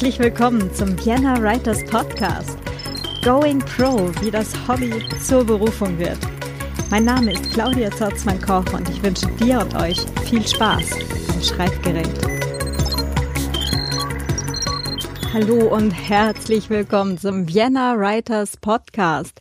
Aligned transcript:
Herzlich 0.00 0.18
willkommen 0.18 0.72
zum 0.72 0.96
Vienna 1.04 1.36
Writers 1.42 1.84
Podcast. 1.84 2.56
Going 3.22 3.58
Pro, 3.58 4.10
wie 4.22 4.30
das 4.30 4.50
Hobby 4.66 4.94
zur 5.22 5.44
Berufung 5.44 5.98
wird. 5.98 6.16
Mein 6.88 7.04
Name 7.04 7.34
ist 7.34 7.52
Claudia 7.52 7.90
Zotzmann-Koch 7.90 8.72
und 8.72 8.88
ich 8.88 9.02
wünsche 9.02 9.26
dir 9.32 9.60
und 9.60 9.74
euch 9.74 9.98
viel 10.24 10.48
Spaß 10.48 10.92
am 11.34 11.42
Schreibgerät. 11.42 12.08
Hallo 15.34 15.68
und 15.68 15.90
herzlich 15.90 16.70
willkommen 16.70 17.18
zum 17.18 17.46
Vienna 17.46 17.94
Writers 17.98 18.56
Podcast. 18.56 19.38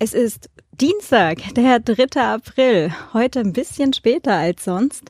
Es 0.00 0.14
ist 0.14 0.50
Dienstag, 0.72 1.54
der 1.54 1.78
3. 1.78 2.20
April, 2.20 2.92
heute 3.12 3.38
ein 3.38 3.52
bisschen 3.52 3.92
später 3.92 4.34
als 4.34 4.64
sonst, 4.64 5.04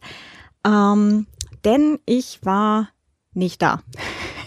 ähm, 0.66 1.26
denn 1.64 1.98
ich 2.04 2.40
war 2.42 2.90
nicht 3.32 3.62
da. 3.62 3.80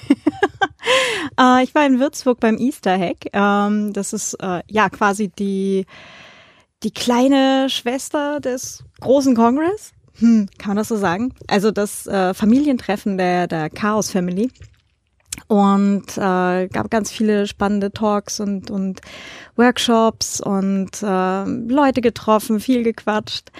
äh, 1.39 1.63
ich 1.63 1.73
war 1.75 1.85
in 1.85 1.99
Würzburg 1.99 2.39
beim 2.39 2.57
Easter 2.57 2.97
Hack. 2.97 3.27
Ähm, 3.33 3.93
das 3.93 4.13
ist 4.13 4.35
äh, 4.35 4.61
ja 4.67 4.89
quasi 4.89 5.29
die, 5.29 5.85
die 6.83 6.91
kleine 6.91 7.67
Schwester 7.69 8.39
des 8.39 8.83
großen 9.01 9.35
Kongress. 9.35 9.93
Hm, 10.19 10.47
kann 10.57 10.69
man 10.69 10.77
das 10.77 10.87
so 10.87 10.95
sagen? 10.95 11.33
Also 11.47 11.71
das 11.71 12.07
äh, 12.07 12.33
Familientreffen 12.33 13.17
der, 13.17 13.47
der 13.47 13.69
Chaos 13.69 14.11
Family. 14.11 14.49
Und 15.47 16.17
äh, 16.17 16.67
gab 16.67 16.89
ganz 16.89 17.11
viele 17.11 17.45
spannende 17.45 17.91
Talks 17.91 18.39
und, 18.39 18.71
und 18.71 19.01
Workshops 19.57 20.39
und 20.39 21.03
äh, 21.03 21.43
Leute 21.43 22.01
getroffen, 22.01 22.59
viel 22.59 22.83
gequatscht. 22.83 23.51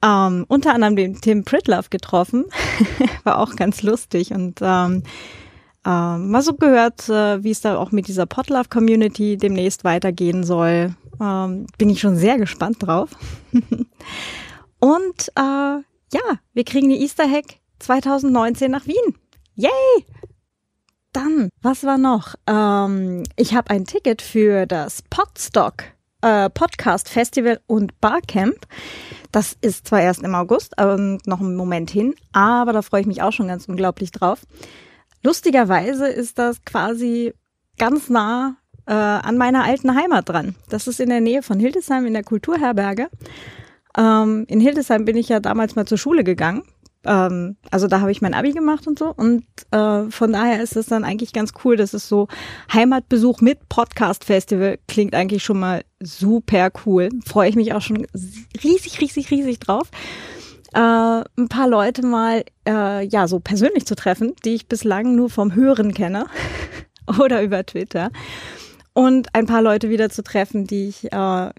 Ähm, 0.00 0.44
unter 0.46 0.74
anderem 0.74 0.94
den 0.94 1.20
Tim 1.20 1.44
Pritlove 1.44 1.88
getroffen. 1.90 2.44
War 3.24 3.38
auch 3.38 3.56
ganz 3.56 3.82
lustig 3.82 4.30
und 4.32 4.60
ähm, 4.62 5.02
ähm, 5.88 6.30
mal 6.30 6.42
so 6.42 6.52
gehört, 6.52 7.08
äh, 7.08 7.42
wie 7.42 7.50
es 7.50 7.62
da 7.62 7.78
auch 7.78 7.92
mit 7.92 8.08
dieser 8.08 8.26
Potlove 8.26 8.68
Community 8.68 9.38
demnächst 9.38 9.84
weitergehen 9.84 10.44
soll. 10.44 10.94
Ähm, 11.18 11.66
bin 11.78 11.88
ich 11.88 12.00
schon 12.00 12.16
sehr 12.16 12.36
gespannt 12.36 12.76
drauf. 12.80 13.10
und 14.80 15.28
äh, 15.34 15.40
ja, 15.40 16.38
wir 16.52 16.64
kriegen 16.64 16.90
die 16.90 17.00
Easter 17.00 17.28
Hack 17.28 17.56
2019 17.78 18.70
nach 18.70 18.86
Wien. 18.86 19.14
Yay! 19.54 19.70
Dann, 21.14 21.48
was 21.62 21.84
war 21.84 21.96
noch? 21.96 22.34
Ähm, 22.46 23.24
ich 23.36 23.54
habe 23.54 23.70
ein 23.70 23.86
Ticket 23.86 24.20
für 24.20 24.66
das 24.66 25.02
Podstock 25.08 25.84
äh, 26.20 26.50
Podcast 26.50 27.08
Festival 27.08 27.60
und 27.66 27.98
Barcamp. 28.00 28.66
Das 29.32 29.56
ist 29.60 29.86
zwar 29.88 30.02
erst 30.02 30.22
im 30.22 30.34
August, 30.34 30.78
aber 30.78 30.96
noch 30.98 31.40
einen 31.40 31.56
Moment 31.56 31.90
hin, 31.90 32.14
aber 32.32 32.72
da 32.72 32.82
freue 32.82 33.02
ich 33.02 33.06
mich 33.06 33.22
auch 33.22 33.32
schon 33.32 33.48
ganz 33.48 33.68
unglaublich 33.68 34.10
drauf. 34.10 34.40
Lustigerweise 35.22 36.08
ist 36.08 36.38
das 36.38 36.64
quasi 36.64 37.34
ganz 37.78 38.08
nah 38.08 38.56
äh, 38.86 38.92
an 38.92 39.36
meiner 39.36 39.64
alten 39.64 39.94
Heimat 39.94 40.28
dran. 40.28 40.54
Das 40.68 40.86
ist 40.86 41.00
in 41.00 41.10
der 41.10 41.20
Nähe 41.20 41.42
von 41.42 41.60
Hildesheim 41.60 42.06
in 42.06 42.14
der 42.14 42.24
Kulturherberge. 42.24 43.08
Ähm, 43.96 44.44
in 44.48 44.60
Hildesheim 44.60 45.04
bin 45.04 45.16
ich 45.16 45.28
ja 45.28 45.40
damals 45.40 45.76
mal 45.76 45.86
zur 45.86 45.98
Schule 45.98 46.24
gegangen. 46.24 46.62
Ähm, 47.04 47.56
also 47.70 47.86
da 47.86 48.00
habe 48.00 48.10
ich 48.10 48.22
mein 48.22 48.34
Abi 48.34 48.52
gemacht 48.52 48.86
und 48.86 48.98
so. 48.98 49.12
Und 49.14 49.44
äh, 49.70 50.10
von 50.10 50.32
daher 50.32 50.62
ist 50.62 50.76
es 50.76 50.86
dann 50.86 51.04
eigentlich 51.04 51.32
ganz 51.32 51.52
cool, 51.64 51.76
dass 51.76 51.94
es 51.94 52.08
so 52.08 52.28
Heimatbesuch 52.72 53.40
mit 53.40 53.68
Podcast-Festival 53.68 54.78
klingt 54.88 55.14
eigentlich 55.14 55.44
schon 55.44 55.60
mal 55.60 55.82
super 56.00 56.70
cool. 56.86 57.08
Freue 57.26 57.50
ich 57.50 57.56
mich 57.56 57.72
auch 57.74 57.82
schon 57.82 58.06
riesig, 58.62 59.00
riesig, 59.00 59.30
riesig 59.30 59.60
drauf 59.60 59.90
äh, 60.74 60.78
ein 60.80 61.48
paar 61.48 61.68
Leute 61.68 62.04
mal 62.04 62.44
äh, 62.66 63.06
ja 63.06 63.28
so 63.28 63.40
persönlich 63.40 63.86
zu 63.86 63.94
treffen, 63.94 64.34
die 64.44 64.54
ich 64.54 64.66
bislang 64.66 65.14
nur 65.14 65.30
vom 65.30 65.54
Hören 65.54 65.94
kenne 65.94 66.26
oder 67.20 67.42
über 67.42 67.64
Twitter 67.64 68.10
und 68.92 69.34
ein 69.34 69.46
paar 69.46 69.62
Leute 69.62 69.90
wieder 69.90 70.10
zu 70.10 70.22
treffen, 70.22 70.66
die 70.66 70.88
ich 70.88 71.12
äh, 71.12 71.50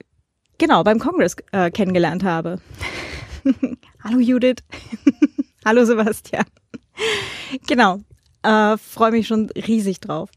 genau 0.57 0.83
beim 0.83 0.99
Kongress 0.99 1.35
äh, 1.51 1.71
kennengelernt 1.71 2.23
habe. 2.23 2.59
Hallo 4.03 4.19
Judith. 4.19 4.57
Hallo 5.65 5.85
Sebastian. 5.85 6.45
genau. 7.67 7.99
Äh, 8.43 8.77
Freue 8.77 9.11
mich 9.11 9.27
schon 9.27 9.49
riesig 9.51 9.99
drauf. 9.99 10.29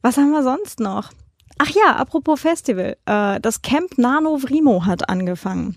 Was 0.00 0.16
haben 0.16 0.30
wir 0.30 0.42
sonst 0.42 0.80
noch? 0.80 1.10
Ach 1.58 1.70
ja, 1.70 1.96
apropos 1.96 2.40
Festival. 2.40 2.96
Äh, 3.06 3.40
das 3.40 3.62
Camp 3.62 3.98
Nano 3.98 4.36
Vrimo 4.38 4.84
hat 4.84 5.08
angefangen. 5.08 5.76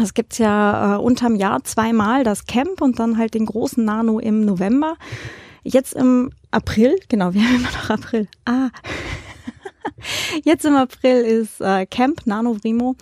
Es 0.00 0.14
gibt's 0.14 0.38
ja 0.38 0.96
äh, 0.96 0.98
unterm 0.98 1.36
Jahr 1.36 1.64
zweimal 1.64 2.24
das 2.24 2.46
Camp 2.46 2.80
und 2.80 2.98
dann 2.98 3.18
halt 3.18 3.34
den 3.34 3.46
großen 3.46 3.84
Nano 3.84 4.18
im 4.18 4.44
November. 4.44 4.96
Jetzt 5.64 5.94
im 5.94 6.30
April, 6.50 6.98
genau, 7.08 7.34
wir 7.34 7.42
haben 7.46 7.56
immer 7.56 7.70
noch 7.70 7.90
April. 7.90 8.28
Ah. 8.44 8.70
Jetzt 10.44 10.64
im 10.64 10.74
April 10.74 11.22
ist 11.22 11.60
äh, 11.60 11.86
Camp 11.86 12.26
Nano 12.26 12.54
Vrimo 12.54 12.96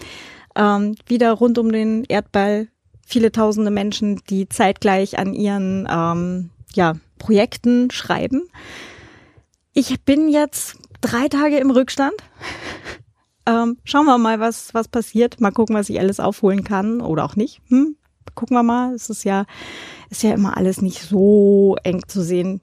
ähm, 0.57 0.97
wieder 1.07 1.33
rund 1.33 1.59
um 1.59 1.71
den 1.73 2.05
Erdball. 2.05 2.69
Viele 3.07 3.33
tausende 3.33 3.71
Menschen, 3.71 4.21
die 4.29 4.49
zeitgleich 4.49 5.19
an 5.19 5.35
ihren 5.35 5.89
ähm, 5.91 6.51
ja, 6.75 6.95
Projekten 7.19 7.91
schreiben. 7.91 8.49
Ich 9.73 10.03
bin 10.03 10.29
jetzt 10.29 10.77
drei 11.01 11.29
Tage 11.29 11.59
im 11.59 11.71
Rückstand. 11.71 12.15
Ähm, 13.47 13.79
schauen 13.85 14.07
wir 14.07 14.19
mal, 14.19 14.41
was, 14.41 14.75
was 14.75 14.89
passiert. 14.89 15.41
Mal 15.41 15.51
gucken, 15.51 15.77
was 15.77 15.89
ich 15.89 15.99
alles 15.99 16.21
aufholen 16.21 16.65
kann 16.65 17.01
oder 17.01 17.25
auch 17.25 17.37
nicht. 17.37 17.61
Hm? 17.69 17.97
Gucken 18.35 18.57
wir 18.57 18.63
mal. 18.63 18.95
Es 18.95 19.11
ist 19.11 19.25
ja, 19.25 19.47
ist 20.11 20.23
ja 20.23 20.33
immer 20.33 20.57
alles 20.57 20.83
nicht 20.83 21.01
so 21.01 21.77
eng 21.83 22.03
zu 22.07 22.23
sehen. 22.23 22.61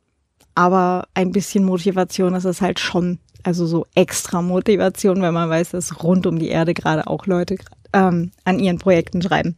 Aber 0.55 1.07
ein 1.13 1.31
bisschen 1.31 1.63
Motivation 1.65 2.33
ist 2.33 2.45
es 2.45 2.61
halt 2.61 2.79
schon. 2.79 3.19
Also 3.43 3.65
so 3.65 3.85
extra 3.95 4.41
Motivation, 4.41 5.21
wenn 5.21 5.33
man 5.33 5.49
weiß, 5.49 5.71
dass 5.71 6.03
rund 6.03 6.25
um 6.25 6.39
die 6.39 6.49
Erde 6.49 6.73
gerade 6.73 7.07
auch 7.07 7.27
Leute 7.27 7.57
ähm, 7.93 8.31
an 8.43 8.59
ihren 8.59 8.79
Projekten 8.79 9.21
schreiben. 9.21 9.55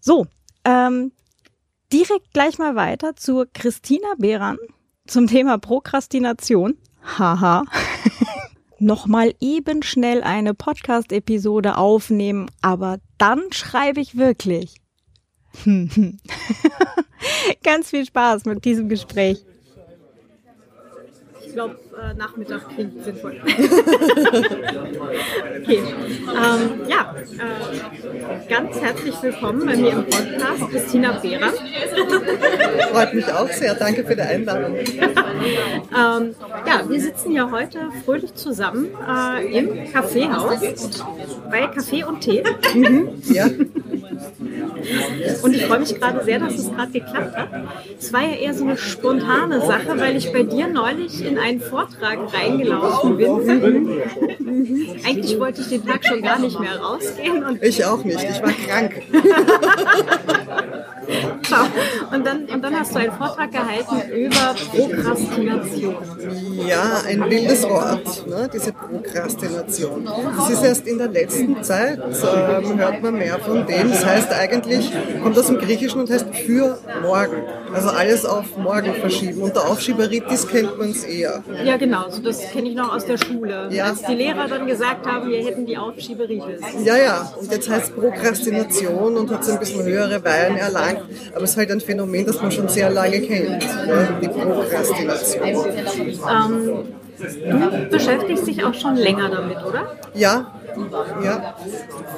So, 0.00 0.26
ähm, 0.64 1.12
direkt 1.92 2.32
gleich 2.32 2.58
mal 2.58 2.76
weiter 2.76 3.16
zur 3.16 3.46
Christina 3.52 4.08
Behran 4.18 4.58
zum 5.06 5.26
Thema 5.26 5.58
Prokrastination. 5.58 6.76
Haha. 7.18 7.64
Nochmal 8.78 9.34
eben 9.40 9.82
schnell 9.82 10.22
eine 10.22 10.52
Podcast-Episode 10.52 11.78
aufnehmen, 11.78 12.50
aber 12.60 12.98
dann 13.16 13.40
schreibe 13.50 14.00
ich 14.00 14.16
wirklich. 14.16 14.74
Ganz 17.62 17.90
viel 17.90 18.04
Spaß 18.04 18.44
mit 18.44 18.66
diesem 18.66 18.90
Gespräch 18.90 19.44
glaube, 21.56 21.76
äh, 21.98 22.12
Nachmittag 22.14 22.68
klingt 22.68 23.02
sinnvoll. 23.02 23.40
okay. 25.62 25.78
Ähm, 25.78 26.82
ja, 26.86 27.14
äh, 27.16 28.46
ganz 28.46 28.78
herzlich 28.78 29.14
willkommen 29.22 29.64
bei 29.64 29.74
mir 29.74 29.92
im 29.92 30.04
Podcast, 30.04 30.70
Christina 30.70 31.12
Behrer. 31.12 31.50
Freut 32.92 33.14
mich 33.14 33.32
auch 33.32 33.48
sehr. 33.48 33.74
Danke 33.74 34.04
für 34.04 34.14
die 34.14 34.20
Einladung. 34.20 34.76
ähm, 34.76 36.34
ja, 36.66 36.86
wir 36.86 37.00
sitzen 37.00 37.32
ja 37.32 37.50
heute 37.50 37.90
fröhlich 38.04 38.34
zusammen 38.34 38.88
äh, 39.08 39.58
im 39.58 39.90
Kaffeehaus 39.90 40.60
bei 41.50 41.68
Kaffee 41.68 42.04
und 42.04 42.20
Tee. 42.20 42.44
Mhm, 42.74 43.22
ja. 43.32 43.46
Und 45.42 45.54
ich 45.54 45.66
freue 45.66 45.80
mich 45.80 45.94
gerade 45.98 46.24
sehr, 46.24 46.38
dass 46.38 46.54
es 46.54 46.70
gerade 46.70 46.92
geklappt 46.92 47.36
hat. 47.36 47.48
Es 47.98 48.12
war 48.12 48.22
ja 48.22 48.34
eher 48.34 48.54
so 48.54 48.64
eine 48.64 48.76
spontane 48.76 49.60
Sache, 49.60 49.98
weil 49.98 50.16
ich 50.16 50.32
bei 50.32 50.42
dir 50.42 50.68
neulich 50.68 51.24
in 51.24 51.38
einen 51.38 51.60
Vortrag 51.60 52.18
reingelaufen 52.32 53.16
bin. 53.16 53.88
Eigentlich 55.06 55.38
wollte 55.38 55.60
ich 55.60 55.68
den 55.68 55.86
Tag 55.86 56.04
schon 56.06 56.22
gar 56.22 56.38
nicht 56.38 56.58
mehr 56.58 56.76
rausgehen. 56.76 57.58
ich 57.60 57.84
auch 57.84 58.04
nicht, 58.04 58.22
ich 58.22 58.42
war 58.42 58.52
krank. 58.52 59.02
und, 62.12 62.26
dann, 62.26 62.44
und 62.46 62.62
dann 62.62 62.78
hast 62.78 62.94
du 62.94 62.98
einen 62.98 63.12
Vortrag 63.12 63.52
gehalten 63.52 64.10
über 64.10 64.54
Prokrastination. 64.70 65.96
Ja, 66.66 67.02
ein 67.06 67.30
wildes 67.30 67.62
Wort, 67.64 68.26
ne, 68.26 68.48
diese 68.52 68.72
Prokrastination. 68.72 70.08
Das 70.36 70.50
ist 70.50 70.64
erst 70.64 70.86
in 70.86 70.98
der 70.98 71.08
letzten 71.08 71.62
Zeit, 71.62 71.98
ähm, 71.98 72.78
hört 72.78 73.02
man 73.02 73.14
mehr 73.14 73.38
von 73.38 73.66
dem. 73.66 73.90
Das 73.90 74.04
heißt 74.04 74.32
eigentlich, 74.32 74.90
kommt 75.22 75.38
aus 75.38 75.46
dem 75.46 75.58
Griechischen 75.58 76.00
und 76.00 76.10
heißt 76.10 76.34
für 76.34 76.78
morgen. 77.02 77.42
Also 77.72 77.88
alles 77.90 78.24
auf 78.24 78.56
morgen 78.56 78.94
verschieben. 78.94 79.42
Unter 79.42 79.68
Aufschieberitis 79.68 80.48
kennt 80.48 80.78
man 80.78 80.90
es 80.90 81.04
eher. 81.04 81.42
Ja, 81.64 81.76
genau. 81.76 82.08
So 82.10 82.22
das 82.22 82.50
kenne 82.52 82.70
ich 82.70 82.74
noch 82.74 82.94
aus 82.94 83.04
der 83.04 83.18
Schule. 83.18 83.68
Ja. 83.70 83.86
Als 83.86 84.02
die 84.02 84.14
Lehrer 84.14 84.48
dann 84.48 84.66
gesagt 84.66 85.06
haben, 85.06 85.28
wir 85.28 85.44
hätten 85.44 85.66
die 85.66 85.76
Aufschieberitis. 85.76 86.62
Ja, 86.84 86.96
ja. 86.96 87.32
Und 87.38 87.50
jetzt 87.50 87.68
heißt 87.68 87.94
Prokrastination 87.96 89.16
und 89.16 89.30
hat 89.30 89.44
so 89.44 89.52
ein 89.52 89.58
bisschen 89.58 89.84
höhere 89.84 90.24
Weihen 90.24 90.56
erlangt 90.56 90.86
lang, 90.86 90.98
aber 91.34 91.44
es 91.44 91.50
ist 91.50 91.56
halt 91.56 91.70
ein 91.70 91.80
Phänomen, 91.80 92.26
das 92.26 92.40
man 92.40 92.50
schon 92.50 92.68
sehr 92.68 92.90
lange 92.90 93.20
kennt, 93.20 93.62
ne? 93.86 94.08
die 94.22 94.28
Prokrastination. 94.28 95.48
Ähm, 96.30 96.84
du 97.18 97.88
beschäftigst 97.90 98.46
dich 98.46 98.64
auch 98.64 98.74
schon 98.74 98.96
länger 98.96 99.30
damit, 99.30 99.58
oder? 99.64 99.96
Ja, 100.14 100.55
Ja, 101.22 101.54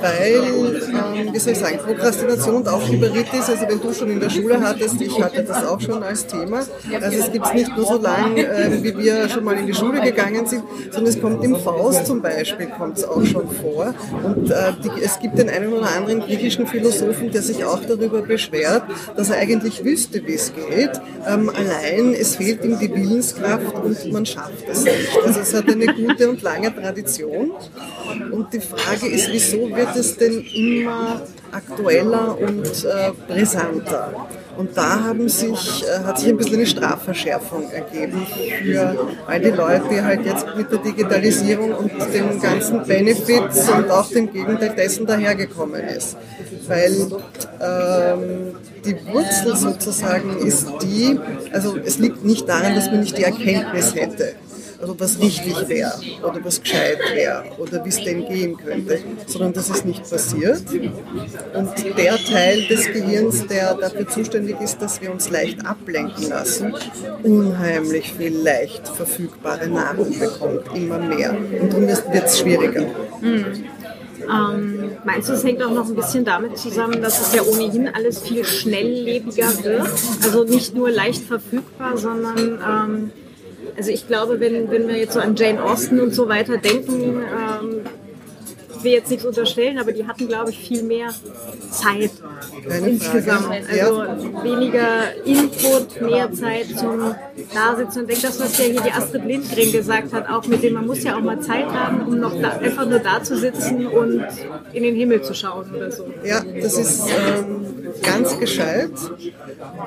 weil, 0.01 0.35
ähm, 0.35 1.33
wie 1.33 1.39
soll 1.39 1.53
ich 1.53 1.59
sagen, 1.59 1.79
Prokrastination 1.79 2.57
und 2.57 2.69
Aufschieberitis, 2.69 3.49
also 3.49 3.69
wenn 3.69 3.81
du 3.81 3.93
schon 3.93 4.11
in 4.11 4.21
der 4.21 4.31
Schule 4.31 4.61
hattest, 4.61 5.01
ich 5.01 5.21
hatte 5.23 5.43
das 5.45 5.65
auch 5.65 5.81
schon 5.81 6.03
als 6.03 6.27
Thema. 6.27 6.59
Also 6.59 7.19
es 7.19 7.33
gibt 7.33 7.47
es 7.47 7.53
nicht 7.55 7.77
nur 7.77 7.87
so 7.87 7.99
lange, 7.99 8.47
äh, 8.47 8.83
wie 8.83 8.97
wir 8.97 9.29
schon 9.29 9.45
mal 9.45 9.57
in 9.57 9.67
die 9.67 9.75
Schule 9.75 10.01
gegangen 10.01 10.47
sind, 10.47 10.63
sondern 10.91 11.13
es 11.13 11.21
kommt 11.21 11.45
im 11.45 11.57
Faust 11.57 12.07
zum 12.07 12.21
Beispiel, 12.23 12.67
kommt 12.67 12.99
es 12.99 13.05
auch 13.05 13.25
schon 13.25 13.49
vor. 13.49 13.95
Und 14.25 14.51
äh, 14.51 14.73
die, 14.83 15.03
es 15.03 15.19
gibt 15.19 15.39
den 15.39 15.49
einen 15.49 15.73
oder 15.73 15.91
anderen 15.95 16.21
griechischen 16.21 16.67
Philosophen, 16.67 17.31
der 17.31 17.43
sich 17.43 17.65
auch 17.65 17.81
darüber 17.87 18.23
beschwert, 18.23 18.83
dass 19.17 19.31
er 19.31 19.39
eigentlich 19.39 19.85
wüsste, 19.85 20.25
wie 20.27 20.35
es 20.35 20.53
geht. 20.55 21.01
Ähm, 21.27 21.51
allein 21.51 22.15
es 22.15 22.37
fehlt 22.37 22.65
ihm 22.65 22.79
die 22.79 22.93
Willenskraft 22.93 23.75
und 23.75 24.13
man 24.13 24.27
schafft 24.27 24.69
es 24.69 24.85
nicht. 24.85 25.19
Also 25.25 25.41
es 25.41 25.55
hat 25.55 25.69
eine 25.69 25.87
gute 25.87 26.31
und 26.31 26.43
lange 26.43 26.75
Tradition. 26.75 27.53
Und 28.33 28.48
die 28.53 28.61
Frage 28.61 29.07
ist, 29.09 29.31
wieso 29.31 29.75
wird 29.75 29.97
es 29.97 30.17
denn 30.17 30.43
immer 30.55 31.23
aktueller 31.53 32.39
und 32.39 32.85
äh, 32.85 33.11
brisanter? 33.27 34.29
Und 34.57 34.77
da 34.77 35.05
haben 35.05 35.29
sich, 35.29 35.85
äh, 35.85 36.05
hat 36.05 36.19
sich 36.19 36.29
ein 36.29 36.37
bisschen 36.37 36.57
eine 36.57 36.67
Strafverschärfung 36.67 37.71
ergeben 37.71 38.27
für 38.63 39.09
all 39.27 39.41
die 39.41 39.51
Leute, 39.51 39.85
die 39.91 40.03
halt 40.03 40.25
jetzt 40.25 40.47
mit 40.57 40.71
der 40.73 40.79
Digitalisierung 40.79 41.73
und 41.75 41.93
den 42.13 42.41
ganzen 42.41 42.83
Benefits 42.85 43.69
und 43.69 43.91
auch 43.91 44.09
dem 44.09 44.33
Gegenteil 44.33 44.75
dessen 44.77 45.07
dahergekommen 45.07 45.83
ist. 45.85 46.17
Weil 46.67 46.93
ähm, 47.61 48.55
die 48.85 48.97
Wurzel 49.13 49.57
sozusagen 49.57 50.39
ist 50.39 50.67
die, 50.83 51.19
also 51.53 51.77
es 51.85 51.99
liegt 51.99 52.25
nicht 52.25 52.49
daran, 52.49 52.75
dass 52.75 52.87
man 52.87 53.01
nicht 53.01 53.17
die 53.17 53.25
Erkenntnis 53.25 53.95
hätte 53.95 54.35
oder 54.81 54.95
was 54.99 55.19
richtig 55.21 55.69
wäre 55.69 55.93
oder 56.23 56.45
was 56.45 56.61
gescheit 56.63 56.99
wäre 57.13 57.45
oder 57.59 57.85
wie 57.85 57.89
es 57.89 58.03
denn 58.03 58.27
gehen 58.29 58.57
könnte, 58.57 58.99
sondern 59.27 59.53
das 59.53 59.71
ist 59.71 59.85
nicht 59.85 60.09
passiert. 60.09 60.63
Und 61.55 61.99
der 61.99 62.17
Teil 62.17 62.67
des 62.69 62.87
Gehirns, 62.87 63.47
der 63.47 63.75
dafür 63.75 64.09
zuständig 64.09 64.61
ist, 64.61 64.81
dass 64.81 65.01
wir 65.01 65.11
uns 65.11 65.31
leicht 65.31 65.67
ablenken 65.67 66.29
lassen, 66.29 66.75
unheimlich 67.23 68.13
viel 68.13 68.37
leicht 68.37 68.89
verfügbare 68.89 69.69
Nahrung 69.69 70.17
bekommt, 70.19 70.63
immer 70.75 70.99
mehr. 70.99 71.37
Und 71.61 71.73
darum 71.73 71.87
wird 71.89 72.25
es 72.25 72.39
schwieriger. 72.39 72.87
Mhm. 73.21 73.65
Ähm, 74.29 74.91
meinst 75.05 75.29
du, 75.29 75.33
es 75.33 75.45
hängt 75.45 75.63
auch 75.63 75.71
noch 75.71 75.89
ein 75.89 75.95
bisschen 75.95 76.25
damit 76.25 76.59
zusammen, 76.59 77.01
dass 77.01 77.21
es 77.21 77.35
ja 77.35 77.43
ohnehin 77.43 77.89
alles 77.89 78.21
viel 78.21 78.45
schnelllebiger 78.45 79.65
wird? 79.65 79.89
Also 80.23 80.45
nicht 80.45 80.75
nur 80.75 80.91
leicht 80.91 81.23
verfügbar, 81.23 81.97
sondern 81.97 82.59
ähm, 82.67 83.11
also 83.79 83.93
ich 83.93 84.09
glaube, 84.09 84.41
wenn, 84.41 84.71
wenn 84.73 84.89
wir 84.89 84.97
jetzt 84.97 85.13
so 85.13 85.21
an 85.21 85.37
Jane 85.37 85.63
Austen 85.63 86.01
und 86.01 86.13
so 86.13 86.29
weiter 86.29 86.59
denken, 86.59 87.23
ähm, 87.23 87.81
will 88.83 88.93
jetzt 88.93 89.11
nichts 89.11 89.25
unterstellen, 89.25 89.79
aber 89.79 89.93
die 89.93 90.07
hatten, 90.07 90.29
glaube 90.29 90.51
ich, 90.51 90.59
viel 90.59 90.83
mehr 90.83 91.09
Zeit 91.71 92.11
Keine 92.69 92.89
insgesamt. 92.89 93.45
Frage. 93.45 93.65
Also 93.69 94.03
ja. 94.03 94.45
weniger 94.45 95.25
Input, 95.25 96.01
mehr 96.01 96.33
Zeit 96.33 96.67
zum 96.77 97.15
Dasitzen. 97.55 98.03
Und 98.03 98.11
denke, 98.11 98.23
das, 98.23 98.41
was 98.41 98.59
ja 98.59 98.65
hier 98.65 98.81
die 98.81 98.93
Astrid 98.93 99.25
Lindgren 99.25 99.73
gesagt 99.73 100.13
hat, 100.13 100.29
auch 100.29 100.47
mit 100.47 100.63
dem, 100.63 100.75
man 100.75 100.87
muss 100.87 101.03
ja 101.03 101.17
auch 101.17 101.23
mal 101.23 101.41
Zeit 101.41 101.67
haben, 101.67 102.03
um 102.03 102.19
noch 102.19 102.39
da, 102.41 102.51
einfach 102.59 102.89
nur 102.89 102.99
da 102.99 103.23
zu 103.23 103.37
sitzen 103.37 103.87
und 103.87 104.25
in 104.73 104.83
den 104.83 104.95
Himmel 104.95 105.23
zu 105.23 105.35
schauen 105.35 105.71
oder 105.75 105.91
so. 105.91 106.07
Ja, 106.25 106.43
das 106.61 106.79
ist 106.79 107.09
ähm, 107.09 107.93
ganz 108.03 108.39
gescheit, 108.39 108.93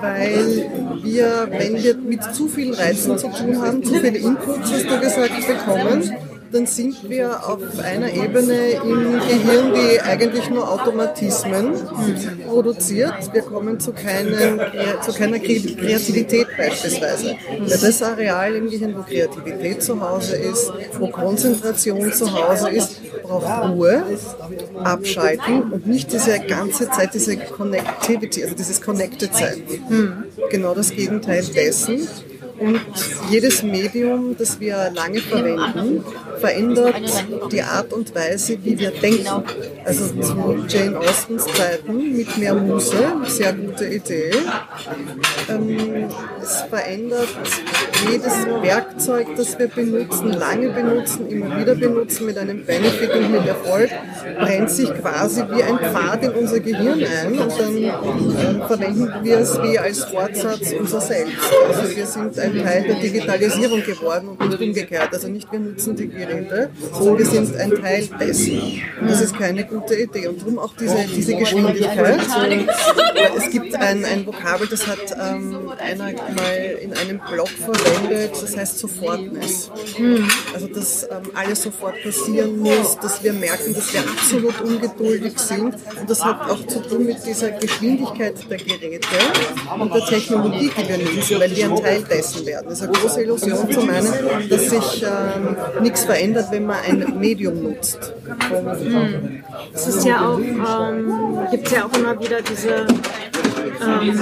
weil 0.01 0.69
wir, 1.03 1.47
wenn 1.49 1.83
wir 1.83 1.95
mit 1.95 2.23
zu 2.33 2.47
vielen 2.47 2.73
Reizen 2.73 3.17
zu 3.17 3.27
tun 3.29 3.61
haben, 3.61 3.83
zu 3.83 3.93
viele 3.95 4.17
Inputs, 4.17 4.71
hast 4.71 4.89
du 4.89 4.99
gesagt, 4.99 5.31
bekommen, 5.47 6.11
dann 6.51 6.65
sind 6.65 7.09
wir 7.09 7.47
auf 7.47 7.79
einer 7.79 8.11
Ebene 8.11 8.71
im 8.71 9.13
Gehirn, 9.13 9.73
die 9.73 10.01
eigentlich 10.01 10.49
nur 10.49 10.69
Automatismen 10.69 11.73
produziert. 12.47 13.33
Wir 13.33 13.41
kommen 13.41 13.79
zu, 13.79 13.93
keinen, 13.93 14.59
zu 15.01 15.13
keiner 15.13 15.39
Kreativität 15.39 16.47
beispielsweise. 16.57 17.35
Weil 17.59 17.77
das 17.77 18.03
Areal 18.03 18.55
im 18.55 18.69
Gehirn, 18.69 18.95
wo 18.97 19.03
Kreativität 19.03 19.81
zu 19.81 19.99
Hause 20.01 20.35
ist, 20.35 20.71
wo 20.99 21.07
Konzentration 21.07 22.11
zu 22.11 22.31
Hause 22.31 22.69
ist, 22.69 22.99
braucht 23.23 23.69
Ruhe, 23.69 24.03
abschalten 24.83 25.71
und 25.71 25.87
nicht 25.87 26.11
diese 26.11 26.39
ganze 26.39 26.89
Zeit, 26.89 27.13
diese 27.13 27.37
Connectivity, 27.37 28.43
also 28.43 28.55
dieses 28.55 28.81
Connected 28.81 29.33
sein. 29.33 29.63
Genau 30.49 30.73
das 30.73 30.91
Gegenteil 30.91 31.43
dessen. 31.43 32.07
Und 32.61 32.79
jedes 33.31 33.63
Medium, 33.63 34.35
das 34.37 34.59
wir 34.59 34.91
lange 34.93 35.19
verwenden, 35.19 36.03
verändert 36.39 36.95
die 37.51 37.63
Art 37.63 37.91
und 37.91 38.13
Weise, 38.13 38.57
wie 38.63 38.77
wir 38.77 38.91
denken. 38.91 39.43
Also 39.83 40.05
zu 40.21 40.65
Jane 40.67 40.99
Austens 40.99 41.45
Zeiten 41.45 42.15
mit 42.15 42.37
mehr 42.37 42.53
Muße, 42.53 42.95
sehr 43.25 43.53
gute 43.53 43.85
Idee. 43.85 44.31
Ähm, 45.49 46.07
es 46.39 46.61
verändert 46.69 47.29
jedes 48.09 48.45
Werkzeug, 48.61 49.27
das 49.35 49.57
wir 49.57 49.67
benutzen, 49.67 50.31
lange 50.33 50.69
benutzen, 50.69 51.29
immer 51.29 51.59
wieder 51.59 51.75
benutzen, 51.75 52.25
mit 52.27 52.37
einem 52.37 52.63
Benefit 52.63 53.11
und 53.15 53.31
mit 53.31 53.47
Erfolg, 53.47 53.89
brennt 54.39 54.69
sich 54.69 54.93
quasi 54.93 55.43
wie 55.49 55.63
ein 55.63 55.79
Pfad 55.79 56.23
in 56.25 56.31
unser 56.31 56.59
Gehirn 56.59 57.03
ein 57.03 57.39
und 57.39 57.59
dann 57.59 57.75
ähm, 57.75 58.61
verwenden 58.67 59.13
wir 59.23 59.39
es 59.39 59.61
wie 59.61 59.79
als 59.79 60.03
Fortsatz 60.03 60.73
unser 60.79 61.01
Selbst. 61.01 61.37
Also 61.67 61.95
wir 61.95 62.05
sind 62.05 62.37
ein 62.39 62.50
Teil 62.51 62.83
der 62.83 62.95
Digitalisierung 62.95 63.83
geworden 63.83 64.29
und 64.29 64.49
nicht 64.49 64.61
umgekehrt. 64.61 65.09
Also 65.13 65.27
nicht 65.27 65.51
wir 65.51 65.59
nutzen 65.59 65.95
die 65.95 66.07
Geräte, 66.07 66.69
sondern 66.93 67.17
wir 67.17 67.25
sind 67.25 67.55
ein 67.57 67.71
Teil 67.75 68.07
dessen. 68.19 68.81
Und 68.99 69.09
das 69.09 69.21
ist 69.21 69.37
keine 69.37 69.65
gute 69.65 69.95
Idee. 69.95 70.27
Und 70.27 70.41
darum 70.41 70.59
auch 70.59 70.73
diese, 70.79 71.05
diese 71.15 71.35
Geschwindigkeit. 71.35 72.19
Es 73.37 73.49
gibt 73.49 73.75
ein, 73.75 74.03
ein 74.05 74.25
Vokabel, 74.25 74.67
das 74.67 74.87
hat 74.87 74.99
ähm, 75.11 75.71
einer 75.79 76.05
mal 76.05 76.77
in 76.81 76.93
einem 76.93 77.19
Blog 77.29 77.49
verwendet, 77.49 78.31
das 78.41 78.57
heißt 78.57 78.79
Sofortness. 78.79 79.71
Also 80.53 80.67
dass 80.67 81.03
ähm, 81.03 81.31
alles 81.33 81.63
sofort 81.63 82.01
passieren 82.03 82.59
muss, 82.59 82.97
dass 82.99 83.23
wir 83.23 83.33
merken, 83.33 83.73
dass 83.73 83.93
wir 83.93 84.01
absolut 84.01 84.61
ungeduldig 84.61 85.37
sind. 85.37 85.75
Und 85.99 86.09
das 86.09 86.23
hat 86.23 86.49
auch 86.49 86.65
zu 86.67 86.81
tun 86.81 87.05
mit 87.05 87.25
dieser 87.25 87.51
Geschwindigkeit 87.51 88.35
der 88.49 88.57
Geräte 88.57 89.07
und 89.79 89.93
der 89.93 90.05
Technologie, 90.05 90.71
die 90.77 90.89
wir 90.89 90.97
nutzen, 90.97 91.39
weil 91.39 91.55
wir 91.55 91.65
ein 91.65 91.75
Teil 91.75 92.03
dessen 92.03 92.40
werden. 92.45 92.71
Es 92.71 92.79
ist 92.79 92.83
eine 92.83 92.93
große 92.93 93.23
Illusion 93.23 93.71
zu 93.71 93.81
meinen, 93.81 94.49
dass 94.49 94.69
sich 94.69 95.03
ähm, 95.03 95.55
nichts 95.81 96.05
verändert, 96.05 96.47
wenn 96.51 96.65
man 96.65 96.77
ein 96.87 97.19
Medium 97.19 97.63
nutzt. 97.63 98.13
Es 99.73 99.87
ist 99.87 100.05
ja 100.05 100.27
auch, 100.27 100.39
ähm, 100.39 101.47
gibt 101.51 101.71
ja 101.71 101.85
auch 101.85 101.97
immer 101.97 102.19
wieder 102.19 102.41
diese 102.41 102.85
ähm, 103.65 104.19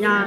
ja, 0.00 0.26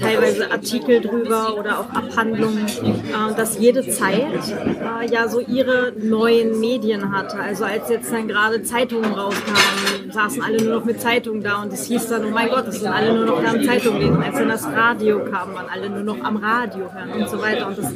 teilweise 0.00 0.50
Artikel 0.50 1.00
drüber 1.00 1.56
oder 1.58 1.80
auch 1.80 1.90
Abhandlungen, 1.90 2.66
äh, 2.66 3.34
dass 3.36 3.58
jede 3.58 3.86
Zeit 3.88 4.20
äh, 4.20 5.10
ja 5.10 5.28
so 5.28 5.40
ihre 5.40 5.92
neuen 5.98 6.60
Medien 6.60 7.12
hatte. 7.12 7.38
Also 7.38 7.64
als 7.64 7.88
jetzt 7.88 8.12
dann 8.12 8.28
gerade 8.28 8.62
Zeitungen 8.62 9.12
rauskamen, 9.12 10.12
saßen 10.12 10.42
alle 10.42 10.62
nur 10.62 10.78
noch 10.78 10.84
mit 10.84 11.00
Zeitungen 11.00 11.42
da 11.42 11.62
und 11.62 11.72
es 11.72 11.86
hieß 11.86 12.08
dann, 12.08 12.24
oh 12.24 12.30
mein 12.30 12.48
Gott, 12.48 12.66
es 12.68 12.80
sind 12.80 12.92
alle 12.92 13.14
nur 13.14 13.26
noch 13.26 13.44
am 13.44 13.62
Zeitung 13.64 13.98
lesen. 13.98 14.22
Als 14.22 14.36
dann 14.36 14.48
das 14.48 14.66
Radio 14.66 15.24
kam, 15.24 15.54
waren 15.54 15.66
alle 15.72 15.90
nur 15.90 16.02
noch 16.02 16.22
am 16.22 16.36
Radio 16.36 16.92
hören 16.92 17.22
und 17.22 17.28
so 17.28 17.40
weiter. 17.40 17.68
Und 17.68 17.78
das 17.78 17.92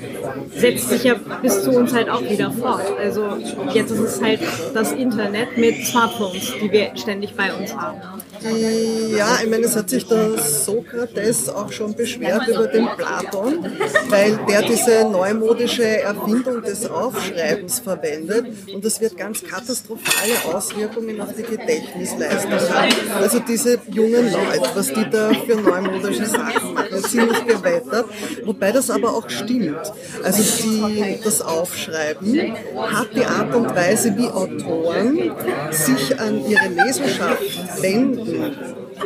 setzt 0.55 0.89
sich 0.89 1.05
ja 1.05 1.15
bis 1.43 1.63
zu 1.63 1.71
uns 1.71 1.95
halt 1.95 2.09
auch 2.09 2.23
wieder 2.23 2.51
fort. 2.51 2.85
Also 2.99 3.37
jetzt 3.73 3.91
ist 3.91 4.01
es 4.01 4.23
halt 4.23 4.41
das 4.75 4.93
Internet 4.93 5.57
mit 5.57 5.87
Smartphones, 5.87 6.55
die 6.61 6.71
wir 6.71 6.97
ständig 6.97 7.35
bei 7.35 7.53
uns 7.53 7.77
haben. 7.77 8.01
Ja, 8.43 9.39
ich 9.43 9.51
meine, 9.51 9.65
es 9.65 9.77
hat 9.77 9.91
sich 9.91 10.07
der 10.07 10.39
Sokrates 10.39 11.49
auch 11.49 11.73
schon 11.73 11.95
beschwert 11.95 12.47
über 12.49 12.67
den 12.67 12.87
Platon, 12.97 13.65
weil 14.09 14.39
der 14.49 14.63
diese 14.63 15.09
neumodische 15.11 16.01
Erfindung 16.01 16.63
des 16.63 16.87
Aufschreibens 16.89 17.81
verwendet 17.81 18.47
und 18.73 18.85
das 18.85 19.01
wird 19.01 19.17
ganz 19.17 19.43
katastrophale 19.43 20.55
Auswirkungen 20.55 21.21
auf 21.21 21.33
die 21.35 21.43
Gedächtnisleistung 21.43 22.53
haben. 22.53 22.93
Also 23.21 23.41
diese 23.41 23.79
jungen 23.91 24.33
Leute, 24.33 24.71
was 24.75 24.93
die 24.93 25.09
da 25.11 25.31
für 25.47 25.57
neumodische 25.57 26.27
Sachen 26.27 26.75
machen, 26.75 27.05
ziemlich 27.05 27.47
gewettert, 27.47 28.07
wobei 28.45 28.73
das 28.73 28.91
aber 28.91 29.15
auch 29.15 29.29
stimmt. 29.29 29.93
Also 30.23 30.43
die, 30.63 31.19
das 31.23 31.41
Aufschreiben 31.41 32.55
hat 32.77 33.09
die 33.15 33.25
Art 33.25 33.55
und 33.55 33.75
Weise, 33.75 34.17
wie 34.17 34.29
Autoren 34.29 35.33
sich 35.71 36.19
an 36.19 36.45
ihre 36.49 36.69
Leserschaft 36.69 37.83
wenden, 37.83 38.26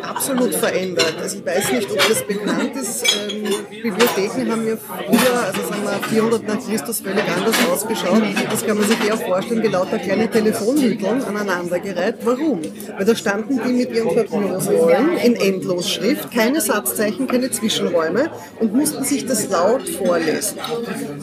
absolut 0.03 0.55
verändert. 0.55 1.15
Also 1.21 1.39
ich 1.39 1.47
weiß 1.47 1.73
nicht, 1.73 1.91
ob 1.91 2.09
das 2.09 2.27
bekannt 2.27 2.77
ist. 2.77 3.05
Ähm, 3.31 3.45
Bibliotheken 3.83 4.51
haben 4.51 4.67
ja 4.67 4.77
früher, 4.77 5.43
also 5.43 5.63
sagen 5.63 5.83
wir 5.85 6.09
400 6.09 6.47
nach 6.47 6.67
Christus, 6.67 7.01
völlig 7.01 7.25
anders 7.29 7.57
ausgeschaut. 7.71 8.23
Das 8.51 8.67
kann 8.67 8.79
man 8.79 8.87
sich 8.87 9.05
eher 9.07 9.17
vorstellen, 9.17 9.63
wie 9.63 9.69
lauter 9.69 9.99
kleine 9.99 10.31
Telefonhüteln 10.31 11.23
aneinandergereiht. 11.25 12.17
Warum? 12.25 12.61
Weil 12.97 13.05
da 13.05 13.15
standen 13.15 13.61
die 13.67 13.73
mit 13.73 13.93
ihren 13.93 14.11
Vergnügungsrollen 14.11 15.17
in 15.19 15.37
Endlosschrift, 15.37 16.31
keine 16.31 16.61
Satzzeichen, 16.61 17.27
keine 17.27 17.51
Zwischenräume 17.51 18.31
und 18.61 18.75
mussten 18.75 19.05
sich 19.05 19.27
das 19.27 19.49
laut 19.49 19.89
vorlesen. 19.89 20.59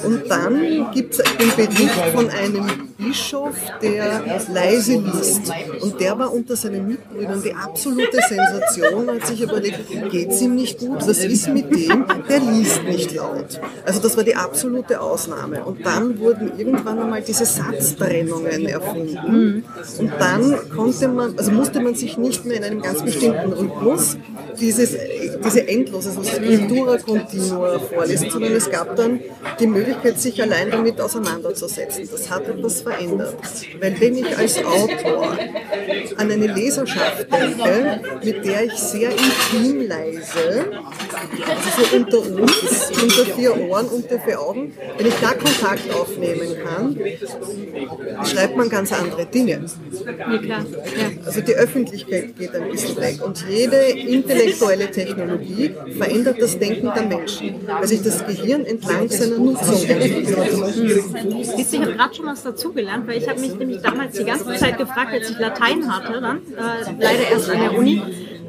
Und 0.03 0.29
dann 0.29 0.91
gibt 0.93 1.13
es 1.13 1.23
den 1.37 1.55
Bericht 1.55 1.95
von 2.13 2.29
einem 2.29 2.89
Bischof, 2.97 3.55
der 3.81 4.23
leise 4.51 4.97
liest. 4.97 5.51
Und 5.81 5.99
der 6.01 6.17
war 6.17 6.33
unter 6.33 6.55
seinen 6.55 6.87
Mitbrüdern 6.87 7.43
die 7.43 7.53
absolute 7.53 8.17
Sensation, 8.27 9.07
hat 9.07 9.27
sich 9.27 9.41
überlegt, 9.41 9.87
geht 10.11 10.31
es 10.31 10.41
ihm 10.41 10.55
nicht 10.55 10.79
gut? 10.79 11.07
Was 11.07 11.19
ist 11.19 11.47
mit 11.49 11.71
dem? 11.73 12.05
Der 12.27 12.39
liest 12.39 12.83
nicht 12.83 13.13
laut. 13.13 13.59
Also 13.85 14.01
das 14.01 14.17
war 14.17 14.23
die 14.23 14.35
absolute 14.35 14.99
Ausnahme. 14.99 15.63
Und 15.63 15.85
dann 15.85 16.17
wurden 16.19 16.57
irgendwann 16.57 16.99
einmal 16.99 17.21
diese 17.21 17.45
Satztrennungen 17.45 18.65
erfunden. 18.67 19.63
Und 19.99 20.11
dann 20.19 20.69
konnte 20.75 21.07
man, 21.07 21.37
also 21.37 21.51
musste 21.51 21.79
man 21.79 21.93
sich 21.93 22.17
nicht 22.17 22.45
mehr 22.45 22.57
in 22.57 22.63
einem 22.63 22.81
ganz 22.81 23.03
bestimmten 23.03 23.53
Rhythmus 23.53 24.17
dieses, 24.59 24.95
diese 25.45 25.67
endlose 25.67 26.09
also 26.09 26.23
Scriptura 26.23 26.97
continua 26.97 27.79
vorlesen, 27.79 28.29
sondern 28.29 28.53
es 28.53 28.69
gab 28.69 28.95
dann 28.95 29.19
die 29.59 29.67
Möglichkeit, 29.67 30.19
sich 30.19 30.41
allein 30.41 30.71
damit 30.71 30.99
auseinanderzusetzen. 30.99 32.09
Das 32.11 32.29
hat 32.29 32.47
etwas 32.47 32.86
verändert. 32.87 33.35
Weil 33.79 33.99
wenn 33.99 34.17
ich 34.17 34.37
als 34.37 34.57
Autor 34.63 35.37
an 36.17 36.31
eine 36.31 36.47
Leserschaft 36.47 37.27
denke, 37.31 37.99
mit 38.23 38.45
der 38.45 38.65
ich 38.65 38.73
sehr 38.73 39.11
intim 39.11 39.87
leise, 39.87 40.65
also 41.47 41.69
so 41.77 41.95
unter 41.95 42.19
uns, 42.19 42.91
unter 43.01 43.25
vier 43.35 43.57
Ohren, 43.69 43.87
unter 43.87 44.19
vier 44.19 44.41
Augen, 44.41 44.73
wenn 44.97 45.07
ich 45.07 45.15
da 45.21 45.33
Kontakt 45.33 45.93
aufnehmen 45.93 46.55
kann, 46.63 46.97
schreibt 48.25 48.57
man 48.57 48.69
ganz 48.69 48.93
andere 48.93 49.25
Dinge. 49.25 49.65
Ja, 50.05 50.13
klar. 50.13 50.65
Ja. 50.97 51.25
Also 51.25 51.41
die 51.41 51.55
Öffentlichkeit 51.55 52.37
geht 52.37 52.55
ein 52.55 52.69
bisschen 52.71 52.97
weg 52.97 53.23
und 53.23 53.43
jede 53.49 53.77
intellektuelle 53.77 54.89
Technologie 54.91 55.73
verändert 55.97 56.41
das 56.41 56.57
Denken 56.57 56.91
der 56.93 57.03
Menschen, 57.03 57.55
weil 57.67 57.87
sich 57.87 58.01
das 58.01 58.25
Gehirn 58.25 58.65
entlang 58.65 59.09
seiner 59.09 59.37
Nutzung 59.37 59.83
entwickelt. 59.83 60.27
Ich 61.57 61.79
habe 61.79 61.93
gerade 61.93 62.15
schon 62.15 62.25
was 62.25 62.43
dazugelernt, 62.77 63.07
weil 63.07 63.17
ich 63.17 63.27
habe 63.27 63.39
mich 63.39 63.55
nämlich 63.55 63.81
damals 63.81 64.17
die 64.17 64.23
ganze 64.23 64.55
Zeit 64.55 64.77
gefragt, 64.77 65.13
als 65.13 65.29
ich 65.29 65.39
Latein 65.39 65.91
hatte, 65.91 66.21
dann, 66.21 66.37
äh, 66.37 67.03
leider 67.03 67.29
erst 67.29 67.49
an 67.49 67.59
der 67.59 67.77
Uni, 67.77 68.01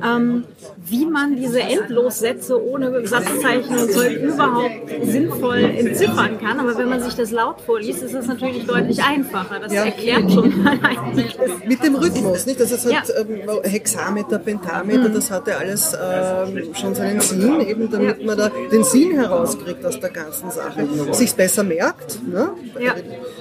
ähm, 0.04 0.44
wie 0.86 1.06
man 1.06 1.36
diese 1.36 1.60
Endlossätze 1.60 2.62
ohne 2.62 3.06
Satzzeichen 3.06 3.76
und 3.78 3.92
Zeug 3.92 4.16
überhaupt 4.22 4.72
sinnvoll 5.04 5.58
entziffern 5.58 6.38
kann. 6.40 6.60
Aber 6.60 6.76
wenn 6.78 6.88
man 6.88 7.02
sich 7.02 7.14
das 7.14 7.30
laut 7.30 7.60
vorliest, 7.60 8.02
ist 8.02 8.14
es 8.14 8.26
natürlich 8.26 8.66
deutlich 8.66 9.02
einfacher. 9.02 9.60
Das 9.60 9.72
Ja. 9.72 9.84
erklärt 9.84 10.30
schon 10.32 10.62
mal 10.62 10.78
einiges. 10.82 11.34
Mit 11.66 11.82
dem 11.84 11.94
Rhythmus, 11.96 12.46
nicht? 12.46 12.60
Das 12.60 12.70
ist 12.72 12.84
halt 12.84 12.94
Ja. 13.08 13.20
ähm, 13.20 13.60
Hexameter, 13.62 14.38
Pentameter, 14.38 15.08
das 15.08 15.30
hatte 15.30 15.56
alles 15.56 15.92
ähm, 16.00 16.74
schon 16.74 16.94
seinen 16.94 17.20
Sinn, 17.20 17.60
eben 17.60 17.90
damit 17.90 18.24
man 18.24 18.36
da 18.38 18.50
den 18.72 18.84
Sinn 18.84 19.12
herauskriegt 19.12 19.84
aus 19.84 19.98
der 20.00 20.10
ganzen 20.10 20.50
Sache, 20.50 20.86
sich's 21.12 21.32
besser 21.34 21.64
merkt, 21.64 22.18
ne? 22.26 22.50
Ja. 22.80 22.94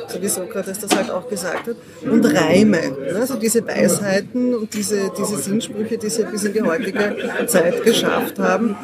so 0.08 0.22
wie 0.22 0.28
Sokrates 0.28 0.80
das 0.80 0.96
halt 0.96 1.12
auch 1.12 1.28
gesagt 1.30 1.68
hat, 1.68 1.76
und 2.10 2.26
Reime, 2.26 2.78
ne? 2.92 3.18
also 3.20 3.36
diese 3.36 3.66
Weisheiten 3.66 4.56
und 4.56 4.74
diese, 4.74 5.12
diese 5.18 5.38
Sinnsprüche, 5.38 5.98
die 5.98 6.10
sie 6.10 6.24
bis 6.24 6.47
in 6.48 6.54
die 6.54 6.62
heutige 6.62 7.16
Zeit 7.48 7.84
geschafft 7.84 8.40
haben, 8.40 8.76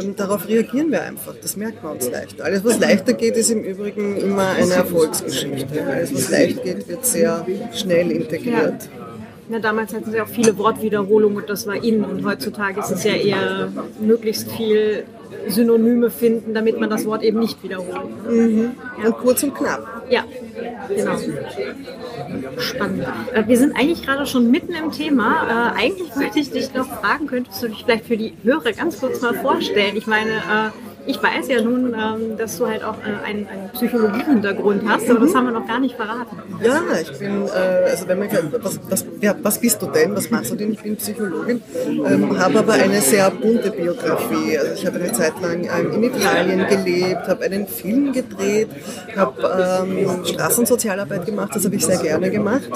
ähm, 0.00 0.16
darauf 0.16 0.48
reagieren 0.48 0.90
wir 0.90 1.02
einfach, 1.02 1.34
das 1.40 1.56
merkt 1.56 1.82
man 1.82 1.92
uns 1.92 2.10
leicht. 2.10 2.40
Alles, 2.40 2.64
was 2.64 2.78
leichter 2.78 3.12
geht, 3.12 3.36
ist 3.36 3.50
im 3.50 3.62
Übrigen 3.62 4.16
immer 4.16 4.50
eine 4.50 4.74
Erfolgsgeschichte. 4.74 5.84
Alles, 5.86 6.14
was 6.14 6.30
leicht 6.30 6.62
geht, 6.62 6.88
wird 6.88 7.06
sehr 7.06 7.46
schnell 7.72 8.10
integriert. 8.10 8.88
Ja, 9.48 9.58
damals 9.58 9.92
hatten 9.92 10.10
sie 10.10 10.20
auch 10.20 10.28
viele 10.28 10.56
Wortwiederholungen 10.56 11.36
und 11.36 11.50
das 11.50 11.66
war 11.66 11.82
in. 11.82 12.04
Und 12.04 12.24
heutzutage 12.24 12.80
ist 12.80 12.90
es 12.90 13.04
ja 13.04 13.12
eher 13.12 13.68
möglichst 14.00 14.50
viel 14.52 15.04
Synonyme 15.48 16.10
finden, 16.10 16.54
damit 16.54 16.80
man 16.80 16.88
das 16.88 17.04
Wort 17.04 17.22
eben 17.22 17.40
nicht 17.40 17.62
wiederholt. 17.62 18.06
Und 18.26 19.12
kurz 19.20 19.42
und 19.42 19.54
knapp. 19.54 20.04
Ja, 20.08 20.24
genau. 20.88 21.18
Spannend. 22.58 23.06
Äh, 23.32 23.46
Wir 23.46 23.58
sind 23.58 23.76
eigentlich 23.76 24.02
gerade 24.02 24.26
schon 24.26 24.50
mitten 24.50 24.72
im 24.74 24.92
Thema. 24.92 25.74
Äh, 25.76 25.84
eigentlich 25.84 26.14
wollte 26.16 26.40
ich 26.40 26.50
dich 26.50 26.72
noch 26.74 26.86
fragen, 26.86 27.26
könntest 27.26 27.62
du 27.62 27.68
dich 27.68 27.84
vielleicht 27.84 28.06
für 28.06 28.16
die 28.16 28.34
Hörer 28.42 28.72
ganz 28.72 29.00
kurz 29.00 29.20
mal 29.20 29.34
vorstellen? 29.34 29.96
Ich 29.96 30.06
meine, 30.06 30.30
äh, 30.30 30.70
ich 31.06 31.22
weiß 31.22 31.48
ja 31.48 31.60
nun, 31.62 31.94
ähm, 31.94 32.36
dass 32.36 32.58
du 32.58 32.66
halt 32.66 32.84
auch 32.84 32.96
äh, 32.98 33.26
einen, 33.26 33.46
einen 33.48 33.70
Psychologie-Hintergrund 33.72 34.82
hast, 34.86 35.10
aber 35.10 35.20
das 35.20 35.34
haben 35.34 35.46
wir 35.46 35.52
noch 35.52 35.66
gar 35.66 35.80
nicht 35.80 35.96
verraten. 35.96 36.36
Ja, 36.62 36.82
ich 37.00 37.18
bin, 37.18 37.46
äh, 37.46 37.90
also 37.90 38.08
wenn 38.08 38.18
man 38.18 38.28
was, 38.60 38.80
was, 38.88 39.04
ja, 39.20 39.34
was 39.42 39.58
bist 39.58 39.82
du 39.82 39.86
denn, 39.86 40.14
was 40.14 40.30
machst 40.30 40.52
du 40.52 40.56
denn? 40.56 40.72
Ich 40.72 40.82
bin 40.82 40.96
Psychologin, 40.96 41.62
ähm, 41.86 42.38
habe 42.38 42.60
aber 42.60 42.74
eine 42.74 43.00
sehr 43.00 43.30
bunte 43.30 43.70
Biografie. 43.70 44.58
Also 44.58 44.72
ich 44.74 44.86
habe 44.86 44.98
eine 44.98 45.12
Zeit 45.12 45.34
lang 45.40 45.64
ähm, 45.64 45.92
in 45.92 46.04
Italien 46.04 46.66
gelebt, 46.68 47.26
habe 47.26 47.44
einen 47.44 47.66
Film 47.66 48.12
gedreht, 48.12 48.68
habe 49.16 49.86
ähm, 49.88 50.24
Straßensozialarbeit 50.24 51.26
gemacht, 51.26 51.50
das 51.54 51.64
habe 51.64 51.74
ich 51.74 51.84
sehr 51.84 51.98
gerne 51.98 52.30
gemacht. 52.30 52.70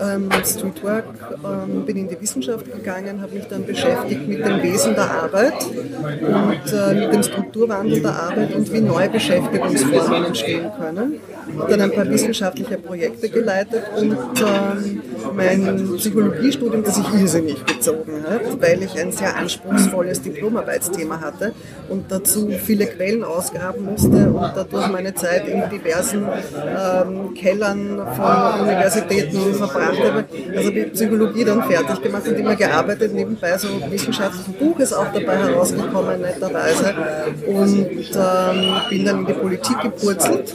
Ähm, 0.00 0.30
Streetwork, 0.44 1.04
ähm, 1.44 1.84
bin 1.84 1.96
in 1.96 2.08
die 2.08 2.20
Wissenschaft 2.20 2.64
gegangen, 2.72 3.20
habe 3.20 3.34
mich 3.34 3.46
dann 3.46 3.64
beschäftigt 3.66 4.26
mit 4.26 4.44
dem 4.44 4.62
Wesen 4.62 4.94
der 4.94 5.10
Arbeit 5.10 5.54
und 5.64 6.72
äh, 6.72 6.94
mit 6.94 7.12
dem 7.12 7.22
Strukturwandel 7.66 8.00
der 8.00 8.14
Arbeit 8.14 8.54
und 8.54 8.72
wie 8.72 8.80
neue 8.80 9.08
Beschäftigungsformen 9.08 10.24
entstehen 10.24 10.70
können. 10.78 11.20
Dann 11.68 11.80
ein 11.80 11.92
paar 11.92 12.08
wissenschaftliche 12.08 12.76
Projekte 12.78 13.28
geleitet 13.28 13.82
und 13.96 14.16
ähm, 14.40 15.02
mein 15.34 15.96
Psychologiestudium, 15.96 16.82
das 16.82 16.96
sich 16.96 17.06
irrsinnig 17.14 17.64
gezogen 17.64 18.24
hat, 18.28 18.60
weil 18.60 18.82
ich 18.82 18.98
ein 18.98 19.12
sehr 19.12 19.36
anspruchsvolles 19.36 20.22
Diplomarbeitsthema 20.22 21.20
hatte 21.20 21.52
und 21.88 22.10
dazu 22.10 22.50
viele 22.50 22.86
Quellen 22.86 23.22
ausgraben 23.22 23.84
musste 23.84 24.28
und 24.28 24.52
dadurch 24.54 24.88
meine 24.88 25.14
Zeit 25.14 25.46
in 25.46 25.62
diversen 25.70 26.26
ähm, 26.26 27.34
Kellern 27.34 28.02
von 28.16 28.60
Universitäten 28.62 29.54
verbracht 29.54 30.00
habe. 30.02 30.24
Also 30.56 30.70
ich 30.70 30.92
Psychologie 30.92 31.44
dann 31.44 31.62
fertig 31.62 32.02
gemacht 32.02 32.26
und 32.26 32.38
immer 32.38 32.56
gearbeitet, 32.56 33.14
nebenbei 33.14 33.56
so 33.56 33.68
wissenschaftlichen 33.88 34.54
Buch 34.54 34.78
ist 34.80 34.92
auch 34.92 35.12
dabei 35.12 35.36
herausgekommen, 35.36 36.20
netterweise. 36.20 36.94
Und 37.46 37.55
ähm, 37.62 38.90
bin 38.90 39.04
dann 39.04 39.20
in 39.20 39.26
die 39.26 39.32
Politik 39.32 39.80
gepurzelt 39.80 40.54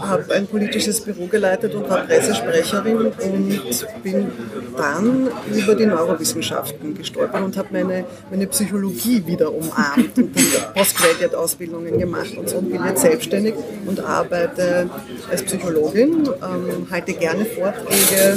habe 0.00 0.34
ein 0.34 0.46
politisches 0.46 1.00
Büro 1.00 1.26
geleitet 1.26 1.74
und 1.74 1.88
war 1.88 2.04
Pressesprecherin 2.04 3.06
und 3.06 4.02
bin 4.02 4.30
dann 4.76 5.28
über 5.54 5.74
die 5.74 5.86
Neurowissenschaften 5.86 6.94
gestolpert 6.94 7.42
und 7.42 7.56
habe 7.56 7.68
meine, 7.72 8.04
meine 8.30 8.46
Psychologie 8.46 9.26
wieder 9.26 9.52
umarmt 9.52 10.16
und 10.18 10.34
Postgraduate-Ausbildungen 10.74 11.98
gemacht 11.98 12.36
und 12.36 12.48
so 12.48 12.58
und 12.58 12.70
bin 12.70 12.84
jetzt 12.84 13.02
selbstständig 13.02 13.54
und 13.86 14.00
arbeite 14.00 14.88
als 15.30 15.42
Psychologin, 15.42 16.26
ähm, 16.26 16.86
halte 16.90 17.12
gerne 17.12 17.44
Vorträge 17.44 18.36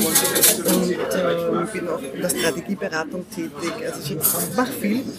und 0.66 0.92
ähm, 0.92 1.68
bin 1.74 1.88
auch 1.88 2.02
in 2.14 2.22
der 2.22 2.30
Strategieberatung 2.30 3.26
tätig. 3.34 3.74
Also 3.86 4.02
ich 4.04 4.16
mache 4.56 4.74
viel. 4.74 5.04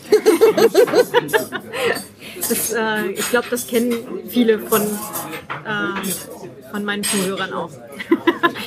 Das, 2.48 2.72
äh, 2.72 3.10
ich 3.12 3.30
glaube, 3.30 3.46
das 3.50 3.66
kennen 3.66 3.94
viele 4.28 4.58
von, 4.58 4.82
äh, 4.82 6.70
von 6.70 6.84
meinen 6.84 7.04
Zuhörern 7.04 7.52
auch. 7.52 7.70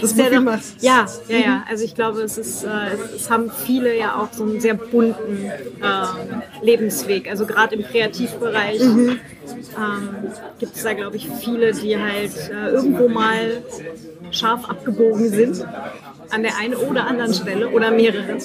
Das 0.02 0.12
Sehr 0.16 0.30
doch-. 0.30 0.60
Ja, 0.82 1.06
ja, 1.28 1.38
ja. 1.38 1.64
Also 1.70 1.84
ich 1.84 1.96
glaube, 1.96 2.22
es, 2.22 2.38
ist, 2.38 2.64
äh, 2.64 2.68
es, 2.94 3.22
es 3.24 3.30
haben 3.30 3.52
viele 3.66 3.98
ja 3.98 4.16
auch 4.16 4.32
so 4.34 4.44
einen 4.44 4.60
sehr 4.60 4.74
bunten 4.74 5.46
äh, 5.46 6.66
Lebensweg. 6.66 7.30
Also 7.30 7.46
gerade 7.46 7.76
im 7.76 7.84
Kreativbereich 7.84 8.82
ähm, 8.82 9.20
gibt 10.60 10.76
es 10.76 10.84
da, 10.84 10.94
glaube 10.94 11.18
ich, 11.18 11.28
viele, 11.40 11.74
die 11.74 11.98
halt 11.98 12.32
äh, 12.50 12.70
irgendwo 12.70 13.08
mal 13.08 13.64
scharf 14.32 14.70
abgebogen 14.70 15.30
sind. 15.30 15.66
An 16.30 16.44
der 16.44 16.58
einen 16.58 16.76
oder 16.76 17.08
anderen 17.08 17.34
Stelle 17.34 17.70
oder 17.70 17.92
mehrere. 17.92 18.38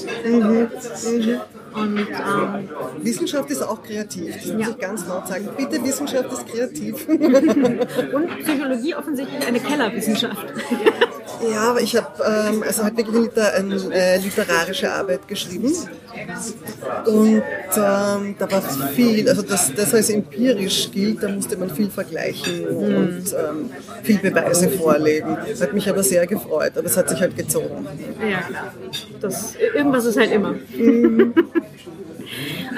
Und 1.76 1.98
ähm, 1.98 2.68
Wissenschaft 3.02 3.50
ist 3.50 3.62
auch 3.62 3.82
kreativ, 3.82 4.34
das 4.34 4.46
muss 4.52 4.62
Ja. 4.62 4.70
ich 4.70 4.78
ganz 4.78 5.06
laut 5.06 5.28
sagen. 5.28 5.48
Bitte, 5.56 5.82
Wissenschaft 5.84 6.32
ist 6.32 6.46
kreativ. 6.48 7.08
Und 7.08 8.38
Psychologie 8.42 8.94
offensichtlich 8.94 9.46
eine 9.46 9.60
Kellerwissenschaft. 9.60 10.46
Ja, 11.42 11.70
aber 11.70 11.80
ich 11.80 11.96
habe 11.96 12.22
ähm, 12.24 12.62
also 12.62 12.84
halt 12.84 12.96
wirklich 12.96 13.30
eine, 13.36 13.52
eine 13.54 13.94
äh, 13.94 14.18
literarische 14.18 14.92
Arbeit 14.92 15.28
geschrieben. 15.28 15.72
Und 17.06 17.42
ähm, 17.76 18.34
da 18.38 18.50
war 18.50 18.62
viel, 18.94 19.28
also 19.28 19.42
das, 19.42 19.72
das 19.74 19.94
als 19.94 20.10
empirisch 20.10 20.90
gilt, 20.90 21.22
da 21.22 21.28
musste 21.28 21.56
man 21.56 21.70
viel 21.70 21.90
vergleichen 21.90 22.66
und 22.66 23.24
ähm, 23.32 23.70
viel 24.02 24.18
Beweise 24.18 24.68
vorlegen. 24.70 25.36
Das 25.48 25.60
hat 25.60 25.72
mich 25.72 25.88
aber 25.88 26.02
sehr 26.02 26.26
gefreut, 26.26 26.72
aber 26.76 26.86
es 26.86 26.96
hat 26.96 27.08
sich 27.08 27.20
halt 27.20 27.36
gezogen. 27.36 27.86
Ja, 28.20 28.40
klar. 28.42 28.74
Das, 29.20 29.54
irgendwas 29.74 30.04
ist 30.06 30.18
halt 30.18 30.32
immer. 30.32 30.54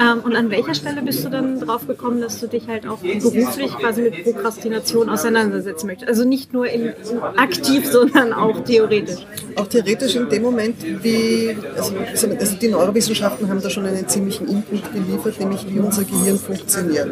ähm, 0.01 0.21
und 0.25 0.37
an 0.37 0.51
welcher 0.51 0.75
Stelle 0.75 1.03
bist 1.03 1.25
du 1.25 1.31
dann 1.31 1.61
drauf 1.61 1.87
gekommen, 1.87 2.21
dass 2.21 2.41
du 2.41 2.47
dich 2.47 2.69
halt 2.69 2.87
auch 2.87 2.99
beruflich 2.99 3.77
quasi 3.77 4.03
mit 4.03 4.25
Prokrastination 4.25 5.09
auseinandersetzen 5.09 5.87
möchtest? 5.87 6.09
Also 6.09 6.25
nicht 6.25 6.53
nur 6.53 6.69
in, 6.69 6.93
aktiv, 7.37 7.87
sondern 7.87 8.33
auch 8.33 8.61
theoretisch. 8.65 9.21
auch 9.57 9.67
theoretisch 9.67 10.15
in 10.17 10.29
dem 10.29 10.43
Moment, 10.43 10.77
wie, 11.03 11.57
also, 11.77 11.95
also 12.39 12.57
die 12.57 12.69
Neurowissenschaften 12.69 13.49
haben 13.49 13.63
da 13.63 13.71
schon 13.71 13.87
einen 13.87 14.07
ziemlichen 14.09 14.49
Input 14.49 14.93
geliefert, 14.93 15.41
nämlich 15.41 15.67
wie 15.69 15.79
unser 15.79 16.05
Gehirn 16.05 16.39
funktioniert. 16.39 17.09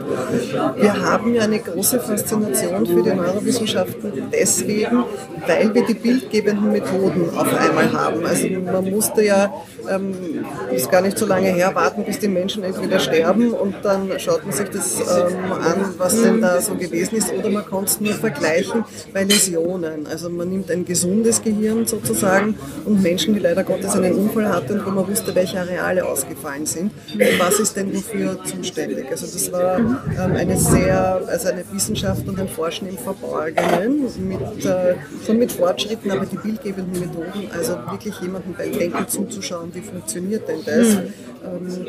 Wir 0.77 0.93
haben 1.03 1.35
ja 1.35 1.43
eine 1.43 1.59
große 1.59 2.01
Faszination 2.01 2.87
für 2.87 3.03
die 3.03 3.15
Neurowissenschaften 3.15 4.13
deswegen, 4.33 5.05
weil 5.47 5.75
wir 5.75 5.87
die 5.87 5.95
bildgebenden 5.95 6.73
Methoden 6.73 7.31
auf 7.37 7.53
einmal 7.55 7.93
haben. 7.93 8.25
Also 8.25 8.49
man 8.49 8.91
musste 8.91 9.25
ja 9.25 9.53
ähm, 9.89 10.15
ist 10.73 10.91
gar 10.91 11.01
nicht 11.01 11.19
so 11.19 11.27
lange 11.27 11.49
her, 11.49 11.75
warten, 11.75 12.05
bis 12.05 12.19
die 12.19 12.26
Menschen 12.29 12.63
entweder 12.63 12.99
sterben 12.99 13.53
und 13.53 13.77
dann 13.83 14.11
schaut 14.19 14.45
man 14.45 14.55
sich 14.55 14.69
das 14.69 15.01
ähm, 15.01 15.53
an, 15.53 15.95
was 15.99 16.21
denn 16.21 16.41
da 16.41 16.61
so 16.61 16.75
gewesen 16.75 17.17
ist, 17.17 17.33
oder 17.33 17.51
man 17.51 17.67
kann 17.67 17.85
es 17.85 18.01
nur 18.01 18.15
vergleichen 18.15 18.85
bei 19.13 19.25
Läsionen. 19.25 20.07
Also 20.07 20.31
man 20.31 20.49
nimmt 20.49 20.71
ein 20.71 20.85
gesundes 20.85 21.43
Gehirn 21.43 21.87
sozusagen 21.87 22.57
und 22.85 23.03
Menschen, 23.03 23.35
die 23.35 23.41
leider 23.41 23.65
Gottes 23.65 23.95
einen 23.95 24.15
Unfall 24.15 24.49
hatten, 24.49 24.81
wo 24.85 24.91
man 24.91 25.09
wusste, 25.09 25.35
welche 25.35 25.61
Areale 25.61 26.05
ausgefallen 26.05 26.67
sind 26.67 26.93
und 27.13 27.39
was 27.39 27.59
ist 27.61 27.77
denn 27.77 27.95
wofür 27.95 28.39
zuständig. 28.45 29.07
Also 29.11 29.27
das 29.27 29.53
war 29.53 29.79
ähm, 29.79 30.37
eine 30.37 30.57
sehr, 30.57 31.23
also 31.27 31.49
eine 31.49 31.65
Wissenschaft 31.73 32.27
und 32.29 32.39
ein 32.39 32.49
Forschen 32.49 32.89
im 32.89 32.99
Verborgenen, 32.99 34.03
mit, 34.29 34.65
äh, 34.65 34.95
schon 35.25 35.39
mit 35.39 35.53
Fortschritten, 35.53 36.11
aber 36.11 36.27
die 36.27 36.37
bildgebenden 36.37 37.01
Methoden, 37.01 37.51
also 37.53 37.77
wirklich 37.91 38.15
jemandem 38.21 38.55
beim 38.55 38.73
Denken 38.73 39.09
zuzuschauen, 39.09 39.71
wie 39.75 39.81
funktioniert 39.81 40.49
denn 40.49 40.65
das? 40.65 40.95
Mhm. 40.97 41.13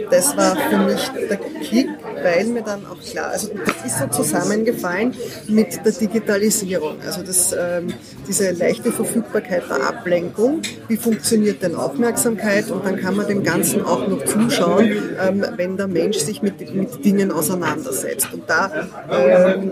Das 0.10 0.27
war 0.36 0.56
für 0.56 0.78
mich 0.78 1.12
der 1.30 1.38
Kick, 1.38 1.88
weil 2.24 2.46
mir 2.46 2.62
dann 2.62 2.86
auch 2.86 3.00
klar, 3.00 3.30
also 3.30 3.50
das 3.66 3.86
ist 3.86 4.00
so 4.00 4.08
zusammengefallen 4.08 5.14
mit 5.48 5.86
der 5.86 5.92
Digitalisierung, 5.92 6.96
also 7.06 7.22
das, 7.22 7.54
ähm, 7.54 7.94
diese 8.28 8.52
leichte 8.52 8.92
Verfügbarkeit 8.92 9.64
der 9.70 9.88
Ablenkung, 9.88 10.62
wie 10.88 10.98
funktioniert 10.98 11.62
denn 11.62 11.76
Aufmerksamkeit 11.76 12.70
und 12.72 12.86
dann 12.86 12.98
kann 12.98 13.16
man 13.16 13.28
dem 13.28 13.44
Ganzen 13.44 13.86
auch 13.86 14.08
noch 14.08 14.26
zuschauen, 14.26 14.92
ähm, 15.22 15.46
wenn 15.56 15.78
der 15.78 15.88
Mensch 15.88 16.18
sich 16.18 16.42
mit, 16.42 16.74
mit 16.74 17.06
Dingen 17.06 17.32
auseinandersetzt. 17.32 18.30
Und 18.34 18.50
da 18.50 18.72
ähm, 19.12 19.72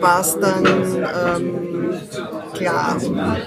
war 0.00 0.20
es 0.20 0.38
dann 0.38 0.64
ähm, 0.64 1.94
klar, 2.54 2.96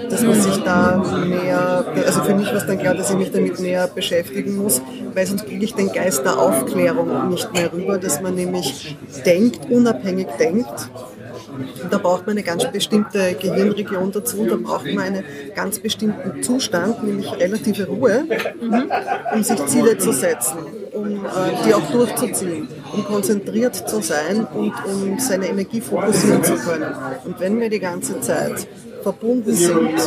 dass 0.09 0.21
man 0.21 0.41
sich 0.41 0.57
da 0.63 1.03
mehr, 1.25 1.85
also 2.05 2.23
für 2.23 2.35
mich 2.35 2.47
war 2.47 2.57
es 2.57 2.65
dann 2.65 2.79
klar, 2.79 2.95
dass 2.95 3.09
ich 3.09 3.17
mich 3.17 3.31
damit 3.31 3.59
näher 3.59 3.87
beschäftigen 3.87 4.57
muss, 4.57 4.81
weil 5.13 5.25
sonst 5.25 5.45
kriege 5.45 5.63
ich 5.63 5.73
den 5.73 5.91
Geist 5.91 6.16
der 6.23 6.39
Aufklärung 6.39 7.29
nicht 7.29 7.51
mehr 7.53 7.71
rüber, 7.71 7.97
dass 7.97 8.21
man 8.21 8.35
nämlich 8.35 8.97
denkt, 9.25 9.69
unabhängig 9.69 10.27
denkt 10.39 10.89
da 11.89 11.97
braucht 11.97 12.25
man 12.27 12.35
eine 12.35 12.43
ganz 12.43 12.69
bestimmte 12.71 13.33
Gehirnregion 13.33 14.11
dazu, 14.11 14.45
da 14.45 14.55
braucht 14.55 14.85
man 14.85 15.05
einen 15.05 15.23
ganz 15.55 15.79
bestimmten 15.79 16.43
Zustand, 16.43 17.03
nämlich 17.03 17.31
relative 17.33 17.87
Ruhe, 17.87 18.25
um 19.33 19.43
sich 19.43 19.65
Ziele 19.65 19.97
zu 19.97 20.11
setzen, 20.11 20.57
um 20.93 21.25
äh, 21.25 21.27
die 21.65 21.73
auch 21.73 21.91
durchzuziehen, 21.91 22.67
um 22.93 23.05
konzentriert 23.05 23.75
zu 23.75 24.01
sein 24.01 24.45
und 24.53 24.73
um 24.85 25.19
seine 25.19 25.47
Energie 25.47 25.81
fokussieren 25.81 26.43
zu 26.43 26.55
können. 26.55 26.93
Und 27.25 27.39
wenn 27.39 27.59
wir 27.59 27.69
die 27.69 27.79
ganze 27.79 28.19
Zeit 28.21 28.67
verbunden 29.07 29.53
sind, 29.53 29.97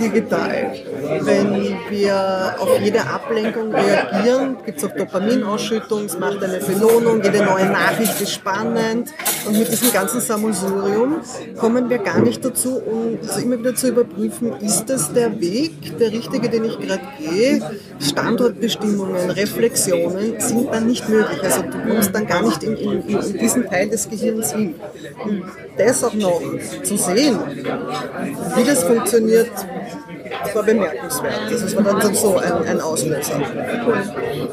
digital. 0.00 0.72
Wenn 1.20 1.76
wir 1.90 2.56
auf 2.58 2.80
jede 2.80 3.02
Ablenkung 3.02 3.74
reagieren, 3.74 4.56
gibt 4.64 4.78
es 4.78 4.84
auch 4.84 4.96
Dopaminausschüttung, 4.96 6.06
es 6.06 6.18
macht 6.18 6.42
eine 6.42 6.60
Belohnung, 6.60 7.22
jede 7.22 7.44
neue 7.44 7.66
Nachricht 7.66 8.18
ist 8.22 8.32
spannend 8.32 9.10
und 9.46 9.58
mit 9.58 9.70
diesem 9.70 9.92
ganzen 9.92 10.20
Sammelsurium 10.22 11.20
kommen 11.58 11.90
wir 11.90 11.98
gar 11.98 12.20
nicht 12.20 12.42
dazu, 12.42 12.80
um 12.80 13.18
also 13.20 13.40
immer 13.40 13.58
wieder 13.58 13.74
zu 13.74 13.88
überprüfen, 13.88 14.54
ist 14.60 14.86
das 14.86 15.12
der 15.12 15.38
Weg, 15.38 15.98
der 15.98 16.10
richtige, 16.10 16.48
den 16.48 16.64
ich 16.64 16.78
gerade 16.78 17.02
gehe? 17.18 17.60
Standortbestimmungen, 18.00 19.30
Reflexionen 19.30 20.40
sind 20.40 20.72
dann 20.72 20.86
nicht 20.86 21.06
möglich. 21.06 21.42
Also 21.42 21.62
du 21.62 21.78
kommst 21.86 22.14
dann 22.14 22.26
gar 22.26 22.42
nicht 22.42 22.62
in, 22.62 22.76
in, 22.76 23.02
in 23.08 23.38
diesen 23.38 23.66
Teil 23.66 23.90
des 23.90 24.08
Gehirns 24.08 24.52
hin. 24.52 24.74
Und 25.22 25.44
das 25.76 26.04
auch 26.04 26.14
noch 26.14 26.40
zu 26.82 26.96
sehen, 26.96 27.38
wie 28.56 28.64
das 28.64 28.84
funktioniert, 28.84 29.50
war 30.54 30.62
bemerkenswert. 30.62 31.34
Das 31.50 31.76
war 31.76 32.00
dann 32.00 32.14
so 32.14 32.36
ein, 32.36 32.52
ein 32.66 32.80
Auslöser. 32.80 33.40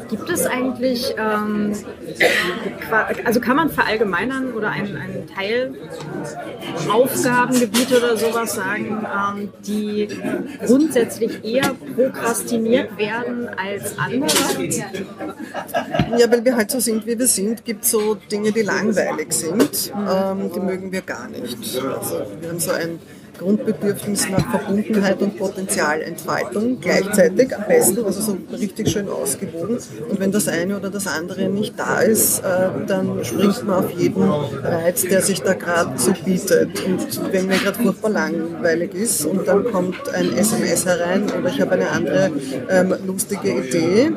Gibt 0.08 0.30
es 0.30 0.46
eigentlich, 0.46 1.14
ähm, 1.16 1.72
also 3.24 3.40
kann 3.40 3.56
man 3.56 3.70
verallgemeinern 3.70 4.52
oder 4.52 4.70
einen, 4.70 4.96
einen 4.96 5.26
Teil 5.26 5.74
Aufgabengebiete 6.90 7.98
oder 7.98 8.16
sowas 8.16 8.54
sagen, 8.54 9.06
ähm, 9.06 9.48
die 9.66 10.08
grundsätzlich 10.66 11.44
eher 11.44 11.74
prokrastiniert 11.94 12.96
werden 12.98 13.48
als 13.48 13.98
andere? 13.98 14.28
Ja, 16.16 16.30
weil 16.30 16.44
wir 16.44 16.56
halt 16.56 16.70
so 16.70 16.80
sind, 16.80 17.06
wie 17.06 17.18
wir 17.18 17.26
sind, 17.26 17.64
gibt 17.64 17.84
es 17.84 17.90
so 17.90 18.14
Dinge, 18.14 18.52
die 18.52 18.62
langweilig 18.62 19.32
sind. 19.32 19.92
Ähm, 19.94 20.50
die 20.54 20.60
mögen 20.60 20.92
wir 20.92 21.02
gar 21.02 21.28
nicht. 21.28 21.56
Also 21.76 22.22
wir 22.40 22.48
haben 22.48 22.60
so 22.60 22.72
ein 22.72 22.98
Grundbedürfnis 23.38 24.28
nach 24.28 24.50
Verbundenheit 24.50 25.22
und 25.22 25.38
Potenzialentfaltung 25.38 26.80
gleichzeitig 26.80 27.56
am 27.56 27.64
besten, 27.66 28.04
also 28.04 28.20
so 28.20 28.38
richtig 28.56 28.90
schön 28.90 29.08
ausgewogen. 29.08 29.78
Und 30.08 30.20
wenn 30.20 30.32
das 30.32 30.48
eine 30.48 30.76
oder 30.76 30.90
das 30.90 31.06
andere 31.06 31.48
nicht 31.48 31.78
da 31.78 32.00
ist, 32.00 32.40
äh, 32.40 32.68
dann 32.86 33.24
springt 33.24 33.66
man 33.66 33.84
auf 33.84 33.90
jeden 33.92 34.22
Reiz, 34.22 35.02
der 35.02 35.22
sich 35.22 35.40
da 35.42 35.54
gerade 35.54 35.98
so 35.98 36.12
bietet. 36.24 36.84
Und 36.86 37.32
wenn 37.32 37.46
mir 37.46 37.58
gerade 37.58 37.78
furchtbar 37.78 38.10
langweilig 38.10 38.94
ist 38.94 39.24
und 39.24 39.46
dann 39.46 39.64
kommt 39.64 40.08
ein 40.14 40.36
SMS 40.36 40.86
herein 40.86 41.24
oder 41.30 41.48
ich 41.48 41.60
habe 41.60 41.72
eine 41.72 41.90
andere 41.90 42.30
ähm, 42.68 42.94
lustige 43.06 43.50
Idee, 43.50 44.12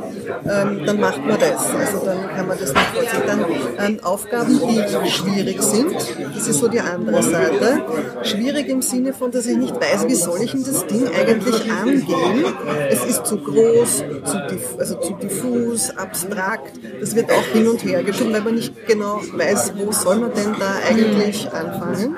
ähm, 0.49 0.81
dann 0.86 0.99
macht 0.99 1.25
man 1.25 1.39
das. 1.39 1.73
Also 1.73 2.05
dann 2.05 2.27
kann 2.36 2.47
man 2.47 2.57
das 2.57 2.73
nicht 2.73 2.88
vorziehen. 2.88 3.21
Dann 3.27 3.45
ähm, 3.79 3.99
Aufgaben, 4.03 4.60
die 4.60 5.10
schwierig 5.10 5.62
sind, 5.62 5.95
das 6.36 6.47
ist 6.47 6.60
so 6.60 6.67
die 6.67 6.79
andere 6.79 7.21
Seite. 7.21 7.81
Schwierig 8.23 8.67
im 8.69 8.81
Sinne 8.81 9.11
Sinne 9.12 9.13
von, 9.13 9.32
dass 9.32 9.45
ich 9.45 9.58
nicht 9.58 9.76
weiß, 9.76 10.08
wie 10.08 10.15
soll 10.15 10.41
ich 10.41 10.52
denn 10.52 10.63
das 10.63 10.86
Ding 10.88 11.08
eigentlich 11.08 11.71
angehen. 11.71 12.54
Es 12.89 13.06
ist 13.06 13.26
zu 13.26 13.38
groß, 13.38 13.97
zu, 13.97 14.47
diff 14.50 14.76
also 14.78 14.95
zu 14.95 15.13
diffus, 15.13 15.89
abstrakt. 15.97 16.80
Das 17.00 17.15
wird 17.15 17.32
auch 17.32 17.43
hin 17.54 17.67
und 17.67 17.84
her 17.84 18.04
geschoben, 18.04 18.34
weil 18.34 18.41
man 18.41 18.56
nicht 18.56 18.74
genau 18.88 19.21
weiß, 19.34 19.74
wo 19.76 19.91
soll 19.91 20.17
man 20.17 20.34
denn 20.34 20.56
da 20.58 20.76
eigentlich 20.88 21.52
anfangen. 21.52 22.15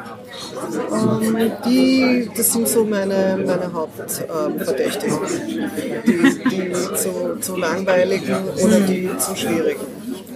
Ähm, 0.92 1.52
die, 1.66 2.30
das 2.36 2.54
sind 2.54 2.68
so 2.68 2.84
meine, 2.84 3.40
meine 3.46 3.72
Hauptverdächtigen. 3.72 5.18
Ähm, 5.18 6.02
die, 6.06 6.50
die 6.50 6.74
zu, 6.74 7.38
zu 7.40 7.56
langweiligen 7.58 8.36
oder 8.64 8.80
die 8.82 9.10
zu 9.18 9.36
schwierigen. 9.36 9.82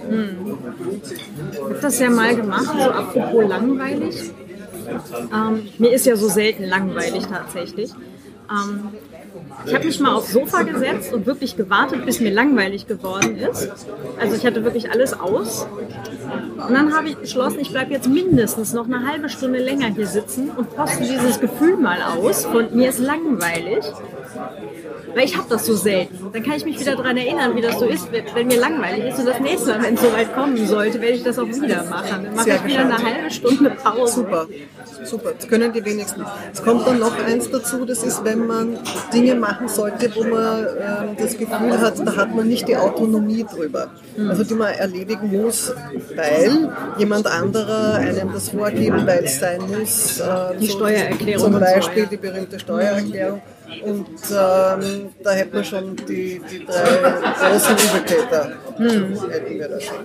Hm. 0.08 0.58
Ich 1.52 1.60
habe 1.60 1.78
das 1.82 1.98
ja 1.98 2.10
mal 2.10 2.34
gemacht, 2.34 2.66
so 2.66 2.90
apropos 2.90 3.48
langweilig. 3.48 4.32
Ähm, 5.32 5.68
mir 5.78 5.92
ist 5.92 6.06
ja 6.06 6.16
so 6.16 6.28
selten 6.28 6.64
langweilig 6.64 7.26
tatsächlich. 7.26 7.92
Ähm, 8.50 8.88
ich 9.66 9.74
habe 9.74 9.84
mich 9.84 10.00
mal 10.00 10.14
aufs 10.14 10.32
Sofa 10.32 10.62
gesetzt 10.62 11.12
und 11.12 11.26
wirklich 11.26 11.56
gewartet, 11.56 12.06
bis 12.06 12.20
mir 12.20 12.32
langweilig 12.32 12.86
geworden 12.86 13.36
ist. 13.36 13.70
Also 14.18 14.36
ich 14.36 14.46
hatte 14.46 14.64
wirklich 14.64 14.90
alles 14.90 15.18
aus. 15.18 15.66
Und 16.66 16.74
dann 16.74 16.94
habe 16.94 17.08
ich 17.08 17.16
beschlossen, 17.16 17.60
ich 17.60 17.70
bleibe 17.70 17.92
jetzt 17.92 18.08
mindestens 18.08 18.72
noch 18.72 18.86
eine 18.86 19.06
halbe 19.06 19.28
Stunde 19.28 19.58
länger 19.58 19.88
hier 19.88 20.06
sitzen 20.06 20.50
und 20.50 20.74
poste 20.74 21.04
dieses 21.04 21.40
Gefühl 21.40 21.76
mal 21.76 21.98
aus 22.02 22.44
von 22.44 22.74
mir 22.74 22.88
ist 22.88 22.98
langweilig. 22.98 23.84
Weil 25.14 25.24
ich 25.24 25.36
habe 25.36 25.46
das 25.48 25.66
so 25.66 25.74
selten. 25.74 26.18
Dann 26.32 26.42
kann 26.42 26.54
ich 26.54 26.64
mich 26.64 26.80
wieder 26.80 26.96
daran 26.96 27.16
erinnern, 27.16 27.56
wie 27.56 27.60
das 27.60 27.78
so 27.78 27.86
ist, 27.86 28.08
wenn 28.34 28.46
mir 28.46 28.60
langweilig 28.60 29.12
ist. 29.12 29.18
Und 29.18 29.26
das 29.26 29.40
nächste 29.40 29.70
Mal, 29.70 29.82
wenn 29.82 29.94
es 29.94 30.00
soweit 30.00 30.34
kommen 30.34 30.66
sollte, 30.66 31.00
werde 31.00 31.14
ich 31.14 31.22
das 31.22 31.38
auch 31.38 31.46
wieder 31.46 31.84
machen. 31.84 32.24
Dann 32.24 32.34
mache 32.34 32.50
ich 32.50 32.64
wieder 32.64 32.80
eine 32.80 32.98
halbe 32.98 33.30
Stunde 33.30 33.70
Pause. 33.70 34.14
Super. 34.14 34.46
Super, 35.04 35.32
das 35.38 35.48
können 35.48 35.72
die 35.72 35.84
wenigsten. 35.84 36.24
Es 36.52 36.62
kommt 36.62 36.86
dann 36.86 36.98
noch 36.98 37.16
eins 37.24 37.50
dazu, 37.50 37.84
das 37.84 38.02
ist, 38.02 38.24
wenn 38.24 38.46
man 38.46 38.78
Dinge 39.12 39.34
machen 39.36 39.68
sollte, 39.68 40.14
wo 40.14 40.24
man 40.24 40.64
äh, 40.64 41.16
das 41.16 41.38
Gefühl 41.38 41.80
hat, 41.80 41.98
da 42.04 42.16
hat 42.16 42.34
man 42.34 42.48
nicht 42.48 42.68
die 42.68 42.76
Autonomie 42.76 43.44
drüber. 43.44 43.90
Also 44.28 44.44
die 44.44 44.54
man 44.54 44.74
erledigen 44.74 45.30
muss, 45.30 45.72
weil 46.14 46.70
jemand 46.98 47.26
anderer 47.26 47.94
einem 47.94 48.32
das 48.32 48.50
vorgibt, 48.50 49.06
weil 49.06 49.24
es 49.24 49.38
sein 49.38 49.60
muss. 49.68 50.20
Äh, 50.20 50.58
die 50.60 50.66
so, 50.66 50.78
Steuererklärung. 50.78 51.52
Zum 51.52 51.60
Beispiel 51.60 52.06
die 52.06 52.16
berühmte 52.16 52.58
Steuererklärung. 52.58 53.40
Und 53.84 54.08
ähm, 54.30 55.08
da 55.22 55.30
hätten 55.30 55.52
wir 55.52 55.64
schon 55.64 55.96
die, 55.96 56.40
die 56.50 56.64
drei 56.64 57.50
großen 57.50 57.76
Übeltäter. 57.76 58.52
Hm. 58.76 59.30
Hätten 59.30 59.58
wir 59.58 59.68
da 59.68 59.80
schon. 59.80 59.96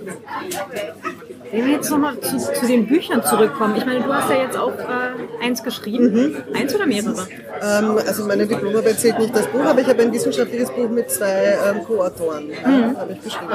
Wenn 1.50 1.66
wir 1.66 1.72
jetzt 1.72 1.90
nochmal 1.90 2.18
zu, 2.20 2.36
zu 2.36 2.66
den 2.66 2.86
Büchern 2.86 3.22
zurückkommen. 3.22 3.76
Ich 3.76 3.86
meine, 3.86 4.02
du 4.02 4.12
hast 4.12 4.28
ja 4.28 4.42
jetzt 4.42 4.56
auch 4.56 4.72
äh, 4.72 5.44
eins 5.44 5.62
geschrieben. 5.62 6.12
Mhm. 6.12 6.36
Eins 6.52 6.74
oder 6.74 6.86
mehrere? 6.86 7.26
Ähm, 7.62 7.98
also 8.06 8.26
meine 8.26 8.46
Diplomarbeit 8.46 8.98
zählt 8.98 9.18
nicht 9.18 9.36
das 9.36 9.46
Buch, 9.46 9.64
aber 9.64 9.80
ich 9.80 9.86
habe 9.86 10.02
ein 10.02 10.12
wissenschaftliches 10.12 10.70
Buch 10.70 10.88
mit 10.88 11.10
zwei 11.10 11.56
ähm, 11.64 11.84
Co-Autoren 11.84 12.48
mhm. 12.48 12.96
habe 12.96 13.12
ich 13.12 13.22
geschrieben. 13.22 13.52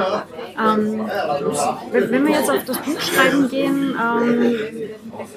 Ähm, 0.58 1.10
wenn, 1.92 2.10
wenn, 2.10 2.26
wir 2.26 2.34
jetzt 2.36 2.50
auf 2.50 2.64
das 2.64 2.78
Buch 2.78 3.00
schreiben 3.00 3.48
gehen, 3.48 3.94
ähm, 3.94 4.56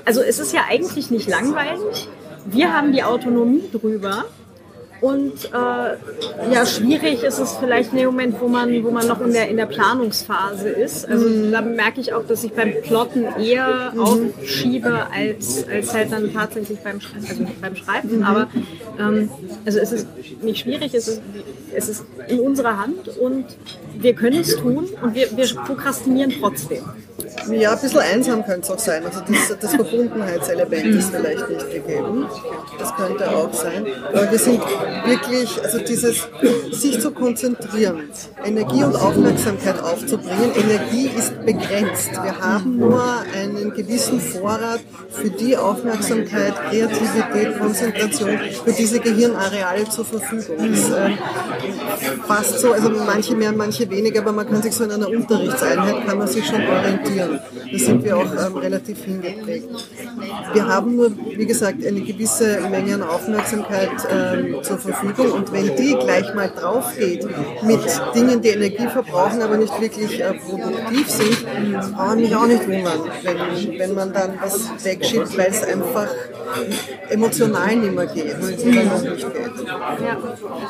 also 0.06 0.22
es 0.22 0.40
ist 0.40 0.54
ja 0.54 0.62
eigentlich 0.70 1.12
nicht 1.12 1.30
langweilig. 1.30 2.08
Wir 2.46 2.74
haben 2.74 2.92
die 2.92 3.04
Autonomie 3.04 3.70
drüber 3.72 4.26
Und 5.04 5.52
äh, 5.52 6.54
ja, 6.54 6.66
schwierig 6.66 7.24
ist 7.24 7.38
es 7.38 7.58
vielleicht 7.58 7.92
in 7.92 7.98
dem 7.98 8.06
Moment, 8.06 8.40
wo 8.40 8.48
man, 8.48 8.82
wo 8.86 8.90
man 8.90 9.06
noch 9.06 9.20
in 9.20 9.34
der, 9.34 9.50
in 9.50 9.58
der 9.58 9.66
Planungsphase 9.66 10.70
ist. 10.70 11.06
Also 11.10 11.28
mhm. 11.28 11.52
da 11.52 11.60
merke 11.60 12.00
ich 12.00 12.14
auch, 12.14 12.26
dass 12.26 12.46
ich 12.46 12.54
beim 12.54 12.74
Plotten 12.82 13.26
eher 13.38 13.92
mhm. 13.94 14.00
aufschiebe, 14.00 15.08
als, 15.14 15.68
als 15.68 15.94
halt 15.94 16.10
dann 16.14 16.32
tatsächlich 16.32 16.80
beim, 16.80 17.02
also 17.28 17.46
beim 17.60 17.76
Schreiben. 17.76 18.20
Mhm. 18.20 18.24
Aber 18.24 18.48
ähm, 18.98 19.30
also 19.66 19.80
es 19.80 19.92
ist 19.92 20.08
nicht 20.42 20.60
schwierig, 20.62 20.94
es 20.94 21.10
ist, 21.10 21.22
es 21.76 21.90
ist 21.90 22.06
in 22.30 22.40
unserer 22.40 22.78
Hand 22.78 23.10
und 23.20 23.46
wir 23.96 24.14
können 24.14 24.40
es 24.40 24.56
tun 24.56 24.88
und 25.02 25.16
wir, 25.16 25.36
wir 25.36 25.48
prokrastinieren 25.66 26.34
trotzdem. 26.40 26.82
Ja, 27.52 27.74
ein 27.74 27.80
bisschen 27.80 28.00
einsam 28.00 28.46
könnte 28.46 28.62
es 28.62 28.72
auch 28.72 28.80
sein. 28.80 29.06
Also 29.06 29.22
das, 29.28 29.58
das 29.60 29.76
Verbundenheitselement 29.76 30.86
ist 30.96 31.10
vielleicht 31.10 31.50
nicht 31.50 31.72
gegeben. 31.72 32.26
Das 32.80 32.96
könnte 32.96 33.30
auch 33.30 33.54
sein. 33.54 33.86
Aber 34.10 34.32
wir 34.32 34.40
sind 34.40 34.62
wirklich, 35.06 35.62
also 35.64 35.80
dieses 35.80 36.28
sich 36.72 37.00
zu 37.00 37.12
konzentrieren, 37.12 38.10
Energie 38.44 38.84
und 38.84 38.96
Aufmerksamkeit 38.96 39.80
aufzubringen. 39.82 40.52
Energie 40.56 41.10
ist 41.16 41.46
begrenzt. 41.46 42.12
Wir 42.12 42.40
haben 42.40 42.78
nur 42.78 43.04
einen 43.34 43.74
gewissen 43.74 44.20
Vorrat 44.20 44.82
für 45.10 45.30
die 45.30 45.58
Aufmerksamkeit, 45.58 46.54
Kreativität, 46.70 47.60
Konzentration, 47.60 48.38
für 48.64 48.72
diese 48.72 49.00
Gehirnareale 49.00 49.90
zur 49.90 50.06
Verfügung. 50.06 50.72
Das 50.72 50.90
äh, 50.90 51.12
fast 52.28 52.60
so, 52.60 52.72
also 52.72 52.90
manche 52.90 53.36
mehr, 53.36 53.52
manche 53.52 53.90
weniger, 53.90 54.22
aber 54.22 54.32
man 54.32 54.50
kann 54.50 54.62
sich 54.62 54.74
so 54.74 54.84
in 54.84 54.92
einer 54.92 55.10
Unterrichtseinheit, 55.10 56.06
kann 56.06 56.18
man 56.18 56.28
sich 56.28 56.46
schon 56.46 56.62
orientieren. 56.68 57.40
Da 57.72 57.78
sind 57.78 58.04
wir 58.04 58.18
auch 58.18 58.32
ähm, 58.46 58.58
relativ 58.58 59.04
hingeprägt. 59.04 59.70
Wir 60.54 60.68
haben 60.68 60.96
nur, 60.96 61.12
wie 61.12 61.46
gesagt, 61.46 61.86
eine 61.86 62.02
gewisse 62.02 62.62
Menge 62.70 62.96
an 62.96 63.04
Aufmerksamkeit 63.04 63.92
ähm, 64.10 64.58
zur 64.62 64.78
Verfügung 64.78 64.83
und 64.86 65.52
wenn 65.52 65.76
die 65.76 65.96
gleich 65.96 66.34
mal 66.34 66.50
drauf 66.50 66.94
geht 66.98 67.26
mit 67.64 67.80
Dingen, 68.16 68.42
die 68.42 68.50
Energie 68.50 68.88
verbrauchen, 68.88 69.42
aber 69.42 69.58
nicht 69.58 69.80
wirklich 69.80 70.22
äh, 70.22 70.34
produktiv 70.34 71.10
sind, 71.10 71.32
ich 71.32 72.16
mich 72.16 72.36
auch 72.36 72.48
nicht 72.48 72.68
wundern, 72.68 73.00
wenn, 73.24 73.80
wenn 73.80 73.94
man 73.94 74.14
dann 74.14 74.40
was 74.42 74.84
wegschiebt, 74.84 75.38
weil 75.38 75.48
es 75.48 75.64
einfach 75.64 76.08
emotional 77.10 77.76
nicht 77.76 77.94
mehr 77.94 78.06
geht, 78.08 78.42
weil 78.42 78.54
es 78.54 78.64
immer 78.64 78.84
noch 78.84 79.02
nicht 79.02 79.34
geht. 79.34 79.68
Ja. 79.68 80.18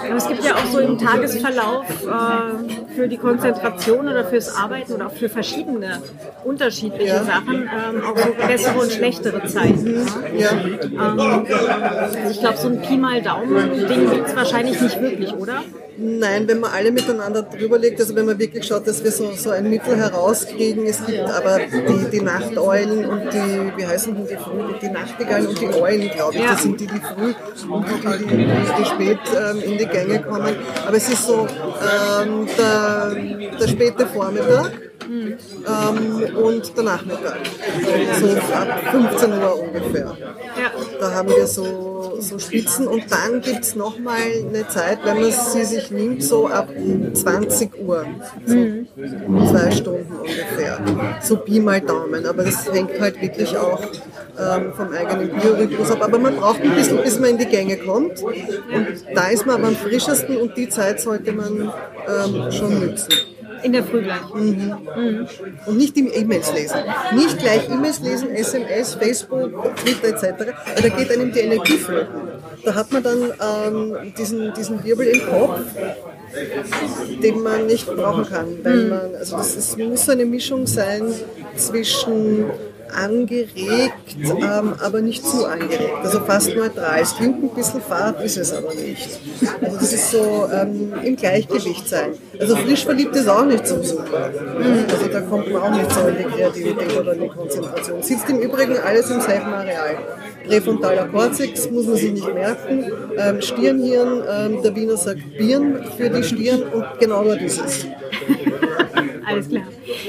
Aber 0.07 0.15
es 0.15 0.27
gibt 0.27 0.43
ja 0.43 0.55
auch 0.55 0.65
so 0.71 0.79
im 0.79 0.97
Tagesverlauf 0.97 1.85
äh, 1.89 2.93
für 2.95 3.07
die 3.07 3.17
Konzentration 3.17 4.07
oder 4.07 4.25
fürs 4.25 4.55
Arbeiten 4.55 4.93
oder 4.93 5.07
auch 5.07 5.13
für 5.13 5.29
verschiedene 5.29 6.01
unterschiedliche 6.43 7.07
ja. 7.07 7.23
Sachen 7.23 7.63
ähm, 7.63 8.03
auch 8.03 8.17
so 8.17 8.47
bessere 8.47 8.79
und 8.79 8.91
schlechtere 8.91 9.45
Zeiten. 9.45 10.05
Ja. 10.37 10.51
Ähm, 10.51 11.19
also 11.19 12.29
ich 12.29 12.39
glaube, 12.39 12.57
so 12.57 12.67
ein 12.67 12.81
Pi 12.81 12.97
mal 12.97 13.21
Daumen-Ding 13.21 14.02
gibt 14.09 14.27
es 14.27 14.35
wahrscheinlich 14.35 14.81
nicht 14.81 15.01
wirklich, 15.01 15.33
oder? 15.33 15.63
Nein, 15.97 16.47
wenn 16.47 16.59
man 16.59 16.71
alle 16.71 16.91
miteinander 16.91 17.43
drüber 17.43 17.77
legt, 17.77 17.99
also 17.99 18.15
wenn 18.15 18.25
man 18.25 18.39
wirklich 18.39 18.65
schaut, 18.65 18.87
dass 18.87 19.03
wir 19.03 19.11
so, 19.11 19.31
so 19.33 19.51
ein 19.51 19.69
Mittel 19.69 19.95
herauskriegen, 19.95 20.85
es 20.85 21.05
gibt 21.05 21.29
aber 21.29 21.59
die, 21.59 22.09
die 22.11 22.21
Nachteulen 22.21 23.05
und 23.05 23.31
die, 23.31 23.71
wie 23.77 23.85
heißen 23.85 24.15
die, 24.15 24.23
die, 24.23 24.87
die 24.87 24.91
Nachtigallen 24.91 25.47
und 25.47 25.61
die 25.61 25.67
Eulen, 25.67 26.09
glaube 26.09 26.33
ich, 26.33 26.41
ja. 26.41 26.51
das 26.51 26.63
sind 26.63 26.79
die, 26.79 26.87
die 26.87 26.99
früh 26.99 27.33
und 27.71 27.85
die, 27.87 28.17
die, 28.17 28.35
die, 28.35 28.47
die 28.79 28.85
spät 28.85 29.19
ähm, 29.37 29.61
in 29.61 29.77
die 29.77 29.85
Gänge 29.85 30.21
kommen. 30.21 30.55
Aber 30.87 30.97
es 30.97 31.09
ist 31.09 31.27
so 31.27 31.47
ähm, 31.47 32.47
der, 32.57 33.15
der 33.59 33.67
späte 33.67 34.07
Vormittag 34.07 34.71
Mhm. 35.13 35.37
Ähm, 35.67 36.37
und 36.37 36.75
der 36.75 36.83
Nachmittag. 36.83 37.37
So 38.19 38.53
ab 38.55 38.79
15 38.91 39.31
Uhr 39.31 39.59
ungefähr. 39.59 40.17
Ja. 40.59 40.71
Da 40.99 41.13
haben 41.13 41.29
wir 41.29 41.45
so, 41.45 42.17
so 42.19 42.39
Spitzen 42.39 42.87
und 42.87 43.03
dann 43.11 43.41
gibt 43.41 43.63
es 43.63 43.75
nochmal 43.75 44.21
eine 44.49 44.67
Zeit, 44.67 44.99
wenn 45.03 45.21
man 45.21 45.31
sie 45.31 45.65
sich 45.65 45.91
nimmt, 45.91 46.23
so 46.23 46.47
ab 46.47 46.69
20 47.13 47.79
Uhr. 47.79 48.05
So 48.45 48.55
mhm. 48.55 48.87
zwei 49.51 49.71
Stunden 49.71 50.13
ungefähr. 50.15 50.79
So 51.21 51.37
Pi 51.37 51.59
mal 51.59 51.81
Daumen. 51.81 52.25
Aber 52.25 52.43
das 52.43 52.71
hängt 52.73 52.99
halt 52.99 53.21
wirklich 53.21 53.55
auch 53.55 53.81
ähm, 54.39 54.73
vom 54.73 54.91
eigenen 54.93 55.29
Biorhythmus 55.29 55.91
ab. 55.91 56.01
Aber 56.01 56.17
man 56.17 56.37
braucht 56.37 56.61
ein 56.61 56.73
bisschen, 56.73 57.03
bis 57.03 57.19
man 57.19 57.31
in 57.31 57.37
die 57.37 57.45
Gänge 57.45 57.77
kommt. 57.77 58.23
Und 58.23 58.35
da 59.13 59.27
ist 59.27 59.45
man 59.45 59.57
aber 59.57 59.67
am 59.67 59.75
frischesten 59.75 60.37
und 60.37 60.57
die 60.57 60.69
Zeit 60.69 60.99
sollte 61.01 61.33
man 61.33 61.71
ähm, 62.07 62.51
schon 62.51 62.79
nützen. 62.79 63.32
In 63.63 63.73
der 63.73 63.83
Früh 63.83 64.01
gleich. 64.01 64.33
Mhm. 64.33 64.77
Mhm. 64.95 65.27
Und 65.65 65.77
nicht 65.77 65.97
im 65.97 66.11
E-Mails 66.13 66.53
lesen. 66.53 66.79
Nicht 67.15 67.39
gleich 67.39 67.69
E-Mails 67.69 67.99
lesen, 68.01 68.29
SMS, 68.29 68.95
Facebook, 68.95 69.75
Twitter 69.77 70.09
etc. 70.09 70.53
Da 70.81 70.89
geht 70.89 71.11
einem 71.11 71.31
die 71.31 71.39
Energie 71.39 71.77
flöten. 71.77 72.21
Da 72.63 72.75
hat 72.75 72.91
man 72.91 73.03
dann 73.03 73.33
ähm, 73.41 74.13
diesen, 74.17 74.53
diesen 74.53 74.83
Wirbel 74.83 75.07
im 75.07 75.25
Kopf, 75.25 75.59
den 77.21 77.41
man 77.41 77.67
nicht 77.67 77.85
brauchen 77.87 78.25
kann. 78.25 78.47
Weil 78.63 78.83
mhm. 78.83 78.89
man, 78.89 79.15
also 79.15 79.37
das, 79.37 79.55
das 79.55 79.77
muss 79.77 80.09
eine 80.09 80.25
Mischung 80.25 80.67
sein 80.67 81.13
zwischen 81.55 82.45
angeregt, 82.93 84.15
ähm, 84.19 84.73
aber 84.79 85.01
nicht 85.01 85.25
zu 85.25 85.45
angeregt. 85.45 85.93
Also 86.03 86.19
fast 86.21 86.55
neutral. 86.55 86.99
Es 87.01 87.15
klingt 87.15 87.43
ein 87.43 87.49
bisschen 87.49 87.81
fad, 87.81 88.21
ist 88.23 88.37
es 88.37 88.53
aber 88.53 88.73
nicht. 88.73 89.19
Also 89.61 89.77
das 89.77 89.93
ist 89.93 90.11
so 90.11 90.47
ähm, 90.53 90.93
im 91.03 91.15
Gleichgewicht 91.15 91.87
sein. 91.87 92.13
Also 92.39 92.55
frisch 92.55 92.85
verliebt 92.85 93.15
ist 93.15 93.27
auch 93.27 93.45
nicht 93.45 93.67
so 93.67 93.81
super. 93.81 94.31
Also 94.89 95.07
da 95.07 95.21
kommt 95.21 95.51
man 95.51 95.61
auch 95.61 95.71
nicht 95.71 95.91
so 95.91 96.07
in 96.07 96.17
die 96.17 96.23
Kreativität 96.23 96.97
oder 96.97 97.13
in 97.13 97.21
die 97.21 97.27
Konzentration. 97.27 98.01
Sitzt 98.01 98.29
im 98.29 98.39
Übrigen 98.39 98.77
alles 98.77 99.09
im 99.09 99.21
selben 99.21 99.53
Areal. 99.53 99.97
Präfrontaler 100.47 101.07
Cortex 101.07 101.69
muss 101.71 101.87
man 101.87 101.95
sich 101.95 102.13
nicht 102.13 102.33
merken. 102.33 102.91
Ähm, 103.17 103.41
Stirnhirn, 103.41 104.23
ähm, 104.29 104.61
der 104.61 104.75
Wiener 104.75 104.97
sagt 104.97 105.21
Birn 105.37 105.83
für 105.97 106.09
die 106.09 106.23
Stirn 106.23 106.63
und 106.63 106.85
genau 106.99 107.23
dort 107.23 107.41
ist 107.41 107.61
es. 107.65 107.87
Alles 109.25 109.49
klar. 109.49 109.63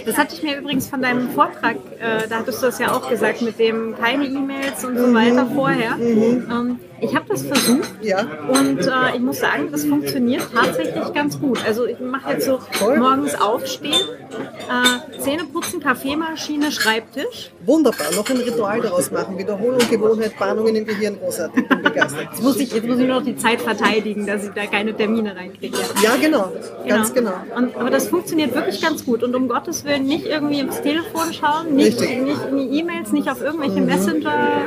Das 0.05 0.19
hatte 0.19 0.35
ich 0.35 0.43
mir 0.43 0.59
übrigens 0.59 0.89
von 0.89 1.01
deinem 1.01 1.31
Vortrag, 1.31 1.77
äh, 1.99 2.29
da 2.29 2.39
hattest 2.39 2.63
du 2.63 2.67
das 2.67 2.79
ja 2.79 2.93
auch 2.95 3.09
gesagt, 3.09 3.43
mit 3.43 3.59
dem 3.59 3.95
keine 3.97 4.27
E-Mails 4.27 4.85
und 4.85 4.99
so 4.99 5.13
weiter 5.15 5.47
vorher. 5.55 5.97
Mhm. 5.97 6.49
Ähm, 6.51 6.81
ich 7.05 7.15
habe 7.15 7.27
das 7.29 7.43
versucht 7.43 8.03
ja. 8.03 8.27
und 8.49 8.81
äh, 8.81 9.15
ich 9.15 9.21
muss 9.21 9.39
sagen, 9.41 9.69
das 9.71 9.85
funktioniert 9.85 10.43
tatsächlich 10.55 11.13
ganz 11.13 11.39
gut. 11.39 11.59
Also 11.67 11.87
ich 11.87 12.01
mache 12.01 12.33
jetzt 12.33 12.47
so 12.47 12.59
Voll. 12.73 12.99
morgens 12.99 13.35
aufstehen, 13.35 13.93
äh, 13.93 15.21
Zähne 15.21 15.45
putzen, 15.45 15.81
Kaffeemaschine, 15.81 16.73
Schreibtisch. 16.73 17.51
Wunderbar, 17.65 18.07
noch 18.17 18.29
ein 18.29 18.39
Ritual 18.39 18.81
daraus 18.81 19.11
machen. 19.11 19.39
Wiederholung, 19.39 19.81
Gewohnheit, 19.91 20.39
Bahnungen 20.39 20.75
im 20.75 20.87
Gehirn, 20.87 21.19
großartig. 21.19 21.69
Bin 21.69 21.83
begeistert. 21.83 22.29
Jetzt 22.31 22.43
muss, 22.43 22.57
ich, 22.57 22.73
jetzt 22.73 22.87
muss 22.87 22.99
ich 22.99 23.07
nur 23.07 23.17
noch 23.17 23.25
die 23.25 23.37
Zeit 23.37 23.61
verteidigen, 23.61 24.27
dass 24.27 24.45
ich 24.45 24.51
da 24.51 24.67
keine 24.67 24.95
Termine 24.95 25.37
reinkriege. 25.37 25.77
Ja, 26.03 26.17
genau, 26.21 26.53
ganz 26.87 27.13
genau. 27.13 27.33
genau. 27.45 27.57
Und, 27.57 27.77
aber 27.77 27.91
das 27.91 28.09
funktioniert 28.09 28.55
wirklich 28.55 28.81
ganz 28.81 29.05
gut 29.05 29.23
und 29.23 29.35
um 29.35 29.49
Gottes 29.49 29.85
Willen 29.85 30.05
nicht 30.05 30.27
irgendwie 30.27 30.61
ins 30.61 30.81
Telefon 30.81 31.33
schauen, 31.33 31.75
nicht, 31.75 32.01
nicht 32.01 32.41
in 32.51 32.57
die 32.57 32.79
E-Mails, 32.79 33.13
nicht 33.13 33.29
auf 33.29 33.41
irgendwelche 33.41 33.81
mhm. 33.81 33.87
Messenger, 33.87 34.67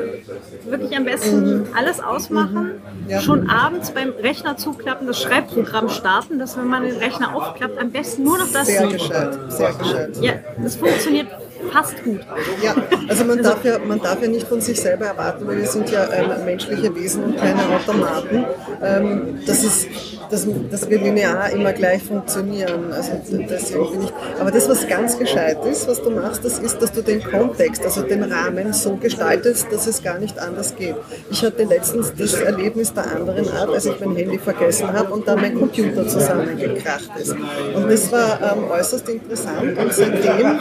wirklich 0.65 0.95
am 0.95 1.05
besten 1.05 1.59
mhm. 1.59 1.67
alles 1.75 1.99
aus 2.01 2.26
ausmachen, 2.27 2.81
mhm. 3.03 3.09
ja. 3.09 3.21
schon 3.21 3.49
abends 3.49 3.91
beim 3.91 4.09
Rechner 4.09 4.57
zuklappen, 4.57 5.07
das 5.07 5.21
Schreibprogramm 5.21 5.89
starten, 5.89 6.39
dass 6.39 6.57
wenn 6.57 6.67
man 6.67 6.83
den 6.83 6.97
Rechner 6.97 7.35
aufklappt, 7.35 7.77
am 7.79 7.91
besten 7.91 8.23
nur 8.23 8.37
noch 8.37 8.51
das 8.51 8.67
sehr 8.67 8.81
sieht. 8.81 8.91
Gescheit, 8.93 9.37
sehr 9.49 9.73
gescheit. 9.73 10.17
Ja, 10.21 10.33
das 10.61 10.75
funktioniert 10.75 11.27
fast 11.71 12.03
gut. 12.03 12.21
Ja, 12.61 12.75
also 13.07 13.23
man 13.25 13.41
darf 13.41 13.63
ja, 13.63 13.79
man 13.79 13.99
darf 13.99 14.21
ja 14.21 14.27
nicht 14.27 14.47
von 14.47 14.61
sich 14.61 14.79
selber 14.79 15.07
erwarten, 15.07 15.47
weil 15.47 15.57
wir 15.57 15.67
sind 15.67 15.89
ja 15.89 16.07
ähm, 16.11 16.45
menschliche 16.45 16.93
Wesen 16.95 17.23
und 17.23 17.37
keine 17.37 17.67
Automaten. 17.69 18.45
Ähm, 18.81 19.39
das 19.45 19.63
ist 19.63 19.87
dass, 20.29 20.47
dass 20.71 20.89
wir 20.89 20.99
linear 20.99 21.49
immer 21.51 21.73
gleich 21.73 22.03
funktionieren. 22.03 22.91
Also 22.91 23.11
das 23.47 23.71
nicht. 23.71 24.13
Aber 24.39 24.51
das, 24.51 24.69
was 24.69 24.87
ganz 24.87 25.17
gescheit 25.17 25.63
ist, 25.65 25.87
was 25.87 26.01
du 26.01 26.09
machst, 26.09 26.43
das 26.43 26.59
ist, 26.59 26.81
dass 26.81 26.91
du 26.91 27.01
den 27.01 27.23
Kontext, 27.23 27.83
also 27.83 28.01
den 28.01 28.23
Rahmen 28.23 28.73
so 28.73 28.95
gestaltest, 28.95 29.67
dass 29.71 29.87
es 29.87 30.03
gar 30.03 30.19
nicht 30.19 30.39
anders 30.39 30.75
geht. 30.75 30.95
Ich 31.29 31.43
hatte 31.43 31.63
letztens 31.63 32.13
das 32.17 32.33
Erlebnis 32.33 32.93
der 32.93 33.15
anderen 33.15 33.49
Art, 33.49 33.69
als 33.69 33.85
ich 33.85 33.99
mein 33.99 34.15
Handy 34.15 34.37
vergessen 34.37 34.91
habe 34.91 35.13
und 35.13 35.27
dann 35.27 35.41
mein 35.41 35.55
Computer 35.55 36.07
zusammengekracht 36.07 37.09
ist. 37.19 37.35
Und 37.75 37.89
das 37.89 38.11
war 38.11 38.39
ähm, 38.41 38.69
äußerst 38.69 39.07
interessant 39.09 39.77
und 39.77 39.93
seitdem 39.93 40.59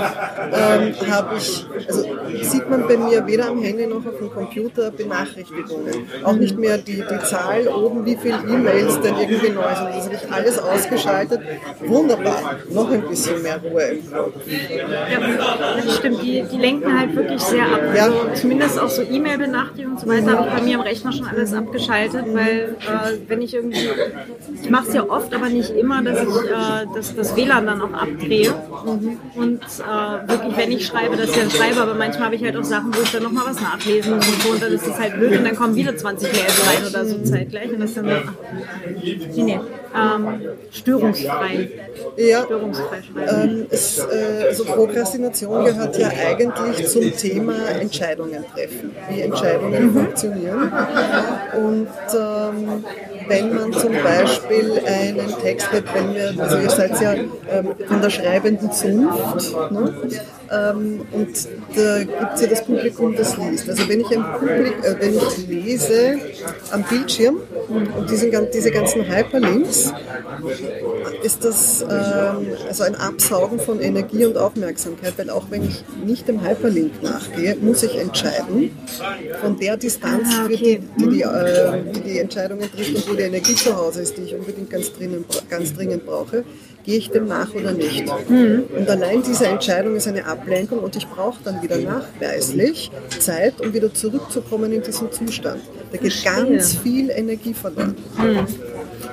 ähm, 0.53 0.86
habe 1.09 1.37
ich, 1.37 1.67
also 1.87 2.05
sieht 2.43 2.69
man 2.69 2.87
bei 2.87 2.97
mir 2.97 3.27
weder 3.27 3.49
am 3.49 3.63
Handy 3.63 3.87
noch 3.87 4.05
auf 4.07 4.19
dem 4.19 4.31
Computer 4.31 4.91
Benachrichtigungen. 4.91 6.09
Auch 6.25 6.35
nicht 6.35 6.59
mehr 6.59 6.79
die, 6.79 7.03
die 7.03 7.25
Zahl 7.25 7.69
oben, 7.69 8.05
wie 8.05 8.17
viele 8.17 8.39
E-Mails 8.39 9.01
denn 9.01 9.17
irgendwie 9.17 9.51
neu 9.51 9.75
sind. 9.75 9.95
Das 9.95 10.05
habe 10.05 10.15
ich 10.15 10.33
alles 10.33 10.59
ausgeschaltet. 10.59 11.41
Wunderbar. 11.85 12.57
Noch 12.71 12.91
ein 12.91 13.03
bisschen 13.09 13.43
mehr 13.43 13.61
Ruhe 13.63 13.83
im. 13.83 14.03
Ja, 14.11 15.77
das 15.85 15.97
stimmt. 15.97 16.23
Die, 16.23 16.43
die 16.51 16.59
lenken 16.59 16.99
halt 16.99 17.15
wirklich 17.15 17.41
sehr 17.41 17.65
ab. 17.65 17.81
Ja. 17.95 18.05
Also 18.05 18.19
zumindest 18.35 18.79
auch 18.79 18.89
so 18.89 19.03
E-Mail-Benachrichtigungen 19.03 19.97
und 19.97 20.01
so 20.01 20.09
weiter 20.09 20.39
habe 20.39 20.49
ich 20.49 20.55
bei 20.55 20.63
mir 20.63 20.79
am 20.79 20.83
Rechner 20.83 21.13
schon 21.13 21.27
alles 21.27 21.53
abgeschaltet, 21.53 22.25
weil 22.33 22.77
äh, 22.81 23.17
wenn 23.29 23.43
ich 23.43 23.55
irgendwie, 23.55 23.89
ich 24.63 24.71
mache 24.71 24.89
es 24.89 24.95
ja 24.95 25.09
oft, 25.09 25.35
aber 25.35 25.49
nicht 25.49 25.71
immer, 25.71 26.03
dass 26.03 26.21
ich 26.23 26.29
äh, 26.29 26.87
das, 26.95 27.15
das 27.15 27.37
WLAN 27.37 27.67
dann 27.67 27.83
auch 27.83 27.93
abdrehe. 27.93 28.55
Mhm. 28.85 29.19
Und 29.35 29.61
äh, 29.61 30.29
wirklich, 30.29 30.57
wenn 30.57 30.73
ich 30.73 30.76
schreibe, 30.85 31.17
dass 31.17 31.31
ich 31.31 31.37
dann 31.37 31.51
schreibe, 31.51 31.81
aber 31.81 31.95
manchmal 31.95 32.27
habe 32.27 32.35
ich 32.35 32.43
halt 32.43 32.57
auch 32.57 32.65
Sachen, 32.65 32.95
wo 32.95 33.01
ich 33.03 33.13
dann 33.13 33.23
nochmal 33.23 33.45
was 33.47 33.61
nachlesen 33.61 34.17
muss 34.17 34.29
und 34.29 34.43
so 34.43 34.51
und 34.51 34.63
dann 34.63 34.73
ist 34.73 34.87
es 34.87 34.99
halt 34.99 35.15
blöd 35.15 35.39
und 35.39 35.45
dann 35.45 35.57
kommen 35.57 35.75
wieder 35.77 35.97
20 35.97 36.33
Mails 36.33 36.67
rein 36.67 36.89
oder 36.89 37.05
so 37.05 37.23
zeitgleich 37.23 37.71
und 37.71 37.81
das 37.81 37.91
ist 37.91 37.97
dann 37.99 38.09
so, 38.09 38.15
ach, 38.15 38.33
nee, 39.37 39.61
ähm, 39.97 40.41
störungsfrei. 40.71 41.71
Ja, 42.17 42.45
Störungsfrei 42.45 43.03
ähm, 43.29 43.67
es, 43.71 43.99
äh, 43.99 44.47
also 44.49 44.65
Prokrastination 44.65 45.65
gehört 45.65 45.99
ja 45.99 46.09
eigentlich 46.09 46.87
zum 46.89 47.17
Thema 47.17 47.55
Entscheidungen 47.81 48.45
treffen, 48.55 48.95
wie 49.09 49.21
Entscheidungen 49.21 49.93
funktionieren. 49.93 50.73
Und 51.57 51.89
ähm, 52.15 52.85
wenn 53.29 53.55
man 53.55 53.73
zum 53.73 53.93
Beispiel 53.93 54.81
einen 54.87 55.39
Text 55.43 55.73
hat, 55.73 55.85
wenn 55.95 56.15
wir, 56.15 56.43
also 56.43 56.59
ihr 56.59 56.71
seid 56.71 57.01
ja 57.01 57.15
ähm, 57.15 57.75
von 57.87 58.01
der 58.01 58.11
schreibenden 58.11 58.73
Zunft, 58.73 59.71
ne? 59.71 59.95
Ähm, 60.51 61.03
und 61.13 61.49
da 61.75 61.99
gibt 61.99 62.35
es 62.35 62.41
ja 62.41 62.47
das 62.49 62.65
Publikum, 62.65 63.15
das 63.17 63.37
liest. 63.37 63.69
Also 63.69 63.89
wenn 63.89 64.01
ich, 64.01 64.17
ein 64.17 64.25
Publik, 64.39 64.75
äh, 64.83 64.95
wenn 65.01 65.17
ich 65.17 65.49
lese 65.49 66.19
am 66.71 66.83
Bildschirm 66.85 67.37
und 67.69 68.11
diesen, 68.11 68.31
diese 68.53 68.71
ganzen 68.71 69.07
Hyperlinks, 69.07 69.93
ist 71.23 71.45
das 71.45 71.83
ähm, 71.83 72.47
also 72.69 72.85
ein 72.85 72.95
Absaugen 72.95 73.59
von 73.59 73.81
Energie 73.81 74.25
und 74.25 74.37
Aufmerksamkeit, 74.37 75.15
weil 75.17 75.31
auch 75.31 75.45
wenn 75.51 75.65
ich 75.65 75.85
nicht 76.05 76.29
dem 76.29 76.47
Hyperlink 76.47 77.03
nachgehe, 77.03 77.57
muss 77.57 77.83
ich 77.83 77.97
entscheiden 77.99 78.71
von 79.41 79.59
der 79.59 79.77
Distanz, 79.77 80.29
Ah, 80.33 80.45
okay. 80.45 80.81
die, 80.99 81.05
die, 81.05 81.11
die, 81.11 81.23
äh, 81.23 81.83
die 81.95 82.01
die 82.01 82.19
Entscheidungen 82.19 82.71
trifft 82.71 82.95
und 82.95 83.11
wo 83.11 83.15
die 83.15 83.23
Energie 83.23 83.55
zu 83.55 83.77
Hause 83.77 84.03
ist, 84.03 84.17
die 84.17 84.23
ich 84.23 84.35
unbedingt 84.35 84.71
ganz 84.71 84.93
dringend, 84.93 85.27
ganz 85.49 85.75
dringend 85.75 86.07
brauche, 86.07 86.45
gehe 86.87 86.99
ich 86.99 87.11
dem 87.11 87.27
nach 87.27 87.53
oder 87.53 87.73
nicht. 87.73 88.05
Und 88.09 88.89
allein 88.89 89.23
diese 89.23 89.47
Entscheidung 89.47 89.97
ist 89.97 90.07
eine 90.07 90.25
Ablenkung 90.25 90.79
und 90.79 90.97
ich 90.97 91.07
brauche 91.07 91.39
dann 91.45 91.61
wieder 91.63 91.77
nachweislich 91.79 92.91
Zeit, 93.19 93.61
um 93.61 93.75
wieder 93.75 93.93
zurückzukommen 93.93 94.73
in 94.73 94.83
diesen 94.83 95.11
Zustand. 95.11 95.61
Da 95.93 95.99
geht 95.99 96.25
ganz 96.25 96.77
viel 96.77 97.11
Energie 97.11 97.53
verloren. 97.53 97.97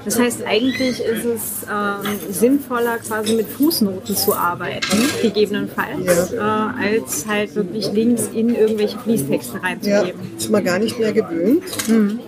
Das 0.06 0.20
heißt, 0.20 0.44
eigentlich 0.46 1.00
ist 1.00 1.24
es 1.26 1.42
ähm, 1.72 2.20
sinnvoller, 2.30 2.98
quasi 2.98 3.36
mit 3.36 3.48
Fußnoten 3.48 4.16
zu 4.16 4.34
arbeiten, 4.34 4.98
gegebenenfalls, 5.22 6.34
äh, 6.34 6.38
als 6.38 7.26
halt 7.28 7.56
wirklich 7.56 7.92
Links 7.92 8.30
in 8.34 8.54
irgendwelche 8.54 9.00
Fließtexte 9.00 9.54
Ja, 9.56 9.62
reinzugeben. 10.00 10.22
ist 10.38 10.50
man 10.50 10.64
gar 10.64 10.80
nicht 10.80 11.00
mehr 11.00 11.14
gewöhnt. 11.14 11.64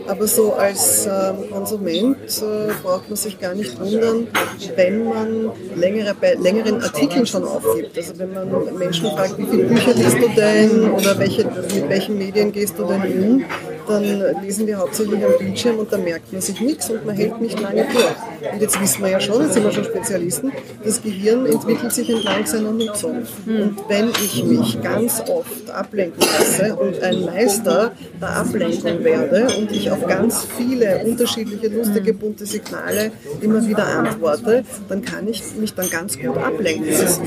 Aber 0.08 0.28
so 0.28 0.54
als 0.54 1.06
ähm, 1.06 1.50
Konsument 1.52 2.18
äh, 2.42 2.72
braucht 2.82 3.10
man 3.10 3.18
sich 3.18 3.40
gar 3.40 3.54
nicht 3.54 3.78
wundern, 3.80 4.28
wenn 4.76 5.04
man 5.06 5.52
längere, 5.76 6.16
bei 6.20 6.34
längeren 6.36 6.82
Artikeln 6.82 7.26
schon 7.26 7.44
aufgibt. 7.44 7.98
Also 7.98 8.18
wenn 8.20 8.34
man 8.34 8.78
Menschen 8.78 9.12
fragt, 9.12 9.38
wie 9.38 9.46
viele 9.46 9.64
Bücher 9.66 9.94
liest 9.94 10.18
du 10.18 10.30
denn 10.36 10.92
oder 10.92 11.20
welche, 11.20 11.44
mit 11.46 11.90
welchen 11.90 12.18
Medien 12.18 12.52
gehst 12.52 12.76
du 12.80 12.86
denn 12.86 13.02
um, 13.02 13.44
dann 13.88 14.42
lesen 14.42 14.68
die 14.68 14.76
hauptsächlich 14.76 15.24
am 15.24 15.38
Bildschirm 15.38 15.80
und 15.80 15.92
da 15.92 15.98
merkt 15.98 16.32
man 16.32 16.42
sich 16.42 16.60
nichts 16.60 16.90
und 16.90 17.06
man 17.06 17.16
hält 17.16 17.40
nicht 17.42 17.60
lange 17.60 17.86
durch. 17.86 18.35
Und 18.54 18.62
jetzt 18.62 18.80
wissen 18.82 19.04
wir 19.04 19.12
ja 19.12 19.20
schon, 19.20 19.42
jetzt 19.42 19.54
sind 19.54 19.64
wir 19.64 19.72
schon 19.72 19.84
Spezialisten, 19.84 20.52
das 20.84 21.02
Gehirn 21.02 21.46
entwickelt 21.46 21.92
sich 21.92 22.10
entlang 22.10 22.46
seiner 22.46 22.72
Nutzung. 22.72 23.24
Und 23.46 23.78
wenn 23.88 24.10
ich 24.10 24.44
mich 24.44 24.82
ganz 24.82 25.22
oft 25.28 25.70
ablenken 25.70 26.22
lasse 26.22 26.76
und 26.76 27.02
ein 27.02 27.26
Meister 27.26 27.92
der 28.22 28.30
Ablenkung 28.30 29.04
werde 29.04 29.48
und 29.58 29.72
ich 29.72 29.90
auf 29.92 30.06
ganz 30.08 30.46
viele 30.58 31.04
unterschiedliche, 31.04 31.68
lustige, 31.68 32.14
bunte 32.14 32.46
Signale 32.46 33.12
immer 33.42 33.66
wieder 33.66 33.86
antworte, 33.86 34.64
dann 34.90 35.02
kann 35.02 35.28
ich 35.28 35.44
mich 35.60 35.74
dann 35.74 35.90
ganz 35.90 36.18
gut 36.18 36.38
ablenken 36.38 36.90
lassen. 36.92 37.24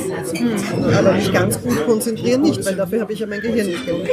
Aber 0.97 1.13
mich 1.13 1.33
ganz 1.33 1.61
gut 1.61 1.85
konzentrieren 1.87 2.43
nicht, 2.43 2.65
weil 2.65 2.77
dafür 2.77 3.03
habe 3.03 3.13
ich 3.13 3.21
ja 3.21 3.27
mein 3.27 3.41
Gehirn 3.41 3.67
nicht 3.67 3.87
genutzt. 3.87 4.11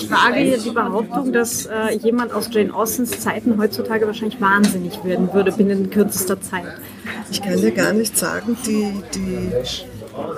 Ich 0.00 0.10
wage 0.10 0.58
die 0.58 0.70
Behauptung, 0.70 1.32
dass 1.32 1.66
äh, 1.66 1.96
jemand 2.02 2.32
aus 2.32 2.48
Jane 2.50 2.74
Austens 2.74 3.20
Zeiten 3.20 3.58
heutzutage 3.58 4.06
wahrscheinlich 4.06 4.40
wahnsinnig 4.40 4.93
werden 5.02 5.32
würde 5.32 5.52
binnen 5.52 5.90
kürzester 5.90 6.40
Zeit. 6.40 6.64
Ich 7.30 7.42
kann 7.42 7.56
dir 7.56 7.72
gar 7.72 7.92
nicht 7.92 8.16
sagen, 8.16 8.56
die, 8.66 8.92
die, 9.14 9.50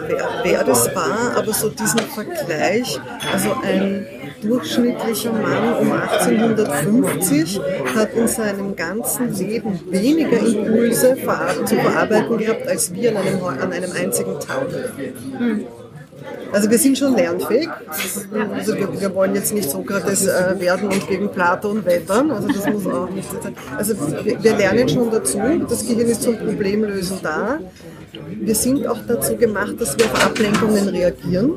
wer, 0.07 0.29
wer 0.42 0.64
das 0.64 0.95
war, 0.95 1.37
aber 1.37 1.53
so 1.53 1.69
diesen 1.69 2.01
Vergleich, 2.01 2.99
also 3.33 3.51
ein 3.62 4.07
durchschnittlicher 4.40 5.33
Mann 5.33 5.75
um 5.75 5.92
1850 5.92 7.61
hat 7.95 8.14
in 8.14 8.29
seinem 8.29 8.77
ganzen 8.77 9.35
Leben 9.35 9.81
weniger 9.90 10.38
Impulse 10.38 11.16
zu 11.64 11.75
verarbeiten 11.77 12.38
gehabt 12.38 12.69
als 12.69 12.95
wir 12.95 13.11
an 13.11 13.27
einem, 13.27 13.45
an 13.45 13.73
einem 13.73 13.92
einzigen 13.92 14.38
Tag. 14.40 14.66
Also 16.52 16.70
wir 16.70 16.78
sind 16.78 16.98
schon 16.98 17.16
lernfähig. 17.16 17.68
Also 18.54 18.74
wir, 18.74 19.00
wir 19.00 19.14
wollen 19.14 19.35
jetzt 19.35 19.52
nicht 19.52 19.70
Sokrates 19.70 20.26
äh, 20.26 20.59
werden 20.59 20.88
und 20.88 21.06
gegen 21.09 21.30
Platon 21.30 21.85
wettern. 21.85 22.30
Also 22.30 22.48
das 22.48 22.66
muss 22.66 22.87
auch 22.87 23.11
nicht 23.11 23.28
sein. 23.30 23.54
Also 23.76 23.94
wir, 24.24 24.42
wir 24.42 24.56
lernen 24.56 24.88
schon 24.88 25.11
dazu. 25.11 25.38
Das 25.68 25.87
Gehirn 25.87 26.09
ist 26.09 26.22
zum 26.22 26.38
Problemlösen 26.38 27.18
da. 27.22 27.59
Wir 28.29 28.55
sind 28.55 28.87
auch 28.87 28.99
dazu 29.07 29.37
gemacht, 29.37 29.75
dass 29.79 29.97
wir 29.97 30.07
auf 30.07 30.27
Ablenkungen 30.27 30.89
reagieren 30.89 31.53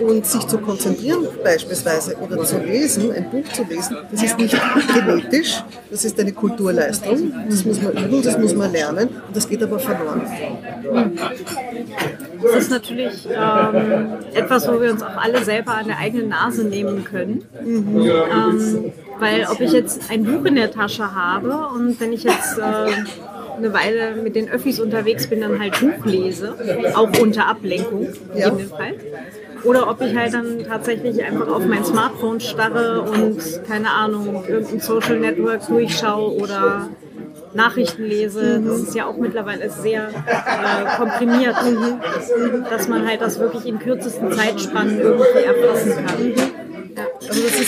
und 0.00 0.26
sich 0.26 0.46
zu 0.46 0.58
konzentrieren 0.58 1.26
beispielsweise 1.44 2.16
oder 2.16 2.42
zu 2.44 2.58
lesen, 2.58 3.12
ein 3.12 3.30
Buch 3.30 3.44
zu 3.52 3.62
lesen, 3.64 3.96
das 4.10 4.22
ist 4.22 4.38
nicht 4.38 4.56
genetisch, 4.94 5.62
das 5.90 6.04
ist 6.04 6.18
eine 6.18 6.32
Kulturleistung, 6.32 7.32
das 7.48 7.64
muss 7.64 7.80
man 7.80 7.92
üben, 7.92 8.22
das 8.22 8.38
muss 8.38 8.54
man 8.54 8.72
lernen 8.72 9.08
und 9.08 9.36
das 9.36 9.48
geht 9.48 9.62
aber 9.62 9.78
verloren. 9.78 10.22
Das 12.42 12.54
ist 12.54 12.70
natürlich 12.70 13.26
ähm, 13.26 14.12
etwas, 14.34 14.68
wo 14.68 14.80
wir 14.80 14.92
uns 14.92 15.02
auch 15.02 15.16
alle 15.16 15.44
selber 15.44 15.74
an 15.76 15.86
der 15.86 15.98
eigenen 15.98 16.28
Nase 16.28 16.64
nehmen 16.64 17.04
können. 17.04 17.44
Ähm, 17.64 18.92
weil 19.18 19.46
ob 19.50 19.60
ich 19.60 19.72
jetzt 19.72 20.10
ein 20.10 20.24
Buch 20.24 20.44
in 20.44 20.54
der 20.54 20.70
Tasche 20.70 21.14
habe 21.14 21.68
und 21.74 22.00
wenn 22.00 22.12
ich 22.12 22.22
jetzt 22.22 22.58
äh, 22.58 22.90
eine 23.58 23.72
Weile 23.74 24.14
mit 24.22 24.34
den 24.36 24.48
Öffis 24.48 24.80
unterwegs 24.80 25.26
bin, 25.28 25.40
dann 25.40 25.58
halt 25.60 25.78
Buch 25.80 26.04
lese, 26.04 26.54
auch 26.94 27.10
unter 27.20 27.46
Ablenkung 27.46 28.08
Ja. 28.34 28.48
gegebenenfalls. 28.50 29.02
Oder 29.64 29.90
ob 29.90 30.00
ich 30.00 30.16
halt 30.16 30.34
dann 30.34 30.64
tatsächlich 30.64 31.22
einfach 31.24 31.48
auf 31.48 31.64
mein 31.66 31.84
Smartphone 31.84 32.38
starre 32.40 33.02
und, 33.02 33.38
keine 33.66 33.90
Ahnung, 33.90 34.44
irgendein 34.48 34.78
Social 34.80 35.18
Network 35.18 35.66
durchschaue 35.66 36.36
oder 36.40 36.88
Nachrichten 37.54 38.04
lese. 38.04 38.62
Das 38.64 38.78
ist 38.82 38.94
ja 38.94 39.06
auch 39.06 39.16
mittlerweile 39.16 39.68
sehr 39.68 40.08
äh, 40.08 40.96
komprimiert, 40.96 41.56
dass 42.70 42.88
man 42.88 43.06
halt 43.06 43.20
das 43.20 43.40
wirklich 43.40 43.66
in 43.66 43.78
kürzesten 43.80 44.30
Zeitspannen 44.32 45.00
irgendwie 45.00 45.42
erfassen 45.44 45.92
kann. 46.06 46.47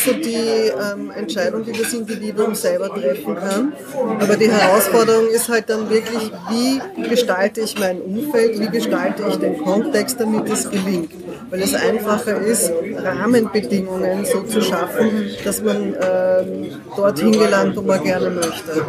Ist 0.01 0.07
so 0.07 0.15
die 0.15 0.35
ähm, 0.35 1.11
Entscheidung, 1.11 1.63
die 1.63 1.73
das 1.73 1.93
Individuum 1.93 2.55
selber 2.55 2.89
treffen 2.89 3.35
kann. 3.37 3.73
Aber 4.19 4.35
die 4.35 4.51
Herausforderung 4.51 5.29
ist 5.29 5.47
halt 5.51 5.69
dann 5.69 5.91
wirklich, 5.91 6.33
wie 6.49 7.03
gestalte 7.07 7.61
ich 7.61 7.79
mein 7.79 8.01
Umfeld, 8.01 8.59
wie 8.59 8.69
gestalte 8.69 9.25
ich 9.29 9.37
den 9.37 9.59
Kontext, 9.63 10.19
damit 10.19 10.49
es 10.49 10.71
gelingt. 10.71 11.13
Weil 11.51 11.63
es 11.63 11.75
einfacher 11.75 12.37
ist, 12.39 12.73
Rahmenbedingungen 12.97 14.25
so 14.25 14.43
zu 14.43 14.63
schaffen, 14.63 15.31
dass 15.45 15.63
man 15.63 15.95
ähm, 16.01 16.81
dorthin 16.97 17.33
gelangt, 17.33 17.77
wo 17.77 17.83
man 17.83 18.03
gerne 18.03 18.31
möchte. 18.31 18.85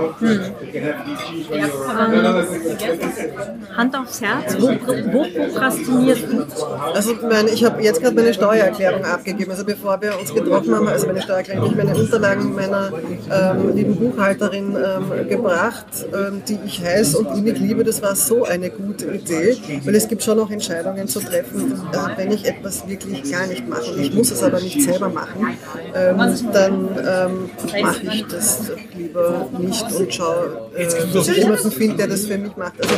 Hand 3.76 3.96
aufs 3.96 4.22
Herz, 4.22 4.56
wo, 4.60 4.68
wo 4.68 5.26
prokrastinierst 5.26 6.24
du? 6.32 6.46
Also 6.94 7.16
meine, 7.28 7.50
ich 7.50 7.64
habe 7.64 7.82
jetzt 7.82 8.02
gerade 8.02 8.16
meine 8.16 8.34
Steuererklärung 8.34 9.06
abgegeben. 9.06 9.52
Also 9.52 9.66
bevor 9.66 10.00
wir 10.02 10.20
uns 10.20 10.34
getroffen 10.34 10.76
haben, 10.76 10.88
also 10.88 11.08
meine 11.08 11.22
Steuererklärung, 11.22 11.72
ich 11.72 11.76
meine 11.76 11.96
Unterlagen 11.96 12.54
meiner 12.54 12.92
ähm, 13.32 13.76
lieben 13.76 13.96
Buchhalterin 13.96 14.76
ähm, 14.76 15.28
gebracht, 15.28 15.86
ähm, 16.14 16.42
die 16.48 16.60
ich 16.66 16.82
heiß 16.84 17.16
und 17.16 17.38
innig 17.38 17.60
liebe. 17.60 17.84
Das 17.84 18.02
war 18.02 18.16
so 18.16 18.44
eine 18.44 18.70
gute 18.70 19.06
Idee, 19.06 19.58
weil 19.84 19.96
es 19.96 20.08
gibt 20.08 20.24
schon 20.24 20.38
noch 20.38 20.52
Entscheidungen 20.52 21.08
zu 21.08 21.20
treffen, 21.20 21.74
äh, 21.92 22.18
wenn 22.18 22.32
ich 22.32 22.51
etwas 22.52 22.88
wirklich 22.88 23.32
gar 23.32 23.48
nicht 23.48 23.68
mache. 23.68 23.92
Und 23.92 24.02
ich 24.02 24.14
muss 24.14 24.32
es 24.32 24.44
aber 24.44 24.60
nicht 24.60 24.82
selber 24.82 25.10
machen, 25.10 25.58
ähm, 25.96 26.18
dann 26.54 26.90
ähm, 26.98 27.82
mache 27.82 28.02
ich 28.14 28.26
das 28.28 28.72
lieber 28.96 29.50
nicht 29.58 29.92
und 29.92 30.14
schaue, 30.14 30.70
äh, 30.76 30.88
dass 31.14 31.28
ich 31.28 31.38
jemanden 31.38 31.72
finde, 31.72 31.98
der 31.98 32.08
das 32.08 32.26
für 32.26 32.38
mich 32.38 32.56
macht. 32.56 32.74
Also 32.82 32.96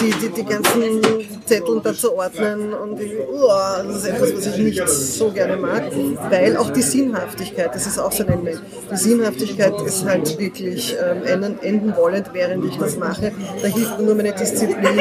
die, 0.00 0.10
die, 0.12 0.28
die 0.28 0.44
ganzen 0.44 1.02
Zettel 1.44 1.80
da 1.82 1.92
zu 1.92 2.14
ordnen 2.14 2.72
und 2.72 2.98
uah, 3.32 3.82
das 3.86 3.96
ist 3.96 4.06
etwas, 4.06 4.36
was 4.36 4.46
ich 4.46 4.58
nicht 4.58 4.88
so 4.88 5.30
gerne 5.30 5.56
mag, 5.56 5.84
weil 6.30 6.56
auch 6.56 6.70
die 6.70 6.82
Sinnhaftigkeit, 6.82 7.74
das 7.74 7.86
ist 7.86 7.98
auch 7.98 8.12
so 8.12 8.24
ein 8.24 8.30
Element, 8.30 8.62
die 8.90 8.96
Sinnhaftigkeit 8.96 9.74
ist 9.84 10.04
halt 10.04 10.38
wirklich 10.38 10.96
ähm, 11.02 11.24
enden, 11.24 11.58
enden 11.62 11.96
wollend, 11.96 12.30
während 12.32 12.64
ich 12.64 12.76
das 12.76 12.96
mache. 12.96 13.32
Da 13.62 13.68
hilft 13.68 14.00
nur 14.00 14.14
meine 14.14 14.32
Disziplin, 14.32 14.96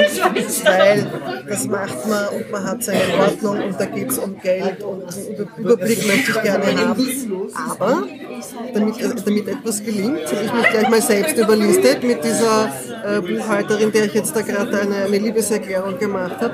weil 0.63 1.07
das 1.47 1.65
macht 1.65 2.07
man 2.07 2.27
und 2.29 2.51
man 2.51 2.63
hat 2.63 2.83
seine 2.83 3.01
Ordnung 3.19 3.63
und 3.63 3.79
da 3.79 3.85
geht 3.85 4.11
es 4.11 4.17
um 4.17 4.37
Geld 4.39 4.83
und 4.83 5.03
Überblick 5.57 6.07
möchte 6.07 6.31
ich 6.31 6.41
gerne 6.41 6.65
haben. 6.77 7.49
Aber 7.69 8.03
damit, 8.73 8.95
damit 9.25 9.47
etwas 9.47 9.83
gelingt, 9.83 10.25
habe 10.31 10.45
ich 10.45 10.53
mich 10.53 10.69
gleich 10.69 10.89
mal 10.89 11.01
selbst 11.01 11.37
überlistet 11.37 12.03
mit 12.03 12.23
dieser 12.23 12.71
äh, 13.05 13.21
Buchhalterin, 13.21 13.91
der 13.91 14.05
ich 14.05 14.13
jetzt 14.13 14.35
da 14.35 14.41
gerade 14.41 14.88
eine, 14.91 15.05
eine 15.05 15.17
Liebeserklärung 15.17 15.97
gemacht 15.97 16.37
habe. 16.41 16.53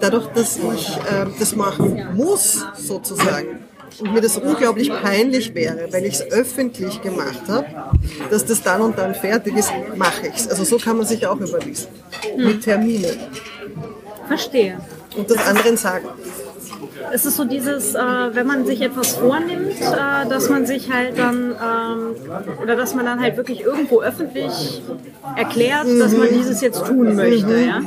Dadurch, 0.00 0.26
dass 0.28 0.56
ich 0.56 0.88
äh, 0.96 1.26
das 1.38 1.54
machen 1.54 2.08
muss, 2.14 2.64
sozusagen, 2.76 3.60
und 4.00 4.12
mir 4.12 4.20
das 4.20 4.36
unglaublich 4.38 4.90
peinlich 4.90 5.54
wäre, 5.54 5.88
weil 5.92 6.04
ich 6.04 6.14
es 6.14 6.22
öffentlich 6.30 7.00
gemacht 7.02 7.42
habe, 7.48 7.66
dass 8.30 8.44
das 8.44 8.62
dann 8.62 8.80
und 8.80 8.98
dann 8.98 9.14
fertig 9.14 9.56
ist, 9.56 9.70
mache 9.96 10.28
ich 10.28 10.34
es. 10.34 10.48
Also 10.48 10.64
so 10.64 10.78
kann 10.78 10.96
man 10.96 11.06
sich 11.06 11.26
auch 11.26 11.38
überlisten. 11.38 11.94
Mit 12.36 12.62
Terminen. 12.62 13.16
Verstehe. 14.26 14.78
Und 15.16 15.30
das 15.30 15.46
anderen 15.46 15.76
sagen. 15.76 16.08
Es 17.12 17.26
ist 17.26 17.36
so 17.36 17.44
dieses, 17.44 17.94
äh, 17.94 17.98
wenn 18.32 18.46
man 18.46 18.66
sich 18.66 18.80
etwas 18.80 19.12
vornimmt, 19.12 19.80
äh, 19.80 20.28
dass 20.28 20.48
man 20.48 20.66
sich 20.66 20.92
halt 20.92 21.18
dann, 21.18 21.52
ähm, 21.52 22.16
oder 22.62 22.76
dass 22.76 22.94
man 22.94 23.04
dann 23.04 23.20
halt 23.20 23.36
wirklich 23.36 23.60
irgendwo 23.62 24.00
öffentlich 24.02 24.82
erklärt, 25.36 25.86
dass 26.00 26.16
man 26.16 26.28
dieses 26.28 26.60
jetzt 26.60 26.84
tun 26.84 27.14
möchte. 27.14 27.56
Ja? 27.60 27.80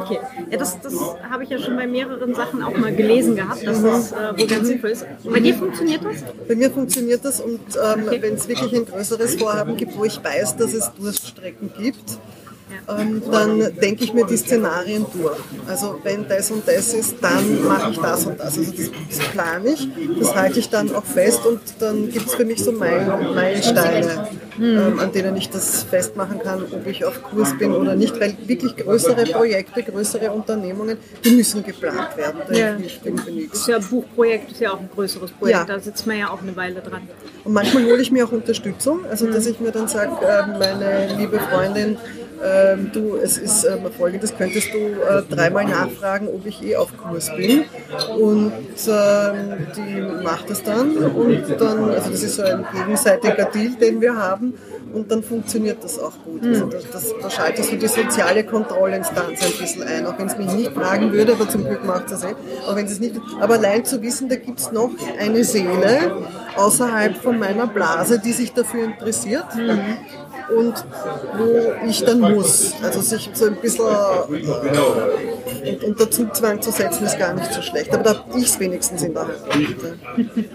Okay, 0.00 0.18
ja, 0.50 0.58
das, 0.58 0.80
das 0.80 0.94
habe 1.30 1.44
ich 1.44 1.50
ja 1.50 1.58
schon 1.58 1.76
bei 1.76 1.86
mehreren 1.86 2.34
Sachen 2.34 2.62
auch 2.62 2.76
mal 2.76 2.94
gelesen 2.94 3.36
gehabt, 3.36 3.66
dass 3.66 3.82
das 3.82 4.12
äh, 4.12 4.38
wohl 4.38 4.46
ganz 4.46 4.68
sinnvoll 4.68 4.90
ist. 4.90 5.06
Bei 5.24 5.40
dir 5.40 5.54
funktioniert 5.54 6.04
das? 6.04 6.16
Bei 6.46 6.54
mir 6.54 6.70
funktioniert 6.70 7.24
das 7.24 7.40
und 7.40 7.60
ähm, 7.76 8.04
Okay. 8.06 8.20
wenn 8.22 8.34
es 8.34 8.46
wirklich 8.48 8.72
ein 8.74 8.84
größeres 8.86 9.36
Vorhaben 9.36 9.76
gibt, 9.76 9.96
wo 9.96 10.04
ich 10.04 10.22
weiß, 10.22 10.56
dass 10.56 10.74
es 10.74 10.90
Durststrecken 10.98 11.72
gibt, 11.78 12.18
ähm, 12.88 13.22
dann 13.30 13.58
denke 13.80 14.04
ich 14.04 14.12
mir 14.12 14.24
die 14.26 14.36
Szenarien 14.36 15.06
durch. 15.14 15.38
Also 15.66 15.98
wenn 16.02 16.26
das 16.28 16.50
und 16.50 16.66
das 16.66 16.92
ist, 16.92 17.16
dann 17.20 17.64
mache 17.64 17.90
ich 17.92 17.98
das 17.98 18.26
und 18.26 18.38
das. 18.38 18.58
Also 18.58 18.62
das, 18.72 18.90
das 19.08 19.18
plane 19.28 19.70
ich, 19.70 19.88
das 20.18 20.34
halte 20.34 20.58
ich 20.60 20.68
dann 20.70 20.94
auch 20.94 21.04
fest 21.04 21.44
und 21.46 21.60
dann 21.78 22.10
gibt 22.10 22.26
es 22.26 22.34
für 22.34 22.44
mich 22.44 22.62
so 22.62 22.72
Meil- 22.72 23.06
Meilensteine, 23.34 24.28
ähm, 24.60 24.98
an 24.98 25.12
denen 25.12 25.36
ich 25.36 25.50
das 25.50 25.82
festmachen 25.84 26.38
kann, 26.38 26.62
ob 26.70 26.86
ich 26.86 27.04
auf 27.04 27.22
Kurs 27.22 27.56
bin 27.58 27.72
oder 27.72 27.94
nicht, 27.94 28.18
weil 28.20 28.36
wirklich 28.46 28.76
größere 28.76 29.24
Projekte, 29.26 29.82
größere 29.82 30.30
Unternehmungen, 30.30 30.96
die 31.24 31.30
müssen 31.32 31.62
geplant 31.64 32.16
werden. 32.16 32.40
Da 32.48 32.54
Ja. 32.54 32.74
hilft 32.76 33.04
irgendwie 33.06 33.30
nichts. 33.32 33.60
ist 33.60 33.68
ja 33.68 33.76
ein 33.76 33.84
Buchprojekt, 33.84 34.52
ist 34.52 34.60
ja 34.60 34.72
auch 34.72 34.80
ein 34.80 34.90
größeres 34.94 35.30
Projekt, 35.32 35.58
Ja. 35.58 35.64
da 35.64 35.78
sitzt 35.80 36.06
man 36.06 36.18
ja 36.18 36.30
auch 36.30 36.42
eine 36.42 36.54
Weile 36.56 36.80
dran. 36.80 37.02
Und 37.44 37.52
manchmal 37.52 37.84
hole 37.84 38.00
ich 38.00 38.10
mir 38.10 38.26
auch 38.26 38.32
Unterstützung, 38.32 39.00
also 39.10 39.26
dass 39.26 39.46
ich 39.46 39.60
mir 39.60 39.70
dann 39.70 39.88
sage, 39.88 40.12
ähm, 40.22 40.58
meine 40.58 41.14
liebe 41.16 41.38
Freundin, 41.38 41.96
ähm, 42.42 42.90
du, 42.92 43.16
es 43.16 43.38
ist 43.38 43.64
ähm, 43.64 43.86
folgendes, 43.96 44.36
könntest 44.36 44.68
du 44.74 44.78
äh, 44.78 45.22
dreimal 45.30 45.64
nachfragen, 45.64 46.28
ob 46.28 46.44
ich 46.44 46.62
eh 46.62 46.76
auf 46.76 46.90
Kurs 46.96 47.30
bin. 47.36 47.64
Und 48.18 48.52
ähm, 48.88 49.66
die 49.76 50.22
macht 50.22 50.50
das 50.50 50.62
dann 50.62 50.96
und 50.96 51.42
dann, 51.58 51.90
also 51.90 52.10
das 52.10 52.22
ist 52.22 52.36
so 52.36 52.42
ein 52.42 52.66
gegenseitiger 52.74 53.44
Deal, 53.46 53.70
den 53.80 54.00
wir 54.00 54.16
haben. 54.16 54.43
Und 54.92 55.10
dann 55.10 55.22
funktioniert 55.22 55.82
das 55.82 55.98
auch 55.98 56.12
gut. 56.24 56.44
Also 56.44 56.66
das, 56.66 56.90
das, 56.90 57.14
da 57.20 57.30
schaltet 57.30 57.64
so 57.64 57.76
die 57.76 57.86
soziale 57.86 58.44
Kontrollinstanz 58.44 59.42
ein 59.42 59.52
bisschen 59.58 59.82
ein, 59.82 60.06
auch 60.06 60.18
wenn 60.18 60.26
es 60.26 60.36
mich 60.36 60.52
nicht 60.52 60.72
fragen 60.72 61.12
würde, 61.12 61.32
aber 61.32 61.48
zum 61.48 61.64
Glück 61.64 61.84
macht 61.84 62.10
es 62.10 62.22
eh. 62.22 62.34
Aber, 62.66 62.76
wenn 62.76 62.86
es 62.86 63.00
nicht, 63.00 63.20
aber 63.40 63.54
allein 63.54 63.84
zu 63.84 64.00
wissen, 64.02 64.28
da 64.28 64.36
gibt 64.36 64.60
es 64.60 64.70
noch 64.72 64.90
eine 65.18 65.44
Seele 65.44 66.22
außerhalb 66.56 67.16
von 67.16 67.38
meiner 67.38 67.66
Blase, 67.66 68.18
die 68.18 68.32
sich 68.32 68.52
dafür 68.52 68.84
interessiert. 68.84 69.46
Und 70.50 70.84
wo 71.36 71.88
ich 71.88 72.04
dann 72.04 72.20
muss. 72.20 72.74
Also 72.82 73.00
sich 73.00 73.30
so 73.32 73.46
ein 73.46 73.56
bisschen 73.56 73.86
äh, 73.86 75.86
unter 75.86 76.10
Zugzwang 76.10 76.60
zu 76.60 76.70
setzen, 76.70 77.04
ist 77.04 77.18
gar 77.18 77.34
nicht 77.34 77.52
so 77.52 77.62
schlecht. 77.62 77.92
Aber 77.92 78.02
da 78.02 78.10
habe 78.10 78.38
ich 78.38 78.46
es 78.46 78.60
wenigstens 78.60 79.02
in 79.02 79.14
der 79.14 79.26
Hand. 79.26 79.36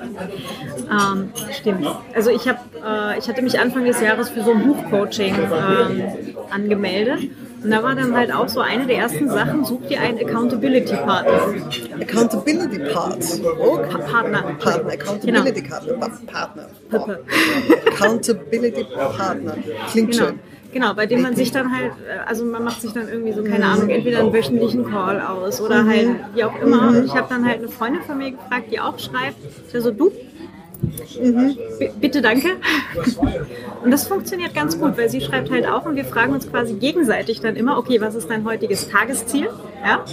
Ähm, 0.91 1.31
stimmt. 1.51 1.87
Also 2.15 2.31
ich, 2.31 2.47
hab, 2.47 2.65
äh, 2.83 3.19
ich 3.19 3.29
hatte 3.29 3.43
mich 3.43 3.59
Anfang 3.59 3.85
des 3.85 4.01
Jahres 4.01 4.29
für 4.29 4.43
so 4.43 4.51
ein 4.51 4.65
Buchcoaching 4.65 5.35
ähm, 5.35 6.35
angemeldet. 6.49 7.29
Und 7.63 7.71
da 7.71 7.83
war 7.83 7.93
dann 7.95 8.15
halt 8.15 8.33
auch 8.33 8.47
so 8.47 8.61
eine 8.61 8.85
der 8.87 8.97
ersten 8.97 9.29
Sachen, 9.29 9.65
such 9.65 9.81
dir 9.87 9.99
einen. 10.01 10.17
Accountability 10.19 10.95
Part. 10.95 11.27
Oh, 13.59 13.77
Pa- 13.77 13.97
Partner. 13.99 14.43
Partner, 14.59 14.93
Accountability 14.93 15.61
Partner. 15.63 15.93
Partner. 16.27 16.69
Pippe. 16.89 17.23
Accountability 17.87 18.83
Partner. 19.17 19.55
Klingt 19.91 20.11
Genau. 20.11 20.25
schön. 20.27 20.39
Genau, 20.71 20.93
bei 20.93 21.07
dem 21.07 21.23
man 21.23 21.35
sich 21.35 21.51
dann 21.51 21.75
halt, 21.75 21.93
äh, 22.07 22.19
also 22.27 22.45
man 22.45 22.63
macht 22.63 22.79
sich 22.81 22.93
dann 22.93 23.09
irgendwie 23.09 23.33
so, 23.33 23.43
keine 23.43 23.65
Ahnung, 23.65 23.89
entweder 23.89 24.19
einen 24.19 24.31
wöchentlichen 24.31 24.85
Call 24.89 25.19
aus 25.19 25.59
oder 25.61 25.83
halt 25.83 26.09
wie 26.35 26.43
auch 26.43 26.61
immer. 26.61 26.89
Und 26.89 27.05
ich 27.05 27.15
habe 27.15 27.25
dann 27.27 27.43
halt 27.43 27.57
eine 27.57 27.69
Freundin 27.69 28.03
von 28.03 28.19
mir 28.19 28.31
gefragt, 28.31 28.65
die 28.71 28.79
auch 28.79 28.99
schreibt, 28.99 29.37
ich 29.73 29.81
so, 29.81 29.89
du, 29.91 30.11
B- 31.79 31.89
bitte 31.99 32.21
danke. 32.21 32.47
Und 33.83 33.91
das 33.91 34.07
funktioniert 34.07 34.53
ganz 34.53 34.79
gut, 34.79 34.97
weil 34.97 35.09
sie 35.09 35.21
schreibt 35.21 35.51
halt 35.51 35.67
auch 35.67 35.85
und 35.85 35.95
wir 35.95 36.05
fragen 36.05 36.33
uns 36.33 36.49
quasi 36.49 36.73
gegenseitig 36.73 37.41
dann 37.41 37.55
immer, 37.55 37.77
okay, 37.77 38.01
was 38.01 38.15
ist 38.15 38.29
dein 38.29 38.45
heutiges 38.45 38.89
Tagesziel? 38.89 39.49
Ja? 39.85 40.03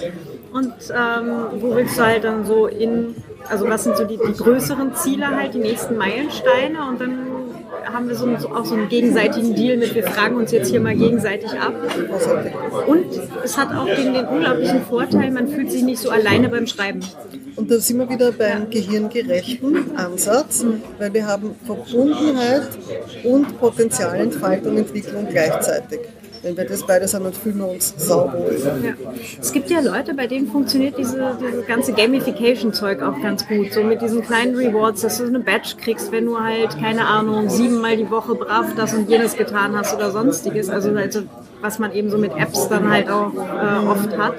Und 0.53 0.73
ähm, 0.91 1.61
wo 1.61 1.75
willst 1.75 1.99
du 1.99 2.03
halt 2.03 2.25
dann 2.25 2.45
so 2.47 2.67
in, 2.67 3.15
also 3.49 3.69
was 3.69 3.85
sind 3.85 3.97
so 3.97 4.05
die, 4.05 4.19
die 4.19 4.33
größeren 4.33 4.95
Ziele 4.95 5.29
halt, 5.37 5.55
die 5.55 5.59
nächsten 5.59 5.97
Meilensteine 5.97 6.79
und 6.89 7.01
dann 7.01 7.26
haben 7.93 8.09
wir 8.09 8.17
so, 8.17 8.37
so 8.39 8.49
auch 8.51 8.65
so 8.65 8.75
einen 8.75 8.89
gegenseitigen 8.89 9.55
Deal 9.55 9.77
mit, 9.77 9.95
wir 9.95 10.05
fragen 10.05 10.37
uns 10.37 10.51
jetzt 10.53 10.71
hier 10.71 10.81
mal 10.81 10.95
gegenseitig 10.95 11.51
ab. 11.53 11.75
Und 12.87 13.07
es 13.45 13.57
hat 13.57 13.75
auch 13.75 13.87
den, 13.87 14.15
den 14.15 14.27
unglaublichen 14.27 14.83
Vorteil, 14.83 15.31
man 15.31 15.49
fühlt 15.49 15.71
sich 15.71 15.83
nicht 15.83 16.01
so 16.01 16.11
alleine 16.11 16.49
beim 16.49 16.67
Schreiben. 16.67 17.01
Und 17.57 17.71
da 17.71 17.79
sind 17.79 17.99
wir 17.99 18.09
wieder 18.09 18.33
beim 18.33 18.69
gehirngerechten 18.69 19.97
Ansatz, 19.97 20.65
weil 20.99 21.15
wir 21.15 21.27
haben 21.27 21.55
Verbundenheit 21.65 22.69
und 23.25 23.59
Potenzialentfaltung 23.59 24.73
und 24.73 24.79
Entwicklung 24.79 25.27
gleichzeitig. 25.31 26.01
Wenn 26.47 26.57
wir 26.57 26.65
das 26.65 26.87
beides 26.87 27.13
haben, 27.13 27.25
dann 27.25 27.33
fühlen 27.33 27.59
wir 27.59 27.67
uns 27.67 27.93
sauber. 27.97 28.39
Ja. 28.81 28.95
Es 29.41 29.51
gibt 29.51 29.69
ja 29.69 29.81
Leute, 29.81 30.15
bei 30.15 30.29
denen 30.29 30.47
funktioniert 30.47 30.97
diese, 30.97 31.37
dieses 31.41 31.67
ganze 31.67 31.93
Gamification-Zeug 31.93 33.03
auch 33.03 33.21
ganz 33.21 33.49
gut. 33.49 33.73
So 33.73 33.83
mit 33.83 34.01
diesen 34.01 34.23
kleinen 34.23 34.55
Rewards, 34.55 35.01
dass 35.01 35.19
du 35.19 35.25
eine 35.25 35.41
Badge 35.41 35.75
kriegst, 35.77 36.13
wenn 36.13 36.27
du 36.27 36.39
halt, 36.39 36.79
keine 36.79 37.05
Ahnung, 37.09 37.51
siebenmal 37.51 37.97
die 37.97 38.09
Woche 38.13 38.37
brav 38.37 38.77
das 38.77 38.95
und 38.95 39.11
jenes 39.11 39.37
getan 39.37 39.77
hast 39.77 39.93
oder 39.93 40.13
sonstiges. 40.13 40.71
Also, 40.71 40.91
also 40.91 41.23
was 41.61 41.81
man 41.81 41.93
eben 41.93 42.11
so 42.11 42.19
mit 42.19 42.31
Apps 42.37 42.69
dann 42.69 42.89
halt 42.93 43.11
auch 43.11 43.33
äh, 43.35 43.87
oft 43.89 44.17
hat. 44.17 44.35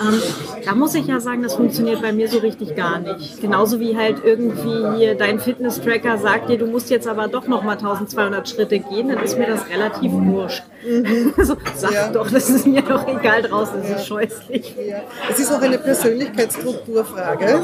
Ähm, 0.00 0.20
da 0.66 0.74
muss 0.74 0.96
ich 0.96 1.06
ja 1.06 1.20
sagen, 1.20 1.42
das 1.42 1.54
funktioniert 1.54 2.02
bei 2.02 2.12
mir 2.12 2.28
so 2.28 2.38
richtig 2.38 2.74
gar 2.74 2.98
nicht. 2.98 3.40
Genauso 3.40 3.78
wie 3.78 3.96
halt 3.96 4.16
irgendwie 4.24 4.98
hier 4.98 5.14
dein 5.14 5.38
Fitness-Tracker 5.38 6.18
sagt 6.18 6.50
dir, 6.50 6.58
du 6.58 6.66
musst 6.66 6.90
jetzt 6.90 7.06
aber 7.06 7.28
doch 7.28 7.46
nochmal 7.46 7.76
1200 7.76 8.48
Schritte 8.48 8.80
gehen, 8.80 9.08
dann 9.08 9.22
ist 9.22 9.38
mir 9.38 9.46
das 9.46 9.68
relativ 9.68 10.10
wurscht. 10.12 10.64
Also, 11.36 11.56
sag 11.74 11.92
Ja. 11.92 12.08
doch, 12.10 12.30
das 12.30 12.48
ist 12.48 12.64
mir 12.66 12.82
doch 12.82 13.06
egal 13.08 13.42
draußen, 13.42 13.82
das 13.82 14.00
ist 14.00 14.06
scheußlich. 14.06 14.76
Ja. 14.88 15.02
Es 15.30 15.38
ist 15.40 15.52
auch 15.52 15.60
eine 15.60 15.78
Persönlichkeitsstrukturfrage, 15.78 17.60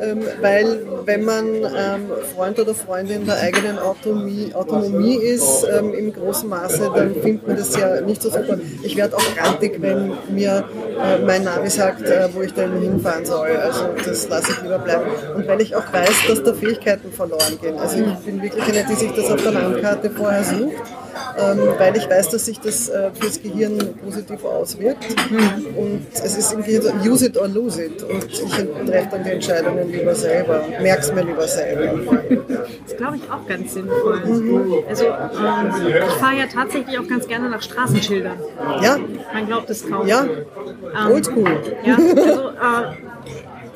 ähm, 0.00 0.22
weil 0.40 0.86
wenn 1.04 1.24
man 1.24 1.46
ähm, 1.46 2.10
Freund 2.36 2.60
oder 2.60 2.74
Freundin 2.74 3.26
der 3.26 3.40
eigenen 3.40 3.78
Autonomie, 3.78 4.54
Autonomie 4.54 5.16
ist 5.16 5.66
ähm, 5.76 5.92
im 5.92 6.12
großen 6.12 6.48
Maße, 6.48 6.90
dann 6.94 7.14
findet 7.16 7.46
man 7.48 7.56
das 7.56 7.76
ja 7.76 8.00
nicht 8.00 8.22
so 8.22 8.30
super. 8.30 8.58
Ich 8.84 8.96
werde 8.96 9.16
auch 9.16 9.34
grantig, 9.36 9.80
wenn 9.80 10.12
mir 10.30 10.64
äh, 11.02 11.18
mein 11.24 11.42
Navi 11.44 11.68
sagt, 11.68 12.02
äh, 12.02 12.28
wo 12.34 12.42
ich 12.42 12.52
denn 12.54 12.80
hinfahren 12.80 13.24
soll. 13.24 13.56
Also 13.56 13.88
das 14.04 14.28
lasse 14.28 14.52
ich 14.52 14.62
lieber 14.62 14.78
bleiben. 14.78 15.10
Und 15.34 15.46
weil 15.46 15.60
ich 15.60 15.74
auch 15.74 15.92
weiß, 15.92 16.26
dass 16.28 16.42
da 16.42 16.52
Fähigkeiten 16.52 17.12
verloren 17.12 17.58
gehen. 17.60 17.78
Also 17.78 17.98
ich 17.98 18.18
bin 18.24 18.42
wirklich 18.42 18.64
eine, 18.64 18.84
die 18.84 18.94
sich 18.94 19.12
das 19.12 19.30
auf 19.30 19.42
der 19.42 19.52
Landkarte 19.52 20.10
vorher 20.10 20.44
sucht, 20.44 20.82
weil 21.78 21.96
ich 21.96 22.08
weiß, 22.08 22.30
dass 22.30 22.46
sich 22.46 22.60
das 22.60 22.88
äh, 22.88 23.10
fürs 23.12 23.40
Gehirn 23.42 23.78
positiv 24.04 24.44
auswirkt. 24.44 25.04
Und 25.76 26.06
es 26.12 26.36
ist 26.36 26.52
im 26.52 26.62
Gehirn 26.62 26.82
so, 26.82 27.10
use 27.10 27.26
it 27.26 27.36
or 27.38 27.48
lose 27.48 27.82
it. 27.84 28.02
Und 28.02 28.24
ich 28.24 28.40
treffe 28.42 29.08
dann 29.10 29.24
die 29.24 29.30
Entscheidungen 29.30 29.90
lieber 29.92 30.14
selber, 30.14 30.64
merke 30.80 31.02
es 31.02 31.12
mir 31.12 31.24
lieber 31.24 31.46
selber. 31.46 32.02
Das 32.86 32.96
glaube 32.96 33.16
ich 33.16 33.22
auch 33.30 33.46
ganz 33.46 33.74
sinnvoll. 33.74 34.20
Also 34.88 35.04
ähm, 35.06 36.02
ich 36.06 36.12
fahre 36.14 36.36
ja 36.36 36.46
tatsächlich 36.52 36.98
auch 36.98 37.08
ganz 37.08 37.26
gerne 37.26 37.48
nach 37.48 37.62
Straßenschildern. 37.62 38.38
Ja, 38.82 38.98
Man 39.32 39.46
glaubt 39.46 39.70
es 39.70 39.88
kaum. 39.88 40.06
ja, 40.06 40.24
Ähm, 40.24 41.12
oldschool. 41.12 41.56
Ja, 41.84 41.96
also 41.96 42.48
äh, 42.50 42.94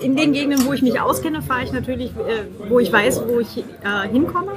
in 0.00 0.16
den 0.16 0.32
Gegenden, 0.32 0.66
wo 0.66 0.72
ich 0.72 0.82
mich 0.82 1.00
auskenne, 1.00 1.42
fahre 1.42 1.64
ich 1.64 1.72
natürlich, 1.72 2.10
äh, 2.10 2.44
wo 2.68 2.78
ich 2.78 2.92
weiß, 2.92 3.22
wo 3.26 3.40
ich 3.40 3.58
äh, 3.58 4.08
hinkomme. 4.10 4.52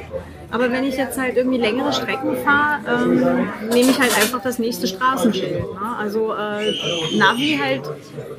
Aber 0.51 0.71
wenn 0.71 0.83
ich 0.83 0.97
jetzt 0.97 1.17
halt 1.19 1.37
irgendwie 1.37 1.59
längere 1.59 1.93
Strecken 1.93 2.35
fahre, 2.37 2.79
ähm, 2.87 3.19
nehme 3.71 3.91
ich 3.91 3.99
halt 3.99 4.15
einfach 4.17 4.41
das 4.41 4.57
nächste 4.57 4.87
Straßenschild. 4.87 5.61
Ne? 5.61 5.95
Also 5.97 6.33
äh, 6.33 6.73
Navi 7.17 7.59
halt, 7.63 7.83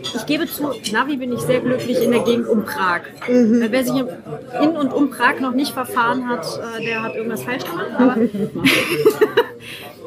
ich 0.02 0.26
gebe 0.26 0.46
zu, 0.46 0.72
Navi 0.92 1.16
bin 1.16 1.32
ich 1.32 1.40
sehr 1.40 1.60
glücklich 1.60 2.02
in 2.02 2.10
der 2.10 2.20
Gegend 2.20 2.48
um 2.48 2.64
Prag. 2.64 3.02
Weil 3.28 3.70
wer 3.70 3.84
sich 3.84 3.94
in 3.94 4.68
und 4.70 4.92
um 4.92 5.10
Prag 5.10 5.38
noch 5.40 5.52
nicht 5.52 5.72
verfahren 5.72 6.28
hat, 6.28 6.44
äh, 6.78 6.84
der 6.84 7.02
hat 7.02 7.14
irgendwas 7.14 7.44
falsch 7.44 7.64
gemacht. 7.64 7.90
Aber 7.96 8.16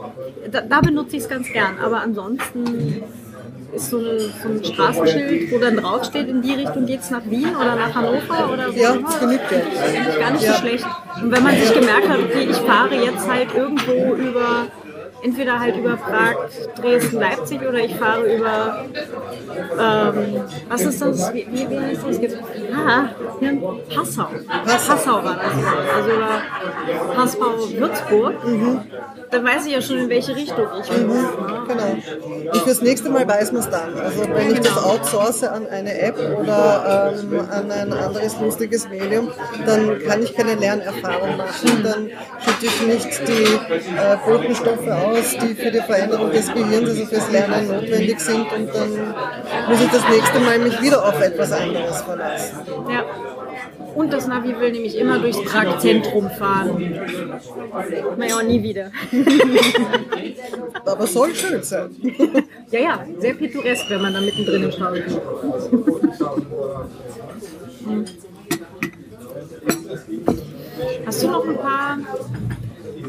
da, 0.51 0.61
da 0.61 0.81
benutze 0.81 1.15
ich 1.15 1.23
es 1.23 1.29
ganz 1.29 1.51
gern. 1.51 1.79
Aber 1.81 2.01
ansonsten 2.01 3.03
ist 3.75 3.89
so, 3.89 3.97
eine, 3.97 4.19
so 4.19 4.49
ein 4.49 4.63
Straßenschild, 4.63 5.51
wo 5.51 5.57
dann 5.57 5.77
draufsteht, 5.77 6.27
in 6.27 6.41
die 6.41 6.53
Richtung 6.53 6.85
geht 6.85 7.01
es 7.01 7.09
nach 7.11 7.21
Wien 7.25 7.55
oder 7.55 7.75
nach 7.75 7.93
Hannover 7.93 8.51
oder 8.53 8.71
so. 8.71 8.77
Ja, 8.77 8.95
das 8.95 9.19
genügt 9.19 9.51
ja. 9.51 9.57
Das 9.59 9.73
ist 9.73 9.97
eigentlich 9.97 10.19
gar 10.19 10.31
nicht 10.31 10.43
Ja. 10.43 10.53
so 10.53 10.59
schlecht. 10.59 10.85
Und 11.21 11.31
wenn 11.31 11.43
man 11.43 11.55
sich 11.55 11.73
gemerkt 11.73 12.09
hat, 12.09 12.19
okay, 12.19 12.47
ich 12.49 12.57
fahre 12.57 12.95
jetzt 12.95 13.27
halt 13.29 13.53
irgendwo 13.55 14.15
über, 14.15 14.67
entweder 15.23 15.59
halt 15.59 15.77
über 15.77 15.95
Prag, 15.97 16.35
Dresden, 16.81 17.19
Leipzig 17.19 17.61
oder 17.61 17.79
ich 17.79 17.95
fahre 17.95 18.35
über, 18.35 18.85
ähm, 19.79 20.41
was 20.69 20.81
ist 20.81 21.01
das? 21.01 21.33
Wie, 21.33 21.47
wie, 21.51 21.69
wie 21.69 21.79
heißt 21.79 22.01
das? 22.07 22.19
Gibt's- 22.19 22.37
Ah, 22.75 23.09
Passau. 23.93 24.27
Passau 24.65 25.23
war 25.23 25.35
das. 25.35 25.95
Also 25.95 26.09
über 26.09 26.41
Passau-Würzburg. 27.15 28.33
Dann 29.31 29.43
weiß 29.45 29.65
ich 29.65 29.73
ja 29.73 29.81
schon, 29.81 29.97
in 29.97 30.09
welche 30.09 30.35
Richtung 30.35 30.65
ich 30.81 30.89
muss. 30.91 31.15
ne? 31.17 31.29
Genau. 31.67 32.51
Und 32.53 32.61
fürs 32.61 32.81
nächste 32.81 33.09
Mal 33.09 33.27
weiß 33.27 33.51
man 33.51 33.61
es 33.61 33.69
dann. 33.69 33.97
Also 33.97 34.21
wenn 34.33 34.51
ich 34.53 34.59
das 34.59 34.77
outsource 34.83 35.43
an 35.43 35.67
eine 35.67 35.97
App 35.99 36.17
oder 36.39 37.13
ähm, 37.19 37.39
an 37.49 37.71
ein 37.71 37.93
anderes 37.93 38.39
lustiges 38.39 38.87
Medium, 38.89 39.29
dann 39.65 39.99
kann 40.07 40.21
ich 40.21 40.35
keine 40.35 40.55
Lernerfahrung 40.55 41.37
machen. 41.37 41.83
Dann 41.83 42.09
schütte 42.43 42.65
ich 42.65 42.81
nicht 42.87 43.27
die 43.27 43.43
äh, 43.95 44.17
Botenstoffe 44.25 44.87
aus, 44.87 45.12
die 45.13 45.55
für 45.55 45.71
die 45.71 45.81
Veränderung 45.81 46.31
des 46.31 46.53
Gehirns, 46.53 46.89
also 46.89 47.05
fürs 47.05 47.31
Lernen 47.31 47.67
notwendig 47.67 48.19
sind. 48.19 48.51
Und 48.51 48.73
dann 48.73 49.13
muss 49.69 49.81
ich 49.81 49.91
das 49.91 50.09
nächste 50.09 50.39
Mal 50.39 50.59
mich 50.59 50.81
wieder 50.81 51.05
auf 51.05 51.21
etwas 51.21 51.51
anderes 51.51 52.01
verlassen. 52.01 52.57
Ja. 52.89 53.03
Und 53.95 54.11
das 54.11 54.27
Navi 54.27 54.59
will 54.59 54.71
nämlich 54.71 54.97
immer 54.97 55.19
durchs 55.19 55.41
Prag-Zentrum 55.43 56.29
fahren. 56.31 56.99
Naja, 58.17 58.41
nie 58.41 58.63
wieder. 58.63 58.91
Aber 60.85 61.05
soll 61.05 61.35
schön 61.35 61.61
sein. 61.61 61.89
Ja, 62.71 62.79
ja, 62.79 63.05
sehr 63.19 63.35
pittoresk, 63.35 63.89
wenn 63.89 64.01
man 64.01 64.13
da 64.13 64.21
mittendrin 64.21 64.63
im 64.63 64.71
Stau 64.71 64.93
ist. 64.93 65.19
Hast 71.05 71.23
du 71.23 71.27
noch 71.27 71.47
ein 71.47 71.57
paar 71.57 71.97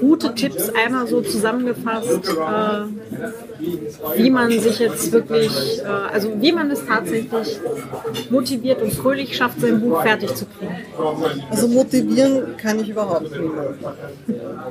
gute 0.01 0.35
Tipps 0.35 0.71
einmal 0.71 1.07
so 1.07 1.21
zusammengefasst, 1.21 2.29
äh, 2.29 4.17
wie 4.17 4.31
man 4.31 4.51
sich 4.51 4.79
jetzt 4.79 5.13
wirklich, 5.13 5.81
äh, 5.83 5.87
also 5.87 6.31
wie 6.41 6.53
man 6.53 6.71
es 6.71 6.85
tatsächlich 6.87 7.61
motiviert 8.31 8.83
und 8.83 8.93
fröhlich 8.93 9.37
schafft, 9.37 9.61
sein 9.61 9.81
Buch 9.81 10.03
fertig 10.03 10.35
zu 10.35 10.47
kriegen? 10.47 10.77
Also 11.51 11.69
motivieren 11.69 12.57
kann 12.57 12.81
ich 12.81 12.89
überhaupt 12.89 13.31
niemanden. 13.31 13.85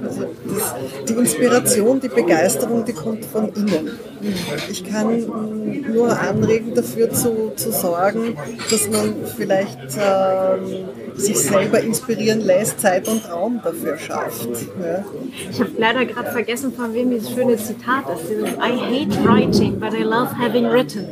Also 0.03 0.26
das, 0.45 0.76
die 1.07 1.13
Inspiration, 1.13 1.99
die 1.99 2.09
Begeisterung, 2.09 2.86
die 2.86 2.93
kommt 2.93 3.26
von 3.26 3.49
innen. 3.53 3.91
Ich 4.69 4.84
kann 4.86 5.26
nur 5.93 6.17
anregen, 6.17 6.74
dafür 6.74 7.11
zu, 7.11 7.51
zu 7.55 7.71
sorgen, 7.71 8.38
dass 8.69 8.89
man 8.89 9.15
vielleicht 9.36 9.80
ähm, 9.99 10.86
sich 11.16 11.38
selber 11.38 11.80
inspirieren 11.80 12.41
lässt, 12.41 12.80
Zeit 12.80 13.07
und 13.07 13.30
Raum 13.30 13.61
dafür 13.64 13.97
schafft. 13.97 14.49
Ja. 14.82 15.03
Ich 15.49 15.59
habe 15.59 15.72
leider 15.78 16.05
gerade 16.05 16.32
vergessen, 16.32 16.74
von 16.74 16.93
wem 16.93 17.11
dieses 17.11 17.32
schöne 17.32 17.57
Zitat 17.57 18.05
ist. 18.16 18.30
Dieses 18.30 18.49
I 18.53 19.05
hate 19.07 19.24
writing, 19.24 19.80
but 19.80 19.93
I 19.93 20.03
love 20.03 20.30
having 20.38 20.66
written. 20.66 21.07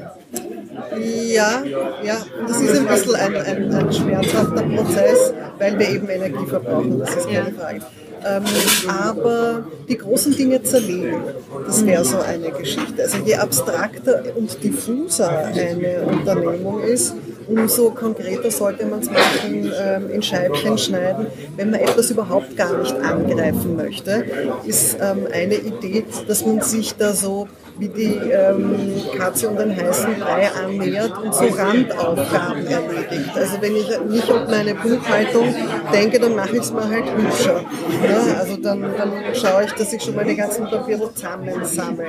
Ja, 1.27 1.63
ja, 2.03 2.17
und 2.39 2.49
das 2.49 2.61
ist 2.61 2.77
ein 2.77 2.87
bisschen 2.87 3.15
ein, 3.15 3.35
ein, 3.35 3.73
ein 3.73 3.93
schmerzhafter 3.93 4.63
Prozess, 4.63 5.33
weil 5.57 5.77
wir 5.79 5.89
eben 5.89 6.09
Energie 6.09 6.45
verbrauchen, 6.47 6.99
das 6.99 7.15
ist 7.15 7.29
keine. 7.29 7.51
Frage. 7.51 7.81
Ähm, 8.23 8.43
aber 8.87 9.65
die 9.89 9.97
großen 9.97 10.35
Dinge 10.35 10.61
zerlegen, 10.61 11.23
das 11.65 11.85
wäre 11.85 12.05
so 12.05 12.19
eine 12.19 12.51
Geschichte. 12.51 13.01
Also 13.01 13.17
je 13.25 13.35
abstrakter 13.35 14.23
und 14.35 14.63
diffuser 14.63 15.47
eine 15.47 16.03
Unternehmung 16.03 16.81
ist, 16.83 17.15
umso 17.51 17.91
konkreter 17.91 18.51
sollte 18.51 18.85
man 18.85 18.99
es 18.99 19.09
machen, 19.09 19.71
ähm, 19.79 20.09
in 20.09 20.21
Scheibchen 20.21 20.77
schneiden. 20.77 21.27
Wenn 21.57 21.71
man 21.71 21.79
etwas 21.79 22.09
überhaupt 22.11 22.55
gar 22.55 22.77
nicht 22.77 22.95
angreifen 22.95 23.75
möchte, 23.75 24.23
ist 24.65 24.97
ähm, 25.01 25.27
eine 25.31 25.55
Idee, 25.55 26.05
dass 26.27 26.45
man 26.45 26.61
sich 26.61 26.95
da 26.95 27.13
so 27.13 27.47
wie 27.81 27.87
die 27.89 28.13
ähm, 28.29 28.75
Katze 29.17 29.49
und 29.49 29.59
den 29.59 29.75
heißen 29.75 30.19
Brei 30.19 30.49
annähert 30.51 31.17
und 31.17 31.33
so 31.33 31.45
Randaufgaben 31.45 32.67
erledigt. 32.67 33.31
Also 33.35 33.59
wenn 33.59 33.75
ich 33.75 33.99
nicht 34.07 34.29
um 34.29 34.45
meine 34.45 34.75
Buchhaltung 34.75 35.55
denke, 35.91 36.19
dann 36.19 36.35
mache 36.35 36.57
ich 36.57 36.61
es 36.61 36.71
mir 36.71 36.87
halt 36.87 37.05
hübscher. 37.17 37.61
Ja, 38.03 38.39
also 38.39 38.57
dann, 38.57 38.81
dann 38.81 39.11
schaue 39.33 39.63
ich, 39.65 39.71
dass 39.73 39.91
ich 39.93 40.03
schon 40.03 40.15
mal 40.15 40.25
die 40.25 40.35
ganzen 40.35 40.65
Papiere 40.65 41.11
zusammensammle 41.11 42.05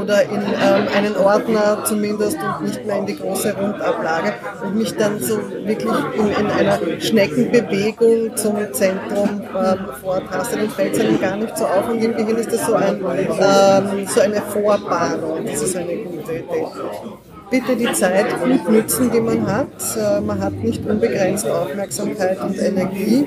oder 0.00 0.22
in 0.22 0.40
ähm, 0.40 0.88
einen 0.96 1.16
Ordner 1.16 1.84
zumindest 1.84 2.38
und 2.38 2.66
nicht 2.66 2.86
mehr 2.86 2.96
in 2.96 3.06
die 3.06 3.16
große 3.16 3.54
Rundablage 3.54 4.32
und 4.64 4.76
mich 4.76 4.96
dann 4.96 5.20
so 5.20 5.38
wirklich 5.64 5.92
in, 6.14 6.28
in 6.28 6.46
einer 6.46 6.78
Schneckenbewegung 6.98 8.36
zum 8.36 8.56
Zentrum 8.72 9.42
ähm, 9.54 9.78
vortaste. 10.00 10.56
Dann 10.56 10.70
fällt 10.70 10.94
es 10.94 11.00
einem 11.00 11.20
gar 11.20 11.36
nicht 11.36 11.58
so 11.58 11.66
auf 11.66 11.88
und 11.90 12.02
im 12.02 12.16
Gehirn 12.16 12.36
ist 12.36 12.52
das 12.52 12.66
so, 12.66 12.74
ein, 12.74 13.00
ähm, 13.04 14.06
so 14.06 14.20
eine 14.20 14.40
Vorbahnung. 14.40 15.09
Das 15.16 15.62
ist 15.62 15.76
eine 15.76 15.96
gute 15.96 16.32
Idee. 16.32 16.66
Bitte 17.50 17.74
die 17.74 17.92
Zeit 17.92 18.26
gut 18.40 18.68
nützen, 18.70 19.10
die 19.10 19.20
man 19.20 19.44
hat. 19.46 19.66
Äh, 19.96 20.20
Man 20.20 20.38
hat 20.40 20.52
nicht 20.52 20.86
unbegrenzt 20.86 21.48
Aufmerksamkeit 21.48 22.40
und 22.40 22.56
Energie. 22.56 23.26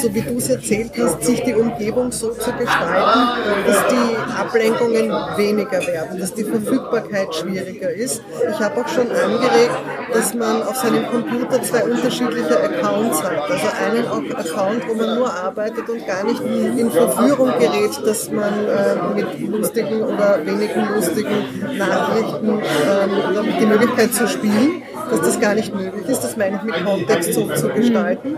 So 0.00 0.14
wie 0.14 0.22
du 0.22 0.38
es 0.38 0.48
erzählt 0.48 0.92
hast, 0.98 1.22
sich 1.22 1.42
die 1.42 1.54
Umgebung 1.54 2.10
so 2.10 2.30
zu 2.30 2.52
gestalten, 2.52 3.20
dass 3.66 3.80
die 3.88 4.16
Ablenkungen 4.40 5.10
weniger 5.36 5.86
werden, 5.86 6.18
dass 6.18 6.32
die 6.32 6.44
Verfügbarkeit 6.44 7.34
schwieriger 7.34 7.90
ist. 7.90 8.22
Ich 8.50 8.58
habe 8.58 8.80
auch 8.80 8.88
schon 8.88 9.10
angeregt, 9.10 9.76
dass 10.14 10.34
man 10.34 10.62
auf 10.62 10.76
seinem 10.76 11.06
Computer 11.08 11.62
zwei 11.62 11.84
unterschiedliche 11.84 12.58
Accounts 12.62 13.22
hat. 13.22 13.50
Also 13.50 13.68
einen 13.84 14.06
Account, 14.36 14.88
wo 14.88 14.94
man 14.94 15.16
nur 15.16 15.32
arbeitet 15.32 15.88
und 15.88 16.06
gar 16.06 16.24
nicht 16.24 16.40
in 16.42 16.90
Verführung 16.90 17.52
gerät, 17.58 17.90
dass 18.06 18.30
man 18.30 18.54
äh, 18.66 19.14
mit 19.14 19.48
lustigen 19.50 20.02
oder 20.02 20.38
wenigen 20.46 20.94
lustigen 20.94 21.76
Nachrichten 21.76 22.48
ähm, 22.48 23.10
oder 23.30 23.49
die 23.58 23.66
Möglichkeit 23.66 24.12
zu 24.12 24.28
spielen, 24.28 24.82
dass 25.10 25.20
das 25.20 25.40
gar 25.40 25.54
nicht 25.54 25.74
möglich 25.74 26.06
ist. 26.06 26.20
Das 26.20 26.36
meine 26.36 26.56
ich 26.56 26.62
mit 26.62 26.84
Kontext 26.84 27.34
so 27.34 27.48
zu 27.48 27.68
gestalten, 27.68 28.36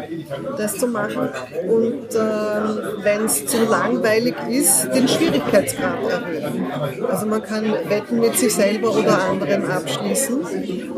das 0.57 0.79
zu 0.79 0.87
machen. 0.87 1.29
Und 1.69 2.15
ähm, 2.15 2.79
wenn 3.03 3.25
es 3.25 3.47
zu 3.47 3.65
langweilig 3.65 4.35
ist, 4.49 4.89
den 4.95 5.07
Schwierigkeitsgrad 5.09 5.99
erhöhen. 6.09 6.67
Also 7.09 7.27
man 7.27 7.43
kann 7.43 7.65
Wetten 7.89 8.21
mit 8.21 8.37
sich 8.37 8.55
selber 8.55 8.97
oder 8.97 9.23
anderen 9.23 9.71
abschließen. 9.71 10.39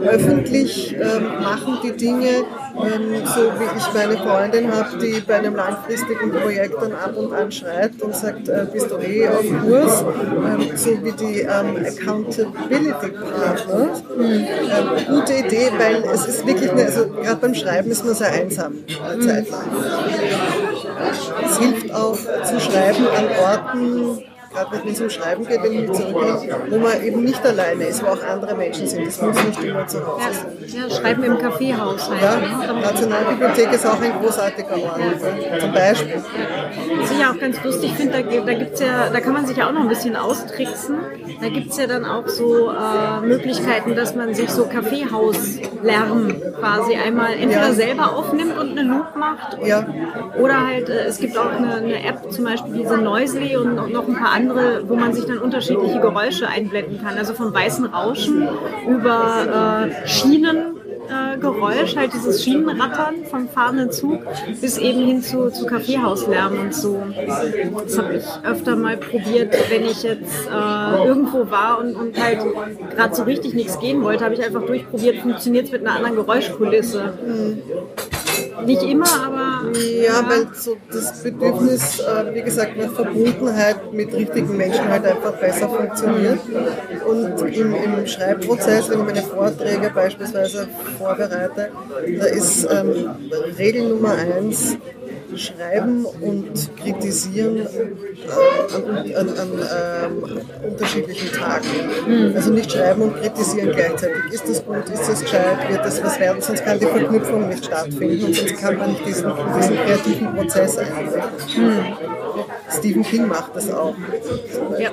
Öffentlich 0.03 0.95
ähm, 0.95 1.43
machen 1.43 1.79
die 1.83 1.93
Dinge, 1.93 2.45
ähm, 2.77 3.27
so 3.27 3.53
wie 3.59 3.79
ich 3.79 3.95
meine 3.95 4.17
Freundin 4.17 4.73
habe, 4.73 4.99
die 4.99 5.21
bei 5.21 5.37
einem 5.37 5.55
langfristigen 5.55 6.31
Projekt 6.33 6.75
dann 6.81 6.93
ab 6.93 7.17
und 7.17 7.33
an 7.33 7.51
schreibt 7.53 8.03
und 8.03 8.15
sagt, 8.15 8.49
äh, 8.49 8.67
bist 8.73 8.91
du 8.91 8.97
eh 8.99 9.29
auf 9.29 9.45
Kurs, 9.63 10.03
ähm, 10.03 10.71
so 10.75 10.91
wie 11.05 11.13
die 11.13 11.41
ähm, 11.41 11.85
Accountability 11.85 13.11
Partners. 13.11 14.03
Ähm, 14.19 15.07
gute 15.07 15.35
Idee, 15.35 15.71
weil 15.79 16.05
es 16.13 16.27
ist 16.27 16.47
wirklich, 16.47 16.71
eine, 16.71 16.85
also 16.85 17.09
gerade 17.09 17.37
beim 17.37 17.55
Schreiben 17.55 17.91
ist 17.91 18.05
man 18.05 18.15
sehr 18.15 18.33
einsam 18.33 18.75
eine 19.05 19.21
Zeit 19.21 19.51
lang. 19.51 19.69
Es 21.45 21.59
hilft 21.59 21.95
auch 21.95 22.17
zu 22.17 22.61
schreiben 22.61 23.07
an 23.07 23.27
Orten, 23.41 24.25
gerade 24.55 24.71
wenn 24.85 24.93
es 24.93 25.01
um 25.01 25.11
Schreiben 25.11 25.47
geht, 25.47 25.63
wenn 25.63 25.73
ich 25.73 25.89
mich 25.89 25.93
zurückerinnere, 25.93 26.61
wo 26.71 26.79
man 26.79 27.03
eben 27.03 27.25
nicht 27.25 27.45
alleine 27.45 27.85
ist, 27.85 28.03
wo 28.03 28.09
auch 28.09 28.23
andere 28.23 28.55
Menschen 28.55 28.87
sind. 28.87 29.07
Das 29.07 29.21
muss 29.21 29.45
nicht 29.45 29.63
immer 29.65 29.87
zu 29.87 30.07
Hause 30.07 30.25
sein. 30.33 30.89
Ja, 30.89 30.95
schreiben 30.95 31.25
im 31.25 31.39
Kaffeehaus. 31.39 32.11
Ja? 32.21 32.73
Nationalbibliothek 32.81 33.73
ist 33.73 33.87
auch 33.87 34.01
ein 34.01 34.13
großartiger 34.21 34.73
Ort. 34.83 35.01
Zum 35.61 35.73
Beispiel. 35.73 36.23
Was 37.01 37.11
ich 37.11 37.19
ja 37.19 37.31
auch 37.31 37.39
ganz 37.39 37.63
lustig 37.65 37.93
finde, 37.95 38.23
da, 38.23 38.41
da 38.41 38.55
gibt's 38.55 38.81
ja, 38.81 39.11
da 39.13 39.21
kann 39.21 39.33
man 39.33 39.47
sich 39.47 39.57
ja 39.57 39.69
auch 39.69 39.73
noch 39.73 39.83
ein 39.83 39.89
bisschen 39.89 40.17
austricksen. 40.17 40.97
Da 41.41 41.49
gibt 41.49 41.71
es 41.71 41.77
ja 41.77 41.87
dann 41.87 42.05
auch 42.05 42.27
so 42.29 42.71
äh, 42.71 43.21
Möglichkeiten, 43.27 43.95
dass 43.95 44.15
man 44.15 44.35
sich 44.35 44.51
so 44.51 44.67
Kaffeehauslärm 44.67 46.35
quasi 46.61 46.95
einmal 46.95 47.33
entweder 47.35 47.69
Ja. 47.69 47.73
selber 47.73 48.17
aufnimmt 48.17 48.59
und 48.59 48.71
eine 48.79 48.83
Loop 48.83 49.17
macht. 49.17 49.59
Ja. 49.65 49.87
Oder 50.39 50.67
halt, 50.67 50.89
äh, 50.89 51.05
es 51.07 51.19
gibt 51.19 51.37
auch 51.39 51.51
eine, 51.51 51.75
eine 51.75 52.05
App, 52.07 52.31
zum 52.33 52.45
Beispiel 52.45 52.75
diese 52.75 52.97
Noisely 52.99 53.57
und 53.57 53.75
noch 53.93 54.07
ein 54.09 54.15
paar 54.15 54.33
andere, 54.33 54.44
wo 54.51 54.95
man 54.97 55.13
sich 55.15 55.25
dann 55.25 55.39
unterschiedliche 55.39 56.01
Geräusche 56.01 56.49
einblenden 56.49 57.01
kann. 57.03 57.17
Also 57.19 57.35
von 57.35 57.53
weißen 57.53 57.85
Rauschen 57.87 58.49
über 58.89 59.89
äh, 60.05 60.09
Schienen. 60.09 60.77
äh, 61.09 61.39
Geräusch, 61.39 61.97
halt 61.97 62.13
dieses 62.15 62.43
Schienenrattern 62.43 63.25
vom 63.31 63.49
fahrenden 63.49 63.91
Zug, 63.91 64.21
bis 64.61 64.79
eben 64.79 65.05
hin 65.05 65.23
zu, 65.23 65.51
zu 65.51 65.67
Kaffeehauslärm 65.67 66.59
und 66.59 66.75
so. 66.75 67.03
Das 67.85 67.99
habe 67.99 68.17
ich 68.17 68.25
öfter 68.43 68.77
mal 68.77 68.97
probiert, 68.97 69.55
wenn 69.71 69.85
ich 69.85 70.03
jetzt 70.03 70.47
äh, 70.47 71.07
irgendwo 71.07 71.51
war 71.51 71.79
und, 71.79 71.95
und 71.95 72.23
halt 72.23 72.41
gerade 72.97 73.15
so 73.15 73.25
richtig 73.25 73.55
nichts 73.55 73.79
gehen 73.81 74.03
wollte, 74.03 74.25
habe 74.25 74.35
ich 74.35 74.43
einfach 74.43 74.65
durchprobiert, 74.65 75.19
funktioniert 75.19 75.67
es 75.67 75.73
mit 75.73 75.83
einer 75.83 75.97
anderen 75.97 76.17
Geräuschkulisse. 76.17 77.15
Nicht 78.63 78.83
immer, 78.83 79.07
aber. 79.27 79.79
Ja, 79.79 80.29
weil 80.29 80.49
so 80.55 80.77
das 80.91 81.23
Bedürfnis, 81.23 82.01
äh, 82.01 82.35
wie 82.35 82.43
gesagt, 82.43 82.77
nach 82.77 82.93
Verbundenheit 82.93 83.93
mit 83.93 84.15
richtigen 84.15 84.57
Menschen 84.57 84.89
halt 84.89 85.05
einfach 85.05 85.33
besser 85.33 85.69
funktioniert. 85.69 86.41
Und 87.07 87.41
im, 87.55 87.75
im 87.75 88.07
Schreibprozess, 88.07 88.89
wenn 88.91 89.01
ich 89.01 89.07
meine 89.07 89.23
Vorträge 89.23 89.91
beispielsweise 89.95 90.69
vorbereite, 90.99 91.71
da 92.19 92.27
ist 92.27 92.67
ähm, 92.71 93.11
Regel 93.59 93.89
Nummer 93.89 94.13
eins, 94.13 94.77
Schreiben 95.37 96.05
und 96.05 96.77
Kritisieren 96.77 97.59
äh, 97.59 98.75
an, 98.75 99.29
an, 99.29 99.29
an 99.29 99.49
ähm, 100.05 100.71
unterschiedlichen 100.71 101.33
Tagen. 101.33 102.35
Also 102.35 102.51
nicht 102.51 102.73
schreiben 102.73 103.03
und 103.03 103.17
kritisieren 103.17 103.71
gleichzeitig. 103.73 104.33
Ist 104.33 104.49
das 104.49 104.65
gut, 104.65 104.89
ist 104.89 105.09
das 105.09 105.21
gescheit, 105.21 105.71
wird 105.71 105.85
das 105.85 106.03
was 106.03 106.21
werden, 106.21 106.41
sonst 106.41 106.65
kann 106.65 106.79
die 106.79 106.87
Verknüpfung 106.87 107.49
nicht 107.49 107.65
stattfinden 107.65 108.25
und 108.27 108.35
sonst 108.35 108.57
kann 108.61 108.79
man 108.79 108.91
nicht 108.91 109.07
diesen, 109.07 109.33
diesen 109.59 109.77
kreativen 109.77 110.35
Prozess 110.35 110.79
einbringen. 110.79 111.97
Stephen 112.71 113.03
King 113.03 113.29
macht 113.29 113.55
das 113.55 113.71
auch. 113.71 113.95
Ja. 114.79 114.91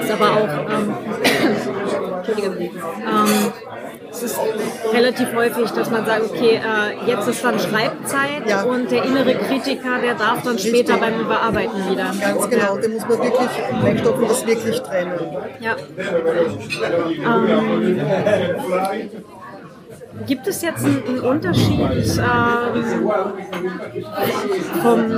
Ist 0.00 0.10
aber 0.10 0.32
auch. 0.32 0.48
Ähm, 0.70 0.94
Entschuldigung. 2.18 2.56
Ähm, 2.60 3.52
es 4.14 4.22
ist 4.22 4.38
relativ 4.92 5.34
häufig, 5.34 5.70
dass 5.70 5.90
man 5.90 6.06
sagt, 6.06 6.30
okay, 6.30 6.56
äh, 6.56 7.10
jetzt 7.10 7.26
ist 7.28 7.44
dann 7.44 7.58
Schreibzeit 7.58 8.48
Ja. 8.48 8.62
und 8.62 8.90
der 8.90 9.04
innere 9.04 9.34
Kritiker, 9.34 9.98
der 10.02 10.14
darf 10.14 10.42
dann 10.42 10.58
später 10.58 10.94
Richtig. 10.94 11.00
beim 11.00 11.20
Überarbeiten 11.20 11.90
wieder. 11.90 12.12
Ganz 12.20 12.48
genau, 12.48 12.76
den 12.76 12.94
muss 12.94 13.02
man 13.02 13.18
wirklich 13.18 13.50
wegstoppen, 13.82 14.28
das 14.28 14.46
wirklich 14.46 14.80
trennen. 14.82 15.12
Ja. 15.60 15.76
Ähm, 17.24 18.00
gibt 20.26 20.46
es 20.46 20.62
jetzt 20.62 20.84
einen, 20.84 21.20
Unterschied 21.20 21.80
ähm, 21.80 23.08
vom, 24.82 25.12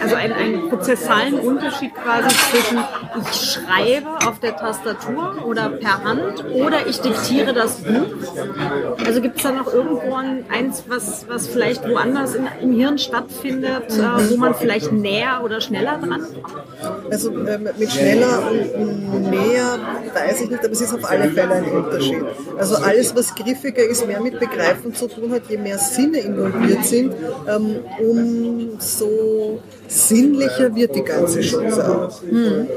also 0.00 0.14
einen, 0.14 0.32
einen 0.32 0.68
prozessalen 0.68 1.34
Unterschied 1.40 1.94
quasi 1.94 2.28
zwischen 2.50 2.78
ich 3.20 3.52
schreibe 3.52 4.08
auf 4.26 4.38
der 4.40 4.56
Tastatur 4.56 5.44
oder 5.44 5.70
per 5.70 6.02
Hand 6.04 6.44
oder 6.44 6.86
ich 6.86 7.00
diktiere 7.00 7.52
das 7.52 7.76
Buch? 7.76 8.06
Also 9.04 9.20
gibt 9.20 9.36
es 9.36 9.42
da 9.42 9.52
noch 9.52 9.72
irgendwo 9.72 10.14
ein, 10.14 10.44
eins, 10.50 10.84
was, 10.88 11.26
was 11.28 11.46
vielleicht 11.46 11.88
woanders 11.88 12.34
in, 12.34 12.48
im 12.62 12.72
Hirn 12.72 12.98
stattfindet, 12.98 13.90
äh, 13.90 14.30
wo 14.30 14.36
man 14.36 14.54
vielleicht 14.54 14.92
näher 14.92 15.40
oder 15.44 15.60
schneller 15.60 15.98
dran 15.98 16.20
ist? 16.20 16.34
Also 17.10 17.30
ähm, 17.32 17.68
mit 17.76 17.90
schneller 17.90 18.50
und 18.50 19.30
mehr 19.30 19.78
weiß 20.14 20.42
ich 20.42 20.50
nicht, 20.50 20.64
aber 20.64 20.72
es 20.72 20.80
ist 20.80 20.94
auf 20.94 21.10
alle 21.10 21.30
Fälle 21.30 21.54
ein 21.54 21.64
Unterschied. 21.64 22.24
Also 22.58 22.76
alles, 22.76 23.14
was 23.14 23.34
griffiger 23.34 23.89
ist, 23.90 24.06
mehr 24.06 24.20
mit 24.20 24.38
Begreifen 24.38 24.94
zu 24.94 25.08
tun 25.08 25.32
hat, 25.32 25.42
je 25.48 25.58
mehr 25.58 25.78
Sinne 25.78 26.18
involviert 26.18 26.84
sind, 26.84 27.14
ähm, 27.48 27.80
umso 27.98 29.60
sinnlicher 29.88 30.74
wird 30.74 30.94
die 30.94 31.02
ganze 31.02 31.40
Chose 31.42 31.84
auch. 31.84 32.22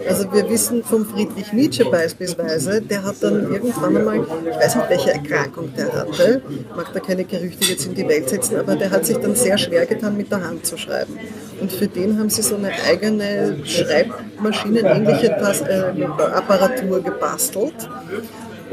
Also 0.10 0.34
wir 0.34 0.50
wissen 0.50 0.84
von 0.84 1.06
Friedrich 1.06 1.54
Nietzsche 1.54 1.86
beispielsweise, 1.86 2.82
der 2.82 3.04
hat 3.04 3.16
dann 3.22 3.54
irgendwann 3.54 3.98
einmal, 3.98 4.18
ich 4.18 4.56
weiß 4.58 4.76
nicht, 4.76 4.90
welche 4.90 5.12
Erkrankung 5.12 5.72
der 5.78 5.94
hatte, 5.94 6.42
mag 6.76 6.92
da 6.94 7.00
keine 7.00 7.24
Gerüchte 7.24 7.66
jetzt 7.66 7.86
in 7.86 7.94
die 7.94 8.08
Welt 8.08 8.30
setzen, 8.30 8.58
aber 8.58 8.76
der 8.76 8.90
hat 8.90 9.06
sich 9.06 9.18
dann 9.18 9.36
sehr 9.36 9.58
schwer 9.58 9.86
getan, 9.86 10.18
mit 10.18 10.32
der 10.32 10.44
Hand 10.44 10.66
zu 10.66 10.78
schreiben. 10.78 11.18
Und 11.62 11.72
für 11.72 11.88
den 11.88 12.18
haben 12.18 12.30
sie 12.30 12.42
so 12.42 12.56
eine 12.56 12.72
eigene 12.90 13.58
Schreibmaschinenähnliche 13.64 15.28
äh, 15.28 16.04
Apparatur 16.04 17.02
gebastelt. 17.02 17.76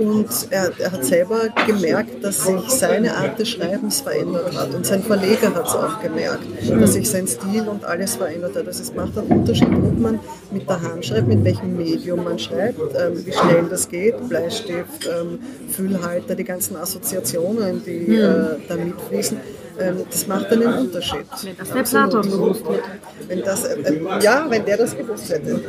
Und 0.01 0.29
er, 0.49 0.73
er 0.79 0.93
hat 0.93 1.05
selber 1.05 1.51
gemerkt, 1.67 2.25
dass 2.25 2.47
sich 2.47 2.71
seine 2.71 3.15
Art 3.15 3.39
des 3.39 3.51
Schreibens 3.51 4.01
verändert 4.01 4.57
hat. 4.57 4.75
Und 4.75 4.87
sein 4.87 5.03
Verleger 5.03 5.55
hat 5.55 5.67
es 5.67 5.75
auch 5.75 6.01
gemerkt, 6.01 6.47
dass 6.71 6.95
sich 6.95 7.11
sein 7.11 7.27
Stil 7.27 7.69
und 7.69 7.85
alles 7.85 8.17
verändert 8.17 8.57
hat. 8.57 8.67
Also 8.67 8.83
es 8.83 8.95
macht 8.95 9.19
einen 9.19 9.29
Unterschied, 9.29 9.69
ob 9.69 9.99
man 9.99 10.19
mit 10.51 10.67
der 10.67 10.81
Hand 10.81 11.05
schreibt, 11.05 11.29
mit 11.29 11.45
welchem 11.45 11.77
Medium 11.77 12.25
man 12.25 12.39
schreibt, 12.39 12.81
ähm, 12.81 13.27
wie 13.27 13.33
schnell 13.33 13.67
das 13.69 13.91
geht, 13.91 14.27
Bleistift, 14.27 15.07
ähm, 15.07 15.39
Füllhalter, 15.69 16.35
die 16.35 16.45
ganzen 16.45 16.77
Assoziationen, 16.77 17.83
die 17.85 18.17
äh, 18.17 18.57
da 18.69 18.77
mitfließen. 18.77 19.37
Ähm, 19.81 20.05
das 20.11 20.27
macht 20.27 20.47
einen 20.47 20.73
Unterschied. 20.75 21.27
Wenn 21.43 21.57
das 21.57 21.71
der 21.71 21.83
Platon 21.83 22.23
gewusst 22.23 22.65
hätte. 22.69 22.83
Wenn 23.29 23.43
das, 23.43 23.65
äh, 23.65 23.81
äh, 23.81 24.23
ja, 24.23 24.47
wenn 24.49 24.65
der 24.65 24.77
das 24.77 24.97
gewusst 24.97 25.31
hätte. 25.31 25.61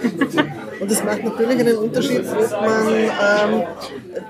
Und 0.80 0.92
es 0.92 1.04
macht 1.04 1.24
natürlich 1.24 1.60
einen 1.60 1.78
Unterschied, 1.78 2.22
ob 2.22 2.52
man 2.52 2.88
ähm, 2.88 3.64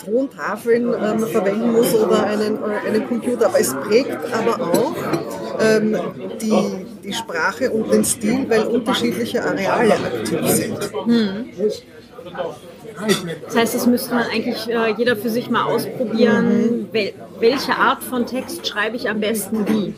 Tontafeln 0.06 0.94
ähm, 0.94 1.20
verwenden 1.28 1.72
muss 1.72 1.94
oder 1.96 2.26
einen, 2.26 2.58
äh, 2.58 2.88
einen 2.88 3.08
Computer. 3.08 3.48
Aber 3.48 3.60
es 3.60 3.74
prägt 3.74 4.18
aber 4.34 4.62
auch 4.62 4.96
ähm, 5.60 5.98
die, 6.42 6.86
die 7.04 7.14
Sprache 7.14 7.72
und 7.72 7.92
den 7.92 8.04
Stil, 8.04 8.46
weil 8.50 8.64
unterschiedliche 8.66 9.44
Areale 9.44 9.94
aktiv 9.94 10.48
sind. 10.48 10.80
Das 13.46 13.56
heißt, 13.56 13.76
das 13.76 13.88
müsste 13.88 14.14
man 14.14 14.26
eigentlich 14.28 14.70
äh, 14.70 14.94
jeder 14.98 15.16
für 15.16 15.30
sich 15.30 15.50
mal 15.50 15.66
ausprobieren, 15.66 16.90
wel 16.92 17.14
welche 17.42 17.76
Art 17.76 18.04
von 18.04 18.26
Text 18.26 18.66
schreibe 18.68 18.96
ich 18.96 19.10
am 19.10 19.20
besten 19.20 19.68
wie. 19.68 19.94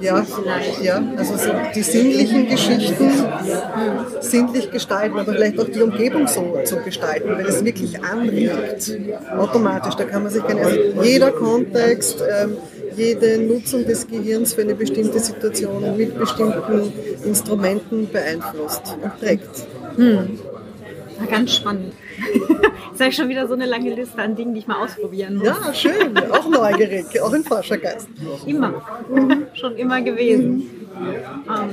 Ja, 0.00 0.24
ja, 0.82 1.02
also 1.16 1.36
so 1.36 1.50
die 1.74 1.82
sinnlichen 1.82 2.48
Geschichten 2.48 3.10
sinnlich 4.20 4.70
gestalten, 4.70 5.18
aber 5.18 5.32
vielleicht 5.32 5.58
auch 5.60 5.68
die 5.68 5.82
Umgebung 5.82 6.26
so 6.26 6.58
zu 6.64 6.76
gestalten, 6.78 7.28
weil 7.28 7.46
es 7.46 7.64
wirklich 7.64 8.02
anregt. 8.02 8.92
Automatisch, 9.36 9.94
da 9.94 10.04
kann 10.04 10.22
man 10.22 10.32
sich 10.32 10.42
keine, 10.42 10.62
also 10.62 10.78
jeder 11.02 11.30
Kontext, 11.32 12.20
ähm, 12.20 12.56
jede 12.96 13.38
Nutzung 13.38 13.86
des 13.86 14.06
Gehirns 14.06 14.54
für 14.54 14.62
eine 14.62 14.74
bestimmte 14.74 15.18
Situation 15.18 15.96
mit 15.96 16.18
bestimmten 16.18 16.92
Instrumenten 17.24 18.08
beeinflusst 18.10 18.96
und 19.02 19.20
prägt. 19.20 19.66
War 19.96 21.26
ganz 21.28 21.54
spannend. 21.54 21.92
Jetzt 22.90 23.00
habe 23.00 23.10
ich 23.10 23.16
schon 23.16 23.28
wieder 23.28 23.46
so 23.46 23.54
eine 23.54 23.66
lange 23.66 23.94
Liste 23.94 24.20
an 24.20 24.34
Dingen, 24.36 24.52
die 24.54 24.60
ich 24.60 24.66
mal 24.66 24.82
ausprobieren 24.82 25.36
muss. 25.36 25.46
Ja, 25.46 25.72
schön, 25.74 26.16
auch 26.32 26.48
neugierig, 26.48 27.20
auch 27.22 27.32
ein 27.32 27.44
Forschergeist. 27.44 28.08
Immer. 28.46 28.82
Schon 29.54 29.76
immer 29.76 30.00
gewesen. 30.02 30.70
Ähm, 31.48 31.70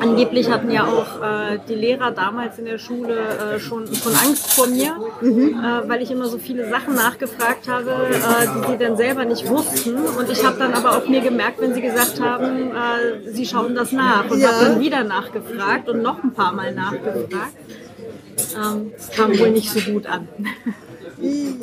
angeblich 0.00 0.50
hatten 0.50 0.70
ja 0.70 0.84
auch 0.84 1.22
äh, 1.22 1.58
die 1.68 1.74
Lehrer 1.74 2.10
damals 2.10 2.58
in 2.58 2.64
der 2.64 2.78
Schule 2.78 3.14
äh, 3.14 3.60
schon, 3.60 3.86
schon 3.94 4.12
Angst 4.14 4.52
vor 4.54 4.66
mir, 4.66 4.96
äh, 5.22 5.88
weil 5.88 6.02
ich 6.02 6.10
immer 6.10 6.26
so 6.26 6.38
viele 6.38 6.68
Sachen 6.68 6.94
nachgefragt 6.94 7.68
habe, 7.68 7.90
äh, 7.90 8.46
die 8.66 8.72
sie 8.72 8.78
dann 8.78 8.96
selber 8.96 9.24
nicht 9.26 9.48
wussten. 9.48 9.94
Und 9.96 10.28
ich 10.30 10.44
habe 10.44 10.58
dann 10.58 10.72
aber 10.74 10.96
auch 10.96 11.06
mir 11.06 11.20
gemerkt, 11.20 11.60
wenn 11.60 11.72
sie 11.74 11.82
gesagt 11.82 12.20
haben, 12.20 12.72
äh, 12.72 13.30
sie 13.32 13.46
schauen 13.46 13.74
das 13.76 13.92
nach. 13.92 14.28
Und 14.28 14.40
Ja. 14.40 14.48
habe 14.48 14.64
dann 14.64 14.80
wieder 14.80 15.04
nachgefragt 15.04 15.88
und 15.88 16.02
noch 16.02 16.22
ein 16.24 16.32
paar 16.32 16.52
Mal 16.52 16.74
nachgefragt. 16.74 17.52
Ähm, 18.56 18.92
das 18.96 19.10
kam 19.10 19.38
wohl 19.38 19.50
nicht 19.50 19.70
so 19.70 19.80
gut 19.92 20.06
an. 20.06 20.28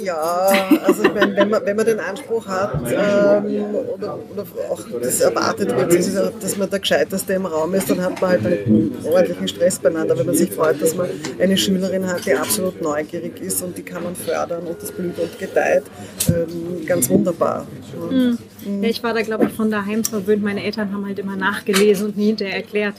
Ja, 0.02 0.50
also 0.86 1.04
ich 1.04 1.14
meine, 1.14 1.36
wenn 1.36 1.50
man, 1.50 1.66
wenn 1.66 1.76
man 1.76 1.86
den 1.86 2.00
Anspruch 2.00 2.48
hat 2.48 2.80
ähm, 2.86 3.64
oder, 3.94 4.18
oder 4.32 4.46
auch 4.70 4.80
das 5.02 5.20
erwartet 5.20 5.76
wird, 5.76 6.42
dass, 6.42 6.58
man 6.58 6.70
der 6.70 6.80
Gescheiteste 6.80 7.34
im 7.34 7.46
Raum 7.46 7.74
ist, 7.74 7.90
dann 7.90 8.02
hat 8.02 8.22
man 8.22 8.32
halt 8.32 8.46
einen 8.46 8.96
ordentlichen 9.04 9.48
Stress 9.50 9.80
beieinander. 9.80 10.18
Wenn 10.18 10.28
man 10.28 10.36
sich 10.36 10.52
freut, 10.52 10.82
dass 10.82 10.96
man 10.96 11.10
eine 11.40 11.58
Schülerin 11.58 12.08
hat, 12.08 12.26
die 12.26 12.34
absolut 12.34 12.82
neugierig 12.82 13.42
ist 13.42 13.62
und 13.62 13.78
die 13.78 13.84
kann 13.84 14.04
man 14.04 14.16
fördern 14.16 14.66
und 14.66 14.82
das 14.82 14.94
blüht 14.94 15.20
und 15.20 15.38
gedeiht, 15.38 15.84
ähm, 16.30 16.86
ganz 16.86 17.10
wunderbar. 17.10 17.68
Ja. 18.12 18.36
Ja, 18.82 18.90
ich 18.90 19.04
war 19.04 19.14
da, 19.14 19.22
glaube 19.22 19.46
ich, 19.46 19.54
von 19.54 19.72
daheim 19.72 20.04
verwöhnt. 20.04 20.44
Meine 20.44 20.64
Eltern 20.64 20.94
haben 20.94 21.06
halt 21.06 21.20
immer 21.20 21.36
nachgelesen 21.36 22.08
und 22.08 22.18
mir 22.18 22.28
hinterher 22.28 22.56
erklärt. 22.56 22.96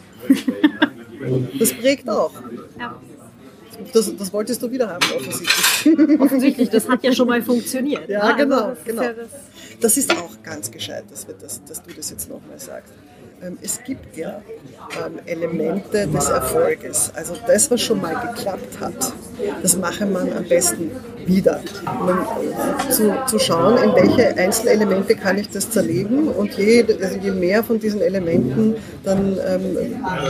Das 1.59 1.73
prägt 1.75 2.09
auch. 2.09 2.33
Das, 3.93 4.17
das 4.17 4.33
wolltest 4.33 4.63
du 4.63 4.71
wieder 4.71 4.89
haben, 4.89 5.05
offensichtlich. 5.15 6.21
Offensichtlich, 6.21 6.71
das 6.71 6.89
hat 6.89 7.03
ja 7.03 7.13
schon 7.13 7.29
mal 7.29 7.43
funktioniert. 7.43 8.09
Ja? 8.09 8.21
Also 8.21 8.37
genau, 8.37 8.69
das 8.69 8.79
ist 8.79 8.85
genau. 8.87 9.03
Das 9.81 9.97
ist 9.97 10.17
auch 10.17 10.43
ganz 10.43 10.71
gescheit, 10.71 11.05
dass, 11.11 11.27
wir 11.27 11.35
das, 11.35 11.63
dass 11.65 11.83
du 11.83 11.93
das 11.93 12.11
jetzt 12.11 12.29
nochmal 12.29 12.59
sagst. 12.59 12.93
Ähm, 13.43 13.57
es 13.63 13.83
gibt 13.85 14.17
ja 14.17 14.43
ähm, 15.07 15.19
Elemente 15.25 16.07
des 16.07 16.29
Erfolges. 16.29 17.11
Also 17.15 17.35
das, 17.47 17.71
was 17.71 17.81
schon 17.81 18.01
mal 18.01 18.15
geklappt 18.15 18.81
hat, 18.81 19.13
das 19.63 19.77
mache 19.77 20.05
man 20.05 20.31
am 20.33 20.45
besten 20.45 20.91
wieder. 21.25 21.61
Zu, 22.91 23.15
zu 23.27 23.39
schauen, 23.39 23.79
in 23.83 23.95
welche 23.95 24.37
Einzelelemente 24.37 25.15
kann 25.15 25.39
ich 25.39 25.49
das 25.49 25.71
zerlegen 25.71 26.29
und 26.29 26.53
je, 26.59 26.85
also 27.01 27.17
je 27.19 27.31
mehr 27.31 27.65
von 27.65 27.79
diesen 27.79 28.01
Elementen 28.03 28.75
dann 29.05 29.39
ähm, 29.47 29.77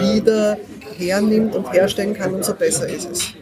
wieder 0.00 0.56
hernimmt 0.96 1.56
und 1.56 1.72
herstellen 1.72 2.14
kann, 2.14 2.34
umso 2.34 2.54
besser 2.54 2.88
ist 2.88 3.10
es. 3.10 3.34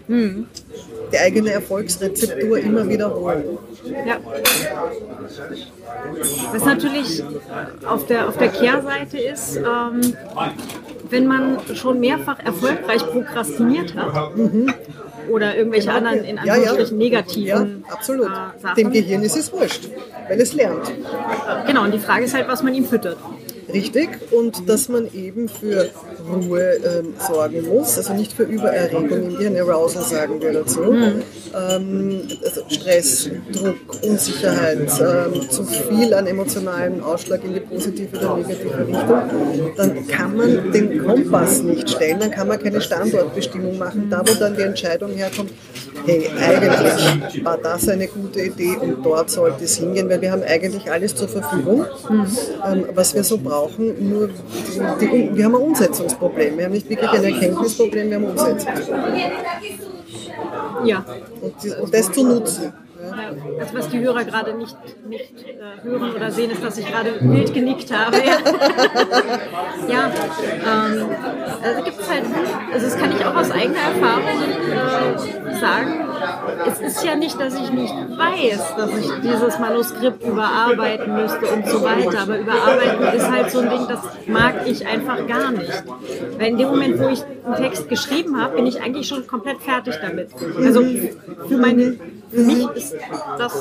Die 1.13 1.19
eigene 1.19 1.51
Erfolgsrezeptur 1.51 2.59
immer 2.59 2.89
wiederholen. 2.89 3.59
Ja. 3.85 4.19
Was 6.53 6.65
natürlich 6.65 7.23
auf 7.87 8.07
der, 8.07 8.29
auf 8.29 8.37
der 8.37 8.49
Kehrseite 8.49 9.19
ist, 9.19 9.57
ähm, 9.57 10.01
wenn 11.11 11.27
man 11.27 11.59
schon 11.75 12.01
mehrfach 12.01 12.39
erfolgreich 12.45 13.05
prokrastiniert 13.07 13.95
hat, 13.95 14.33
oder 15.31 15.57
irgendwelche 15.57 15.89
Genau. 15.89 15.99
anderen 15.99 16.25
in 16.25 16.37
Ja, 16.39 16.45
ja. 16.45 16.53
Anführungsstrichen 16.55 17.01
Ja, 17.01 17.05
negativen 17.05 17.85
absolut. 17.91 18.27
äh, 18.29 18.61
Sachen. 18.61 18.75
Dem 18.77 18.91
Gehirn 18.93 19.23
ist 19.23 19.37
es 19.37 19.53
wurscht, 19.53 19.89
weil 20.29 20.41
es 20.41 20.55
lernt. 20.55 20.91
Genau, 21.67 21.85
und 21.85 21.93
die 21.93 21.99
Frage 21.99 22.25
ist 22.25 22.35
halt, 22.35 22.49
was 22.49 22.63
man 22.63 22.75
ihm 22.75 22.85
füttert. 22.87 23.19
Richtig, 23.73 24.09
und 24.33 24.69
dass 24.69 24.89
man 24.89 25.13
eben 25.13 25.49
für 25.49 25.91
Ruhe 26.35 26.75
ähm, 26.85 27.15
sorgen 27.19 27.69
muss, 27.69 27.97
also 27.97 28.13
nicht 28.15 28.33
für 28.33 28.45
Übererregung, 28.45 29.09
im 29.11 29.37
Gehirn 29.37 29.57
Arousal 29.57 30.03
sagen 30.03 30.41
wir 30.41 30.53
dazu. 30.53 30.83
Ähm, 30.83 32.23
also 32.45 32.63
Stress, 32.69 33.31
Druck, 33.53 33.77
Unsicherheit, 34.03 34.89
ähm, 35.01 35.51
zu 35.51 35.65
viel 35.65 36.13
an 36.15 36.27
emotionalen 36.27 37.03
Ausschlag 37.03 37.43
in 37.45 37.55
die 37.55 37.61
positive 37.61 38.17
oder 38.17 38.37
negative 38.37 38.87
Richtung, 38.87 39.73
dann 39.77 40.07
kann 40.07 40.37
man 40.37 40.73
den 40.73 41.05
Kompass 41.05 41.63
nicht 41.63 41.91
stellen, 41.91 42.21
dann 42.21 42.31
kann 42.31 42.49
man 42.49 42.59
keine 42.59 42.81
Standortbestimmung 42.81 43.79
machen, 43.79 44.09
da 44.11 44.21
wo 44.21 44.35
dann 44.35 44.57
die 44.57 44.63
Entscheidung 44.63 45.13
herkommt, 45.13 45.51
hey, 46.07 46.29
eigentlich 46.41 47.45
war 47.45 47.59
das 47.59 47.89
eine 47.89 48.09
gute 48.09 48.41
Idee 48.41 48.77
und 48.81 49.05
dort 49.05 49.31
sollte 49.31 49.65
es 49.65 49.77
hingehen, 49.77 50.09
weil 50.09 50.21
wir 50.21 50.33
haben 50.33 50.43
eigentlich 50.43 50.91
alles 50.91 51.15
zur 51.15 51.29
Verfügung, 51.29 51.85
ähm, 52.67 52.85
was 52.95 53.15
wir 53.15 53.25
so 53.25 53.39
brauchen. 53.39 54.09
Nur 54.09 54.29
die, 54.29 55.07
die, 55.07 55.37
wir 55.37 55.45
haben 55.45 55.55
ein 55.57 55.63
Umsetzungsproblem. 56.19 56.59
Wir 56.59 56.65
haben 56.65 56.73
nicht 56.73 56.89
wirklich 56.89 57.11
ein 57.11 57.25
Erkenntnisproblem, 57.25 58.11
wir 58.11 58.17
haben 58.17 58.25
Umsetzungsproblem. 58.25 59.17
Ja. 60.85 61.05
Und, 61.41 61.95
das 61.95 62.13
zu 62.13 62.25
nutzen. 62.25 62.73
Ja. 63.01 63.31
Also 63.61 63.75
was 63.75 63.89
die 63.89 64.01
Hörer 64.01 64.25
gerade 64.25 64.55
nicht, 64.55 64.77
nicht 65.09 65.33
äh, 65.47 65.83
hören 65.85 66.15
oder 66.15 66.31
sehen, 66.33 66.51
ist, 66.51 66.63
dass 66.63 66.79
ich 66.79 66.87
gerade 66.87 67.15
wild 67.21 67.55
genickt 67.55 67.93
habe. 67.93 68.17
Ja, 68.19 68.39
ja 69.89 70.11
ähm, 70.67 71.07
also 71.63 71.85
gibt 71.85 72.01
es 72.01 72.11
halt, 72.11 72.25
also 72.73 72.87
das 72.87 72.99
kann 72.99 73.13
ich 73.13 73.25
auch 73.25 73.37
aus 73.37 73.51
eigener 73.53 73.79
Erfahrung 73.79 74.27
äh, 75.47 75.61
sagen. 75.61 76.08
Es 76.67 76.81
ist 76.81 77.05
ja 77.05 77.15
nicht, 77.15 77.41
dass 77.41 77.55
ich 77.55 77.71
nicht 77.71 77.95
weiß, 77.95 78.77
dass 78.77 78.91
ich 78.99 79.11
dieses 79.23 79.59
Manuskript 79.59 80.25
überarbeiten 80.25 81.15
müsste 81.15 81.47
und 81.47 81.69
so 81.69 81.83
weiter. 81.83 82.21
Aber 82.23 82.39
überarbeiten 82.39 83.17
ist 83.17 83.31
halt 83.31 83.51
so 83.51 83.61
ein 83.61 83.71
Ding, 83.71 83.87
das 83.89 84.01
mag 84.27 84.67
ich 84.67 84.87
einfach 84.87 85.27
gar 85.27 85.53
nicht. 85.53 85.85
Weil 86.39 86.49
in 86.49 86.59
dem 86.59 86.69
Moment, 86.69 86.99
wo 86.99 87.09
ich 87.09 87.23
einen 87.45 87.57
Text 87.57 87.89
geschrieben 87.89 88.41
habe, 88.41 88.57
bin 88.57 88.67
ich 88.67 88.81
eigentlich 88.81 89.09
schon 89.09 89.27
komplett 89.27 89.61
fertig 89.61 89.95
damit. 90.01 90.31
Also 90.57 90.83
für 91.49 91.57
meine 91.57 91.97
für 92.31 92.41
mich 92.41 92.67
ist 92.75 92.95
das, 93.39 93.53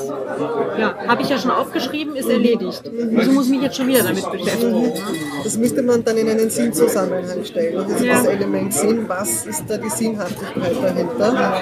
ja, 0.78 0.94
habe 1.06 1.22
ich 1.22 1.28
ja 1.28 1.38
schon 1.38 1.50
aufgeschrieben, 1.50 2.16
ist 2.16 2.28
erledigt. 2.28 2.82
Also 3.16 3.32
muss 3.32 3.46
ich 3.46 3.50
mich 3.52 3.62
jetzt 3.62 3.76
schon 3.76 3.88
wieder 3.88 4.02
damit 4.02 4.30
beschäftigen. 4.30 4.92
Das 5.44 5.56
müsste 5.56 5.82
man 5.82 6.04
dann 6.04 6.16
in 6.16 6.28
einen 6.28 6.50
Sinnzusammenhang 6.50 7.44
stellen. 7.44 7.84
Das 7.88 7.92
ist 8.00 8.04
Ja. 8.04 8.14
das 8.18 8.26
Element 8.26 8.74
Sinn. 8.74 9.08
Was 9.08 9.46
ist 9.46 9.64
da 9.68 9.76
die 9.78 9.88
Sinnhaftigkeit 9.90 10.72
dahinter? 10.82 11.60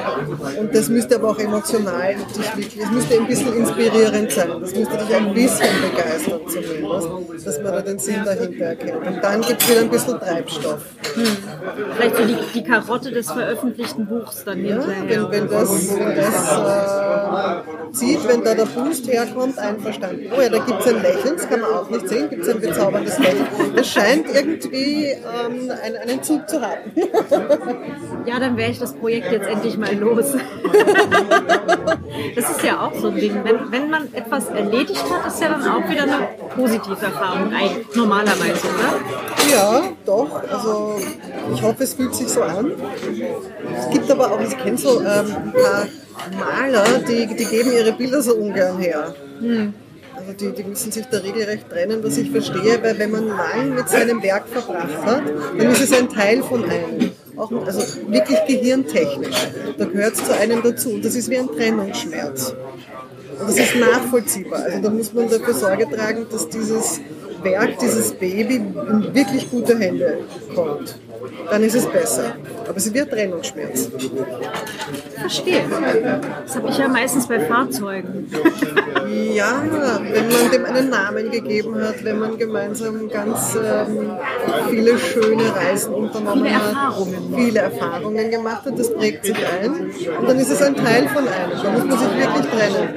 Und 0.61 0.75
das 0.75 0.89
müsste 0.89 1.17
aber 1.17 1.31
auch 1.31 1.39
emotional 1.39 2.15
dich 2.37 2.57
wirklich, 2.57 2.83
es 2.83 2.91
müsste 2.91 3.15
ein 3.21 3.27
bisschen 3.27 3.57
inspirierend 3.57 4.31
sein. 4.33 4.49
Das 4.61 4.75
müsste 4.75 4.97
dich 4.99 5.15
ein 5.15 5.35
bisschen 5.35 5.69
begeistern 5.91 6.41
zumindest, 6.49 7.47
dass 7.47 7.57
man 7.63 7.73
da 7.73 7.83
den 7.83 7.99
Sinn 7.99 8.25
dahinter 8.25 8.65
erkennt. 8.65 9.07
Und 9.07 9.23
dann 9.23 9.41
gibt 9.43 9.63
es 9.63 9.69
wieder 9.71 9.81
ein 9.81 9.91
bisschen 9.91 10.19
Treibstoff. 10.19 10.81
Vielleicht 11.97 12.17
so 12.17 12.25
die, 12.25 12.37
die 12.55 12.63
Karotte 12.65 13.11
des 13.11 13.31
veröffentlichten 13.31 14.07
Buchs 14.07 14.45
dann 14.45 14.65
Ja, 14.65 14.75
hinterher. 14.83 15.31
wenn, 15.31 15.43
wenn 15.43 15.49
das, 15.51 15.97
wenn 15.97 16.17
das 16.17 16.53
äh, 16.53 16.96
zieht, 17.93 18.27
wenn 18.29 18.45
da 18.45 18.55
der 18.55 18.67
Boost 18.67 19.07
herkommt, 19.09 19.59
einverstanden. 19.59 20.31
Oh 20.37 20.41
ja, 20.41 20.49
da 20.49 20.59
gibt 20.59 20.81
es 20.81 20.87
ein 20.87 21.03
Lächeln, 21.03 21.37
das 21.37 21.49
kann 21.49 21.61
man 21.61 21.71
auch 21.73 21.91
nicht 21.91 22.09
sehen, 22.09 22.31
gibt 22.31 22.43
es 22.43 22.49
ein 22.49 22.61
bezauberndes 22.61 23.19
Lächeln. 23.19 23.47
Das 23.75 23.89
scheint 23.89 24.27
irgendwie 24.35 25.07
ähm, 25.07 25.71
einen, 25.83 25.97
einen 25.97 26.23
Zug 26.23 26.49
zu 26.49 26.61
haben. 26.61 26.93
Ja, 28.27 28.41
dann 28.41 28.57
wäre 28.57 28.71
ich 28.71 28.79
das 28.79 28.93
Projekt 28.95 29.33
jetzt 29.33 29.49
endlich 29.49 29.79
mal 29.79 29.95
los. 29.95 30.33
Das 32.35 32.51
ist 32.51 32.63
ja 32.63 32.81
auch 32.81 32.95
so 32.95 33.09
ein 33.09 33.17
Ding. 33.17 33.41
Wenn, 33.45 33.71
wenn 33.71 33.91
man 33.91 34.13
etwas 34.15 34.49
erledigt 34.49 35.05
hat, 35.11 35.27
ist 35.27 35.41
ja 35.41 35.49
dann 35.51 35.63
auch 35.69 35.89
wieder 35.89 36.03
eine 36.03 36.29
positive 36.55 36.97
Erfahrung, 37.01 37.53
eigentlich 37.53 37.95
normalerweise, 37.95 38.67
oder? 38.67 39.51
Ja, 39.51 39.83
doch. 40.05 40.43
Also 40.51 40.97
ich 41.55 41.63
hoffe, 41.63 41.85
es 41.85 41.95
fühlt 41.95 42.15
sich 42.15 42.29
so 42.29 42.43
an. 42.43 42.73
Es 43.79 43.91
gibt 43.91 44.11
aber 44.11 44.33
auch, 44.33 44.41
ich 44.41 44.57
kenne 44.59 44.77
so 44.77 45.01
ähm, 45.01 45.07
ein 45.07 45.53
paar 45.53 45.87
Maler, 46.39 47.01
die, 47.09 47.27
die 47.27 47.45
geben 47.45 47.73
ihre 47.73 47.93
Bilder 47.93 48.23
so 48.23 48.35
ungern 48.35 48.79
her. 48.79 49.15
Also 50.17 50.33
die, 50.33 50.53
die 50.53 50.65
müssen 50.65 50.91
sich 50.91 51.05
da 51.07 51.19
regelrecht 51.19 51.69
trennen, 51.69 52.03
was 52.03 52.17
ich 52.17 52.31
verstehe, 52.31 52.83
weil 52.83 52.99
wenn 52.99 53.11
man 53.11 53.27
lang 53.29 53.75
mit 53.75 53.89
seinem 53.89 54.23
Werk 54.23 54.49
verbracht 54.49 55.05
hat, 55.05 55.23
dann 55.59 55.71
ist 55.71 55.83
es 55.83 55.93
ein 55.93 56.09
Teil 56.09 56.43
von 56.43 56.65
einem. 56.65 57.11
Auch, 57.37 57.53
also 57.67 57.81
wirklich 58.09 58.39
gehirntechnisch. 58.47 59.49
Da 59.77 59.85
gehört 59.85 60.15
es 60.15 60.25
zu 60.25 60.35
einem 60.35 60.63
dazu. 60.63 60.91
Und 60.91 61.05
das 61.05 61.15
ist 61.15 61.29
wie 61.29 61.37
ein 61.37 61.49
Trennungsschmerz. 61.49 62.55
Und 63.39 63.49
das 63.49 63.59
ist 63.59 63.77
nachvollziehbar. 63.77 64.63
Also 64.63 64.81
da 64.81 64.91
muss 64.91 65.13
man 65.13 65.29
dafür 65.29 65.53
Sorge 65.53 65.87
tragen, 65.91 66.27
dass 66.31 66.49
dieses 66.49 67.01
Werk, 67.43 67.79
dieses 67.79 68.13
Baby 68.13 68.57
in 68.57 69.15
wirklich 69.15 69.51
gute 69.51 69.79
Hände 69.79 70.21
kommt. 70.55 70.99
Dann 71.51 71.63
ist 71.63 71.75
es 71.75 71.87
besser. 71.87 72.35
Aber 72.69 72.77
es 72.77 72.93
wird 72.93 73.11
Trennungsschmerz. 73.11 73.91
Verstehe. 75.19 75.63
Das 76.45 76.57
habe 76.57 76.69
ich 76.69 76.79
ja 76.79 76.89
meistens 76.89 77.27
bei 77.27 77.41
Fahrzeugen. 77.41 78.31
Ja, 79.35 79.63
wenn 79.63 80.29
man 80.29 80.51
dem 80.51 80.65
einen 80.65 80.91
Namen 80.91 81.31
gegeben 81.31 81.81
hat, 81.81 82.03
wenn 82.05 82.19
man 82.19 82.37
gemeinsam 82.39 83.09
ganz 83.09 83.55
ähm, 83.57 84.11
viele 84.69 84.99
schöne 84.99 85.55
Reisen 85.55 85.95
unternommen 85.95 86.45
Viele 86.45 86.57
hat, 86.57 86.63
Erfahrungen. 86.73 87.35
viele 87.37 87.61
Erfahrungen 87.61 88.31
gemacht 88.31 88.65
hat, 88.65 88.79
das 88.79 88.93
prägt 88.93 89.25
sich 89.27 89.37
ein 89.37 89.93
und 90.21 90.29
dann 90.29 90.39
ist 90.39 90.51
es 90.51 90.61
ein 90.61 90.75
Teil 90.75 91.07
von 91.09 91.27
einem. 91.29 91.63
Da 91.63 91.71
muss 91.71 91.85
man 91.85 91.99
sich 91.99 92.09
wirklich 92.19 92.47
trennen. 92.47 92.95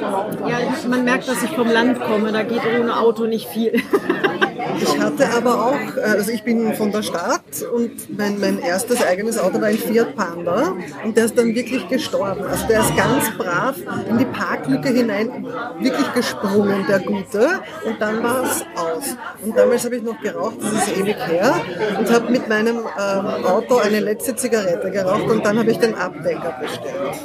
Ja, 0.47 0.59
man 0.87 1.03
merkt, 1.03 1.27
dass 1.27 1.43
ich 1.43 1.51
vom 1.51 1.67
Land 1.69 1.99
komme, 2.01 2.31
da 2.31 2.41
geht 2.43 2.61
ohne 2.79 2.97
Auto 2.99 3.25
nicht 3.25 3.47
viel. 3.47 3.73
Ich 4.81 4.99
hatte 4.99 5.29
aber 5.29 5.65
auch, 5.67 6.03
also 6.03 6.31
ich 6.31 6.43
bin 6.43 6.73
von 6.73 6.91
der 6.91 7.03
Stadt 7.03 7.61
und 7.73 8.17
mein, 8.17 8.39
mein 8.39 8.59
erstes 8.59 9.03
eigenes 9.03 9.37
Auto 9.37 9.59
war 9.59 9.67
ein 9.67 9.77
Fiat 9.77 10.15
Panda 10.15 10.75
und 11.03 11.17
der 11.17 11.25
ist 11.25 11.37
dann 11.37 11.53
wirklich 11.53 11.87
gestorben. 11.87 12.43
Also 12.43 12.67
der 12.67 12.81
ist 12.81 12.95
ganz 12.95 13.29
brav 13.37 13.75
in 14.09 14.17
die 14.17 14.25
Parklücke 14.25 14.89
hinein 14.89 15.45
wirklich 15.79 16.13
gesprungen, 16.13 16.85
der 16.87 16.99
Gute, 16.99 17.61
und 17.85 17.99
dann 17.99 18.23
war 18.23 18.43
es 18.43 18.65
aus. 18.75 19.17
Und 19.43 19.57
damals 19.57 19.85
habe 19.85 19.97
ich 19.97 20.03
noch 20.03 20.19
geraucht, 20.21 20.57
das 20.61 20.73
ist 20.73 20.97
ewig 20.97 21.17
her, 21.27 21.55
und 21.97 22.11
habe 22.11 22.31
mit 22.31 22.47
meinem 22.47 22.77
ähm, 22.77 23.45
Auto 23.45 23.77
eine 23.77 23.99
letzte 23.99 24.35
Zigarette 24.35 24.91
geraucht 24.91 25.29
und 25.29 25.45
dann 25.45 25.59
habe 25.59 25.71
ich 25.71 25.79
den 25.79 25.95
Abdecker 25.95 26.55
bestellt. 26.61 27.15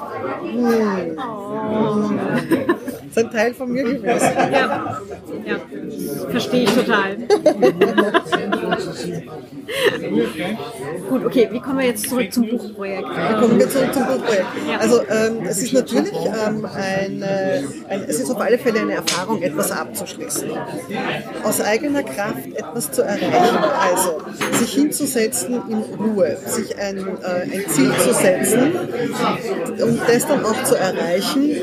Hm. 0.43 1.17
Das 2.77 3.04
ist 3.17 3.25
ein 3.25 3.31
Teil 3.31 3.55
von 3.55 3.71
mir 3.71 3.85
gewesen. 3.85 4.05
Ja, 4.07 5.01
ja. 5.45 5.57
verstehe 6.31 6.65
ich 6.65 6.71
total. 6.71 7.17
Gut, 11.09 11.25
okay, 11.25 11.49
wie 11.51 11.61
kommen 11.61 11.79
wir 11.79 11.87
jetzt 11.87 12.09
zurück 12.09 12.33
zum 12.33 12.49
Buchprojekt? 12.49 13.09
Kommen 13.41 13.59
wir 13.59 13.69
zurück 13.69 13.93
zum 13.93 14.07
Buchprojekt. 14.07 14.47
Also 14.79 15.03
ähm, 15.09 15.45
es 15.47 15.63
ist 15.63 15.73
natürlich 15.73 16.15
ähm, 16.15 16.65
eine, 16.65 17.65
ein, 17.89 18.05
es 18.07 18.21
ist 18.21 18.31
auf 18.31 18.41
alle 18.41 18.59
Fälle 18.59 18.81
eine 18.81 18.95
Erfahrung, 18.95 19.43
etwas 19.43 19.73
abzuschließen. 19.73 20.51
Aus 21.43 21.61
eigener 21.61 22.03
Kraft 22.03 22.47
etwas 22.55 22.93
zu 22.93 23.03
erreichen. 23.03 23.59
Also 23.81 24.23
sich 24.59 24.75
hinzusetzen 24.75 25.63
in 25.69 25.83
Ruhe, 25.99 26.37
sich 26.47 26.77
ein, 26.79 26.99
äh, 26.99 27.53
ein 27.53 27.65
Ziel 27.69 27.93
zu 27.99 28.13
setzen 28.13 28.73
und 29.83 30.01
das 30.07 30.27
dann 30.27 30.45
auch 30.45 30.63
zu 30.65 30.77
erreichen, 30.77 31.57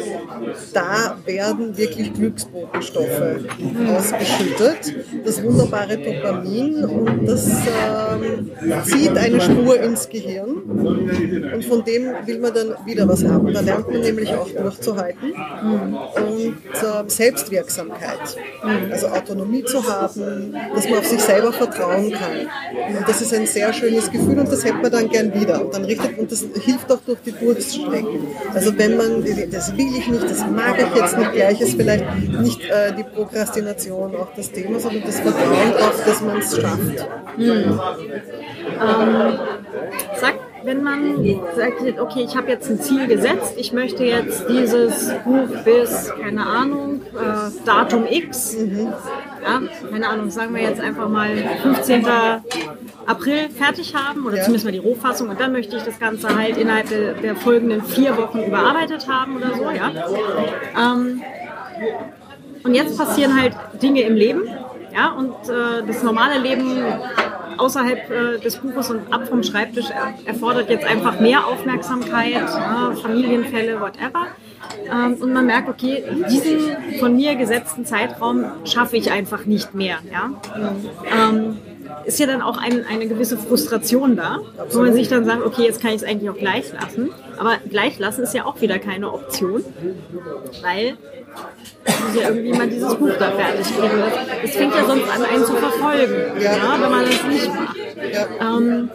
da 0.73 1.17
werden 1.25 1.77
wirklich 1.77 2.13
Glücksbotenstoffe 2.13 3.45
ausgeschüttet. 3.97 4.95
Das 5.25 5.43
wunderbare 5.43 5.97
Dopamin 5.97 6.86
und 6.86 7.20
das 7.26 7.47
ähm, 7.47 8.51
zieht 8.84 9.17
eine 9.17 9.41
Spur 9.41 9.80
ins 9.80 10.09
Gehirn 10.09 10.49
und 11.53 11.65
von 11.65 11.84
dem 11.84 12.11
will 12.26 12.39
man 12.39 12.53
dann 12.53 12.76
wieder 12.86 13.07
was 13.07 13.24
haben. 13.24 13.53
Da 13.53 13.61
lernt 13.61 13.91
man 13.91 14.01
nämlich 14.01 14.34
auch 14.34 14.49
durchzuhalten 14.49 15.34
und 16.15 16.55
äh, 16.74 17.09
Selbstwirksamkeit. 17.09 18.38
Also 18.91 19.07
Autonomie 19.07 19.63
zu 19.63 19.84
haben, 19.88 20.55
dass 20.74 20.89
man 20.89 20.99
auf 20.99 21.07
sich 21.07 21.22
selber 21.22 21.53
vertrauen 21.53 22.11
kann. 22.11 22.97
Und 22.97 23.07
das 23.07 23.22
ist 23.22 23.34
ein 23.34 23.45
sehr 23.45 23.74
schönes 23.74 24.11
Gefühl 24.11 24.39
und 24.39 24.51
das 24.51 24.63
hätte 24.63 24.78
man 24.78 24.91
dann 24.91 25.09
gern 25.09 25.34
wieder. 25.34 25.63
Und 25.63 25.74
dann 25.74 25.86
richtet 25.86 26.17
und 26.17 26.32
das 26.32 26.45
hilft 26.63 26.91
auch 26.91 27.01
durch 27.05 27.19
die 27.26 27.32
Durststrecken. 27.32 28.28
Also 28.53 28.78
wenn 28.78 28.97
man, 28.97 29.24
das 29.51 29.76
will 29.78 29.88
ich 29.97 30.07
nicht, 30.07 30.24
das 30.24 30.45
mag 30.47 30.76
ich 30.78 30.95
jetzt 30.95 31.17
nicht 31.17 31.34
gleich, 31.34 31.61
ist 31.61 31.76
vielleicht 31.76 32.05
nicht 32.39 32.61
äh, 32.69 32.93
die 32.95 33.03
Prokrastination 33.03 34.15
auch 34.15 34.30
das 34.36 34.51
Thema, 34.51 34.80
sondern 34.80 35.03
das 35.03 35.19
Vertrauen 35.19 35.72
darauf, 35.78 36.05
dass 36.05 36.22
man 36.22 36.38
es 36.39 36.55
schafft. 36.55 37.07
Sagt, 40.20 40.39
wenn 40.64 40.84
man 40.84 41.16
sagt, 41.55 41.99
okay, 41.99 42.24
ich 42.28 42.36
habe 42.38 42.49
jetzt 42.49 42.70
ein 42.70 42.80
Ziel 42.80 43.07
gesetzt, 43.07 43.55
ich 43.57 43.74
möchte 43.74 44.03
jetzt 44.03 44.47
dieses 44.47 45.12
Buch 45.24 45.47
bis, 45.66 46.12
keine 46.22 46.45
Ahnung, 46.45 47.01
äh, 47.16 47.66
Datum 47.66 48.05
X, 48.07 48.55
ja, 48.57 49.62
keine 49.89 50.07
Ahnung, 50.07 50.30
sagen 50.30 50.53
wir 50.53 50.62
jetzt 50.62 50.80
einfach 50.80 51.09
mal 51.09 51.30
15. 51.64 52.05
April 53.07 53.49
fertig 53.49 53.95
haben 53.95 54.26
oder 54.28 54.38
Ja. 54.38 54.43
zumindest 54.43 54.66
mal 54.66 54.72
die 54.72 54.78
Rohfassung 54.78 55.30
und 55.30 55.39
dann 55.39 55.51
möchte 55.51 55.76
ich 55.78 55.84
das 55.84 55.99
Ganze 55.99 56.36
halt 56.38 56.57
innerhalb 56.57 56.88
der, 56.89 57.14
der 57.14 57.36
folgenden 57.36 57.84
vier 57.84 58.16
Wochen 58.16 58.43
überarbeitet 58.43 59.07
haben 59.09 59.38
oder 59.38 59.55
so, 59.55 59.64
ja. 59.72 59.91
Ähm, 60.78 61.22
und 62.64 62.76
jetzt 62.76 62.95
passieren 62.99 63.41
halt 63.41 63.53
Dinge 63.82 64.01
im 64.01 64.14
Leben, 64.16 64.43
ja, 64.94 65.12
und 65.12 65.34
äh, 65.50 65.86
das 65.86 66.04
normale 66.04 66.39
Leben 66.39 66.84
außerhalb 67.58 68.10
äh, 68.10 68.39
des 68.39 68.58
Buches 68.58 68.89
und 68.89 69.14
ab 69.14 69.28
vom 69.28 69.44
Schreibtisch 69.44 69.89
er, 69.89 70.14
erfordert 70.26 70.70
jetzt 70.70 70.86
einfach 70.86 71.20
mehr 71.20 71.46
Aufmerksamkeit, 71.48 72.34
ja, 72.34 72.94
Familienfälle, 73.02 73.80
whatever. 73.80 74.28
Ähm, 74.89 75.16
und 75.16 75.34
man 75.34 75.46
merkt, 75.46 75.70
okay, 75.70 76.04
diesen 76.30 76.60
von 77.00 77.16
mir 77.16 77.36
gesetzten 77.36 77.86
Zeitraum 77.86 78.46
schaffe 78.66 78.98
ich 78.98 79.12
einfach 79.12 79.46
nicht 79.46 79.74
mehr, 79.74 79.98
ja. 80.12 80.32
Ähm, 81.12 81.58
ist 82.06 82.20
ja 82.20 82.26
dann 82.26 82.42
auch 82.42 82.58
ein, 82.58 82.86
eine 82.86 83.08
gewisse 83.08 83.38
Frustration 83.38 84.16
da, 84.16 84.39
wo 84.72 84.80
man 84.80 84.94
sich 84.94 85.08
dann 85.08 85.26
sagt, 85.26 85.46
okay, 85.46 85.64
jetzt 85.64 85.82
kann 85.82 85.92
ich 85.92 85.98
es 85.98 86.04
eigentlich 86.04 86.30
auch 86.30 86.38
gleich 86.38 86.72
lassen. 86.74 87.12
Aber 87.38 87.58
gleich 87.70 88.00
lassen 88.00 88.24
ist 88.24 88.34
ja 88.34 88.46
auch 88.46 88.62
wieder 88.62 88.80
keine 88.80 89.12
Option, 89.12 89.64
weil 90.62 90.98
muss 92.02 92.16
ja 92.16 92.30
irgendwie 92.30 92.54
mal 92.54 92.68
dieses 92.68 92.96
Buch 92.96 93.12
da 93.18 93.32
fertig 93.32 93.66
kriegen. 93.76 94.04
Es 94.44 94.52
fängt 94.56 94.76
ja 94.76 94.86
sonst 94.86 95.10
an, 95.10 95.24
einen 95.24 95.46
zu 95.46 95.54
verfolgen, 95.54 96.42
Ja. 96.42 96.56
ja. 96.58 96.82
wenn 96.82 96.92
man 96.92 97.06
das 97.06 97.24
nicht 97.24 97.48
macht. 97.54 97.78
Ja. 98.12 98.58
Ähm, 98.58 98.89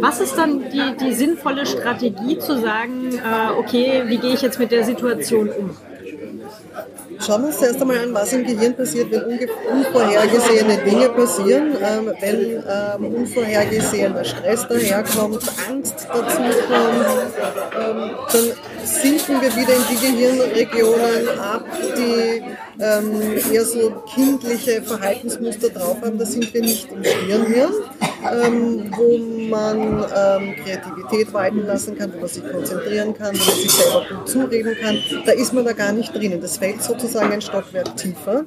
was 0.00 0.20
ist 0.20 0.36
dann 0.36 0.64
die, 0.70 0.96
die 1.04 1.12
sinnvolle 1.12 1.66
Strategie 1.66 2.38
zu 2.38 2.58
sagen, 2.58 3.14
äh, 3.14 3.58
okay, 3.58 4.04
wie 4.06 4.18
gehe 4.18 4.34
ich 4.34 4.42
jetzt 4.42 4.58
mit 4.58 4.70
der 4.72 4.84
Situation 4.84 5.48
um? 5.48 5.76
Schauen 7.20 7.42
wir 7.42 7.48
uns 7.48 7.58
zuerst 7.58 7.80
einmal 7.80 7.98
an, 7.98 8.14
was 8.14 8.32
im 8.32 8.44
Gehirn 8.44 8.76
passiert, 8.76 9.10
wenn 9.10 9.48
unvorhergesehene 9.70 10.78
Dinge 10.84 11.08
passieren, 11.10 11.76
ähm, 11.82 12.12
wenn 12.20 12.62
ähm, 12.68 13.14
unvorhergesehener 13.14 14.24
Stress 14.24 14.66
daherkommt, 14.68 15.42
Angst 15.68 16.06
dazukommt, 16.08 16.56
ähm, 17.78 18.10
dann 18.32 18.52
sinken 18.86 19.40
wir 19.40 19.54
wieder 19.54 19.74
in 19.74 19.82
die 19.90 20.06
Gehirnregionen 20.06 21.38
ab, 21.38 21.64
die 21.96 22.42
ähm, 22.80 23.52
eher 23.52 23.64
so 23.64 23.90
kindliche 24.14 24.82
Verhaltensmuster 24.82 25.70
drauf 25.70 25.96
haben. 26.02 26.18
Da 26.18 26.24
sind 26.24 26.52
wir 26.54 26.60
nicht 26.60 26.90
im 26.92 27.04
Stirnhirn, 27.04 27.72
ähm, 28.32 28.90
wo 28.96 29.18
man 29.48 30.04
ähm, 30.14 30.56
Kreativität 30.64 31.32
walten 31.32 31.66
lassen 31.66 31.96
kann, 31.96 32.12
wo 32.14 32.20
man 32.20 32.28
sich 32.28 32.42
konzentrieren 32.50 33.14
kann, 33.14 33.34
wo 33.34 33.44
man 33.44 33.60
sich 33.60 33.70
selber 33.70 34.06
gut 34.08 34.28
zureden 34.28 34.76
kann. 34.80 34.98
Da 35.24 35.32
ist 35.32 35.52
man 35.52 35.64
da 35.64 35.72
gar 35.72 35.92
nicht 35.92 36.14
drinnen. 36.14 36.40
Das 36.40 36.56
fällt 36.58 36.82
sozusagen 36.82 37.32
ein 37.32 37.42
Stockwerk 37.42 37.96
tiefer. 37.96 38.44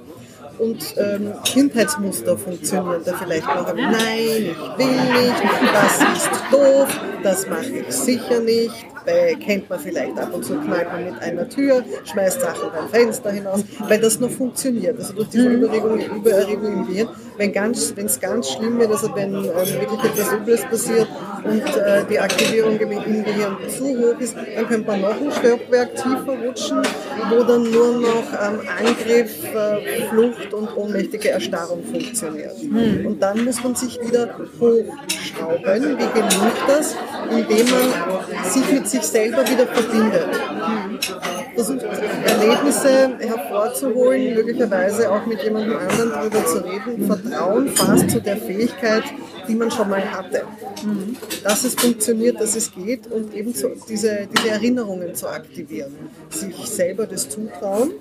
Und 0.57 0.93
ähm, 0.97 1.33
Kindheitsmuster 1.45 2.37
funktionieren 2.37 3.01
da 3.05 3.13
vielleicht 3.17 3.45
noch. 3.45 3.73
Nein, 3.73 3.93
ich 3.95 4.77
will 4.77 4.87
nicht, 4.87 5.43
das 5.73 6.17
ist 6.17 6.29
doof, 6.51 6.89
das 7.23 7.47
mache 7.47 7.69
ich 7.69 7.95
sicher 7.95 8.41
nicht. 8.41 8.85
Bei, 9.09 9.35
kennt 9.35 9.69
man 9.69 9.79
vielleicht 9.79 10.17
ab 10.19 10.33
und 10.33 10.43
zu, 10.45 10.55
knallt 10.55 10.91
man 10.91 11.05
mit 11.05 11.21
einer 11.21 11.47
Tür, 11.49 11.83
schmeißt 12.03 12.41
Sachen 12.41 12.69
beim 12.71 12.89
Fenster 12.89 13.31
hinaus, 13.31 13.63
weil 13.87 13.99
das 13.99 14.19
noch 14.19 14.29
funktioniert. 14.29 14.97
Also 14.97 15.13
durch 15.13 15.29
diese 15.29 15.47
Überregung, 15.47 15.99
Übererregung 15.99 16.73
im 16.73 16.87
Gehirn, 16.87 17.09
wenn 17.37 18.05
es 18.05 18.19
ganz 18.19 18.51
schlimm 18.51 18.79
wird, 18.79 18.91
also 18.91 19.15
wenn 19.15 19.33
ähm, 19.33 19.43
wirklich 19.43 20.03
etwas 20.03 20.33
Übles 20.33 20.61
passiert 20.65 21.07
und 21.43 21.77
äh, 21.77 22.03
die 22.09 22.19
Aktivierung 22.19 22.77
im, 22.77 22.91
im 22.91 23.23
Gehirn 23.23 23.57
zu 23.69 23.85
hoch 23.85 24.19
ist, 24.19 24.35
dann 24.35 24.67
könnte 24.67 24.87
man 24.87 25.01
noch 25.01 25.21
ein 25.21 25.31
Stockwerk 25.31 25.95
tiefer 25.95 26.37
rutschen, 26.45 26.81
wo 27.29 27.43
dann 27.43 27.71
nur 27.71 27.93
noch 27.99 28.25
ähm, 28.33 28.59
Angriff, 28.77 29.43
äh, 29.55 30.07
Flucht 30.09 30.53
und 30.53 30.75
ohnmächtige 30.75 31.29
Erstarrung 31.29 31.83
funktioniert. 31.83 32.55
Und 33.05 33.19
dann 33.21 33.45
muss 33.45 33.63
man 33.63 33.73
sich 33.73 33.99
wieder 34.01 34.35
hochschrauben. 34.59 35.97
Wie 35.97 36.19
gelingt 36.19 36.59
das? 36.67 36.95
Indem 37.31 37.67
man 37.69 38.49
sich 38.51 38.71
mit 38.71 38.87
sich 38.87 38.98
selber 39.03 39.47
wieder 39.47 39.67
verbindet. 39.67 40.27
Versucht 41.55 41.83
Erlebnisse 41.83 43.17
hervorzuholen, 43.19 44.33
möglicherweise 44.35 45.11
auch 45.11 45.25
mit 45.25 45.41
jemandem 45.43 45.77
anderen 45.77 46.11
darüber 46.11 46.45
zu 46.45 46.63
reden. 46.63 47.07
Vertrauen 47.07 47.69
fast 47.69 48.09
zu 48.09 48.21
der 48.21 48.37
Fähigkeit, 48.37 49.03
die 49.49 49.55
man 49.55 49.71
schon 49.71 49.89
mal 49.89 50.03
hatte. 50.11 50.43
Dass 51.43 51.63
es 51.63 51.75
funktioniert, 51.75 52.39
dass 52.39 52.55
es 52.55 52.71
geht 52.71 53.07
und 53.11 53.33
eben 53.33 53.53
so 53.53 53.71
diese, 53.89 54.27
diese 54.31 54.49
Erinnerungen 54.49 55.15
zu 55.15 55.27
aktivieren. 55.27 55.91
Sich 56.29 56.55
selber 56.67 57.07
das 57.07 57.27
zutrauen, 57.29 57.93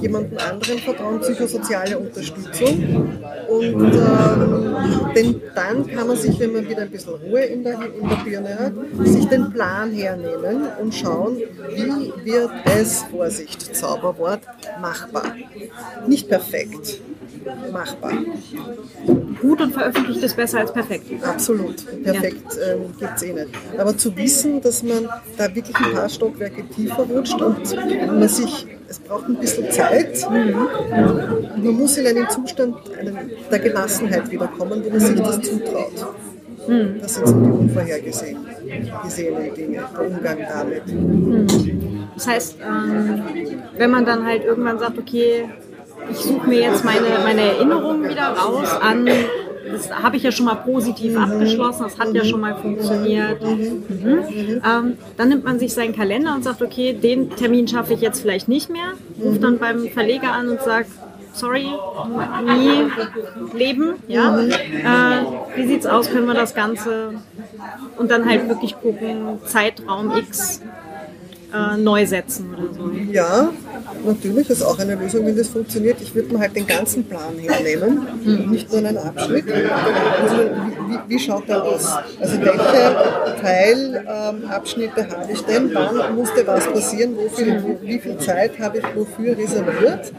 jemandem 0.00 0.38
anderen 0.38 0.78
vertrauen, 0.78 1.20
psychosoziale 1.20 1.98
Unterstützung. 1.98 3.20
Und 3.48 3.94
ähm, 3.94 5.12
denn 5.14 5.40
dann 5.54 5.86
kann 5.86 6.06
man 6.06 6.16
sich, 6.16 6.38
wenn 6.40 6.52
man 6.52 6.68
wieder 6.68 6.82
ein 6.82 6.90
bisschen 6.90 7.14
Ruhe 7.14 7.42
in 7.42 7.62
der, 7.62 7.74
in 7.74 8.08
der 8.08 8.16
Birne 8.24 8.58
hat, 8.58 8.72
sich 9.06 9.26
den 9.26 9.52
Plan 9.52 9.92
hernehmen 9.92 10.66
und 10.80 10.94
schauen, 10.94 11.36
wie 11.36 12.12
wird 12.24 12.50
es, 12.64 13.04
Vorsicht, 13.10 13.76
Zauberwort, 13.76 14.40
machbar. 14.80 15.36
Nicht 16.06 16.28
perfekt, 16.28 17.00
machbar. 17.72 18.12
Gut 19.40 19.60
und 19.60 19.72
veröffentlicht 19.72 20.22
ist 20.22 20.36
besser 20.36 20.60
als 20.60 20.72
perfekt. 20.72 21.06
Absolut. 21.24 21.76
Perfekt 22.02 22.58
ähm, 22.64 22.92
gibt 22.98 23.12
es 23.16 23.22
eh 23.22 23.32
nicht. 23.32 23.48
Aber 23.78 23.96
zu 23.96 24.16
wissen, 24.16 24.60
dass 24.60 24.82
man 24.82 25.08
da 25.36 25.54
wirklich 25.54 25.76
ein 25.76 25.92
paar 25.92 26.08
Stockwerke 26.08 26.64
tiefer 26.68 27.02
rutscht 27.02 27.40
und 27.40 27.76
man 28.06 28.28
sich, 28.28 28.66
es 28.88 28.98
braucht 28.98 29.28
ein 29.28 29.36
bisschen 29.36 29.70
Zeit. 29.70 30.26
Und 30.28 31.64
man 31.64 31.74
muss 31.74 31.96
in 31.96 32.06
einen 32.06 32.28
Zustand 32.28 32.76
der 33.50 33.58
Gelassenheit 33.58 34.30
wiederkommen, 34.30 34.82
wo 34.84 34.90
man 34.90 35.00
sich 35.00 35.20
das 35.20 35.40
zutraut. 35.40 36.14
Das 37.00 37.14
sind 37.14 37.26
so 37.26 37.34
die 37.34 37.50
unvorhergesehenen 37.50 38.46
gesehenen 39.02 39.54
Dinge, 39.54 39.82
der 39.92 40.06
Umgang 40.06 40.38
damit. 40.48 40.82
Das 42.14 42.26
heißt, 42.26 42.56
ähm, 42.62 43.22
wenn 43.76 43.90
man 43.90 44.04
dann 44.04 44.24
halt 44.24 44.44
irgendwann 44.44 44.78
sagt, 44.78 44.98
okay, 44.98 45.48
ich 46.10 46.18
suche 46.18 46.48
mir 46.48 46.60
jetzt 46.60 46.84
meine, 46.84 47.06
meine 47.22 47.40
Erinnerungen 47.40 48.08
wieder 48.08 48.28
raus 48.28 48.68
an, 48.80 49.08
das 49.70 49.90
habe 49.90 50.16
ich 50.16 50.22
ja 50.22 50.32
schon 50.32 50.46
mal 50.46 50.56
positiv 50.56 51.16
abgeschlossen, 51.16 51.84
das 51.84 51.98
hat 51.98 52.14
ja 52.14 52.24
schon 52.24 52.40
mal 52.40 52.56
funktioniert. 52.56 53.42
Mhm. 53.42 53.82
Ähm, 54.64 54.98
dann 55.16 55.28
nimmt 55.28 55.44
man 55.44 55.58
sich 55.58 55.72
seinen 55.72 55.94
Kalender 55.94 56.34
und 56.34 56.44
sagt, 56.44 56.62
okay, 56.62 56.92
den 56.92 57.30
Termin 57.30 57.66
schaffe 57.68 57.94
ich 57.94 58.00
jetzt 58.00 58.20
vielleicht 58.20 58.48
nicht 58.48 58.70
mehr, 58.70 58.92
ruft 59.22 59.42
dann 59.42 59.58
beim 59.58 59.88
Verleger 59.88 60.32
an 60.32 60.48
und 60.48 60.60
sagt, 60.60 60.90
sorry, 61.32 61.66
nie 62.44 63.58
leben, 63.58 63.94
ja. 64.08 64.38
Äh, 64.40 65.24
wie 65.56 65.66
sieht's 65.66 65.86
aus, 65.86 66.10
können 66.10 66.26
wir 66.26 66.34
das 66.34 66.54
Ganze 66.54 67.14
und 67.96 68.10
dann 68.10 68.28
halt 68.28 68.48
wirklich 68.48 68.74
gucken, 68.78 69.38
Zeitraum 69.46 70.16
X 70.16 70.60
äh, 71.54 71.76
neu 71.76 72.06
setzen 72.06 72.54
oder 72.54 72.74
so. 72.74 72.90
Ja, 73.10 73.50
natürlich 74.04 74.50
ist 74.50 74.62
auch 74.62 74.78
eine 74.78 74.94
Lösung, 74.94 75.26
wenn 75.26 75.36
das 75.36 75.48
funktioniert. 75.48 76.00
Ich 76.00 76.14
würde 76.14 76.32
mir 76.32 76.40
halt 76.40 76.56
den 76.56 76.66
ganzen 76.66 77.04
Plan 77.04 77.38
hernehmen, 77.38 78.50
nicht 78.50 78.70
nur 78.70 78.78
einen 78.78 78.96
Abschnitt. 78.98 79.44
Also, 79.50 80.36
wie, 80.36 80.92
wie, 80.92 80.98
wie 81.08 81.18
schaut 81.18 81.48
der 81.48 81.62
aus? 81.62 81.88
Also 82.20 82.40
welche 82.40 83.40
Teilabschnitte 83.40 85.08
habe 85.08 85.32
ich 85.32 85.40
denn? 85.42 85.74
Wann 85.74 86.14
musste 86.14 86.46
was 86.46 86.66
passieren? 86.66 87.16
Wo 87.16 87.28
viel, 87.28 87.62
wo, 87.62 87.78
wie 87.82 87.98
viel 87.98 88.18
Zeit 88.18 88.58
habe 88.58 88.78
ich 88.78 88.84
wofür 88.94 89.36
reserviert? 89.36 90.12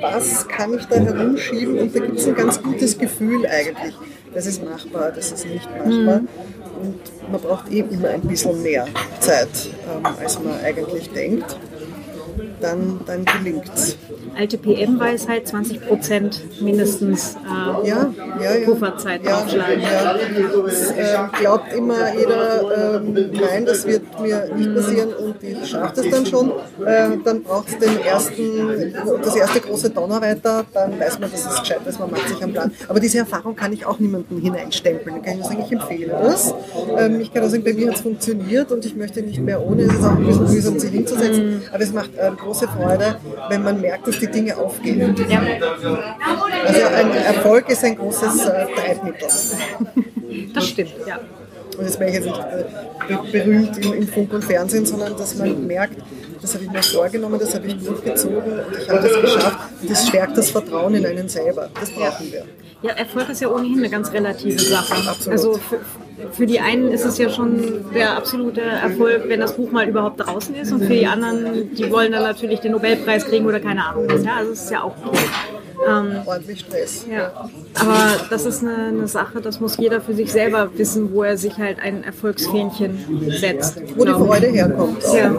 Was 0.00 0.46
kann 0.48 0.74
ich 0.74 0.84
da 0.86 0.96
herumschieben? 0.96 1.78
Und 1.78 1.94
da 1.94 2.00
gibt 2.00 2.18
es 2.18 2.26
ein 2.26 2.34
ganz 2.34 2.62
gutes 2.62 2.96
Gefühl 2.96 3.46
eigentlich. 3.46 3.94
Das 4.34 4.46
ist 4.46 4.64
machbar, 4.64 5.12
das 5.14 5.32
ist 5.32 5.46
nicht 5.46 5.68
machbar. 5.76 6.20
Und 6.80 7.32
man 7.32 7.40
braucht 7.40 7.68
eben 7.70 7.90
immer 7.90 8.08
ein 8.08 8.20
bisschen 8.20 8.62
mehr 8.62 8.86
Zeit, 9.20 9.48
ähm, 9.92 10.06
als 10.20 10.38
man 10.38 10.60
eigentlich 10.62 11.10
denkt. 11.10 11.56
Dann, 12.60 13.00
dann 13.06 13.24
es. 13.74 13.96
Alte 14.36 14.58
PM-Weisheit, 14.58 15.48
20 15.48 15.86
Prozent 15.86 16.60
mindestens 16.60 17.36
äh, 17.36 17.88
Ja, 17.88 18.12
ja, 18.40 18.56
ja. 18.56 18.64
Pufferzeit 18.64 19.24
ja, 19.24 19.40
draufschlagen. 19.40 19.80
Ja. 19.80 20.16
Es 20.66 20.90
ähm, 20.90 21.30
glaubt 21.38 21.72
immer 21.72 22.14
jeder, 22.14 22.96
ähm, 22.96 23.30
nein, 23.32 23.64
das 23.66 23.86
wird 23.86 24.20
mir 24.20 24.48
nicht 24.54 24.74
passieren 24.74 25.10
und 25.14 25.42
ich 25.42 25.68
schaffe 25.68 25.96
das 25.96 26.10
dann 26.10 26.26
schon. 26.26 26.52
Äh, 26.84 27.18
dann 27.24 27.42
braucht 27.42 27.68
es 27.68 27.78
den 27.78 27.98
ersten, 28.00 28.94
das 29.22 29.36
erste 29.36 29.60
große 29.60 29.90
Donnerwetter, 29.90 30.64
dann 30.72 30.98
weiß 30.98 31.18
man, 31.18 31.30
dass 31.30 31.46
es 31.46 31.60
gescheit 31.60 31.80
ist, 31.86 31.98
man 31.98 32.10
macht 32.10 32.28
sich 32.28 32.42
einen 32.42 32.52
Plan. 32.52 32.72
Aber 32.88 33.00
diese 33.00 33.18
Erfahrung 33.18 33.54
kann 33.56 33.72
ich 33.72 33.86
auch 33.86 33.98
niemandem 33.98 34.40
hineinstempeln. 34.40 35.22
Kann 35.22 35.34
ich 35.34 35.40
nur 35.40 35.48
sagen, 35.48 35.64
ich 35.64 35.72
empfehle 35.72 36.06
das. 36.08 36.54
Ähm, 36.96 37.20
ich 37.20 37.32
kann 37.32 37.44
auch 37.44 37.48
sagen, 37.48 37.64
bei 37.64 37.72
mir 37.72 37.88
hat 37.88 37.96
es 37.96 38.00
funktioniert 38.02 38.72
und 38.72 38.84
ich 38.84 38.94
möchte 38.96 39.22
nicht 39.22 39.40
mehr 39.40 39.60
ohne. 39.60 39.82
Es 39.82 39.94
ist 39.94 40.04
auch 40.04 40.16
ein 40.16 40.26
bisschen 40.26 40.50
mühsam, 40.50 40.78
sich 40.78 40.90
hinzusetzen, 40.90 41.62
aber 41.72 41.82
es 41.82 41.92
macht 41.92 42.10
ähm, 42.18 42.36
große 42.36 42.68
Freude, 42.68 43.16
wenn 43.48 43.62
man 43.62 43.80
merkt, 43.80 44.06
dass 44.06 44.17
die 44.18 44.26
Dinge 44.26 44.56
aufgehen. 44.56 45.14
Ja. 45.28 45.42
Also 46.66 46.86
ein 46.86 47.10
Erfolg 47.12 47.68
ist 47.68 47.84
ein 47.84 47.96
großes 47.96 48.46
äh, 48.46 48.66
Treibmittel. 48.74 49.28
Das 50.54 50.68
stimmt, 50.68 50.92
ja. 51.06 51.18
und 51.78 51.84
jetzt 51.84 51.98
bin 51.98 52.08
ich 52.08 52.14
jetzt 52.14 52.26
nicht 52.26 52.38
äh, 52.38 53.32
berühmt 53.32 53.78
im, 53.78 53.92
im 53.94 54.08
Funk 54.08 54.32
und 54.32 54.44
Fernsehen, 54.44 54.84
sondern 54.84 55.16
dass 55.16 55.34
man 55.36 55.66
merkt, 55.66 55.96
das 56.40 56.54
habe 56.54 56.64
ich 56.64 56.70
mir 56.70 56.82
vorgenommen, 56.82 57.38
das 57.40 57.54
habe 57.54 57.66
ich 57.66 57.78
durchgezogen 57.84 58.36
und 58.36 58.78
ich 58.78 58.88
habe 58.88 59.08
das 59.08 59.20
geschafft. 59.20 59.58
Das 59.88 60.08
stärkt 60.08 60.36
das 60.36 60.50
Vertrauen 60.50 60.94
in 60.94 61.06
einen 61.06 61.28
selber. 61.28 61.68
Das 61.80 61.90
brauchen 61.90 62.30
wir. 62.30 62.44
Ja, 62.82 62.92
Erfolg 62.92 63.28
ist 63.30 63.40
ja 63.40 63.48
ohnehin 63.48 63.78
eine 63.78 63.90
ganz 63.90 64.12
relative 64.12 64.58
Sache. 64.58 64.94
Absolut. 65.08 65.28
Also 65.28 65.54
für, 65.54 65.80
für 66.32 66.46
die 66.46 66.60
einen 66.60 66.88
ist 66.88 67.04
es 67.04 67.18
ja 67.18 67.28
schon 67.30 67.84
der 67.94 68.16
absolute 68.16 68.60
Erfolg, 68.60 69.24
wenn 69.28 69.40
das 69.40 69.54
Buch 69.56 69.70
mal 69.70 69.88
überhaupt 69.88 70.20
draußen 70.20 70.54
ist 70.54 70.72
und 70.72 70.84
für 70.84 70.94
die 70.94 71.06
anderen, 71.06 71.74
die 71.74 71.90
wollen 71.90 72.12
dann 72.12 72.22
natürlich 72.22 72.60
den 72.60 72.72
Nobelpreis 72.72 73.26
kriegen 73.26 73.46
oder 73.46 73.60
keine 73.60 73.84
Ahnung 73.84 74.06
was. 74.08 74.24
Ja, 74.24 74.36
also 74.36 74.52
es 74.52 74.64
ist 74.64 74.70
ja 74.70 74.82
auch 74.82 74.94
cool. 75.04 75.18
Ähm, 75.88 76.16
Ordentlich 76.26 76.60
Stress. 76.60 77.06
Ja. 77.08 77.30
Aber 77.78 78.16
das 78.30 78.46
ist 78.46 78.62
eine, 78.62 78.88
eine, 78.88 79.06
Sache, 79.06 79.40
das 79.40 79.60
muss 79.60 79.76
jeder 79.76 80.00
für 80.00 80.14
sich 80.14 80.32
selber 80.32 80.70
wissen, 80.76 81.12
wo 81.12 81.22
er 81.22 81.36
sich 81.36 81.56
halt 81.56 81.78
ein 81.80 82.02
Erfolgsfähnchen 82.02 82.98
setzt. 83.30 83.80
Wo 83.96 84.04
die 84.04 84.12
Freude 84.12 84.48
herkommt. 84.48 85.02
Ja. 85.04 85.12
ja. 85.16 85.32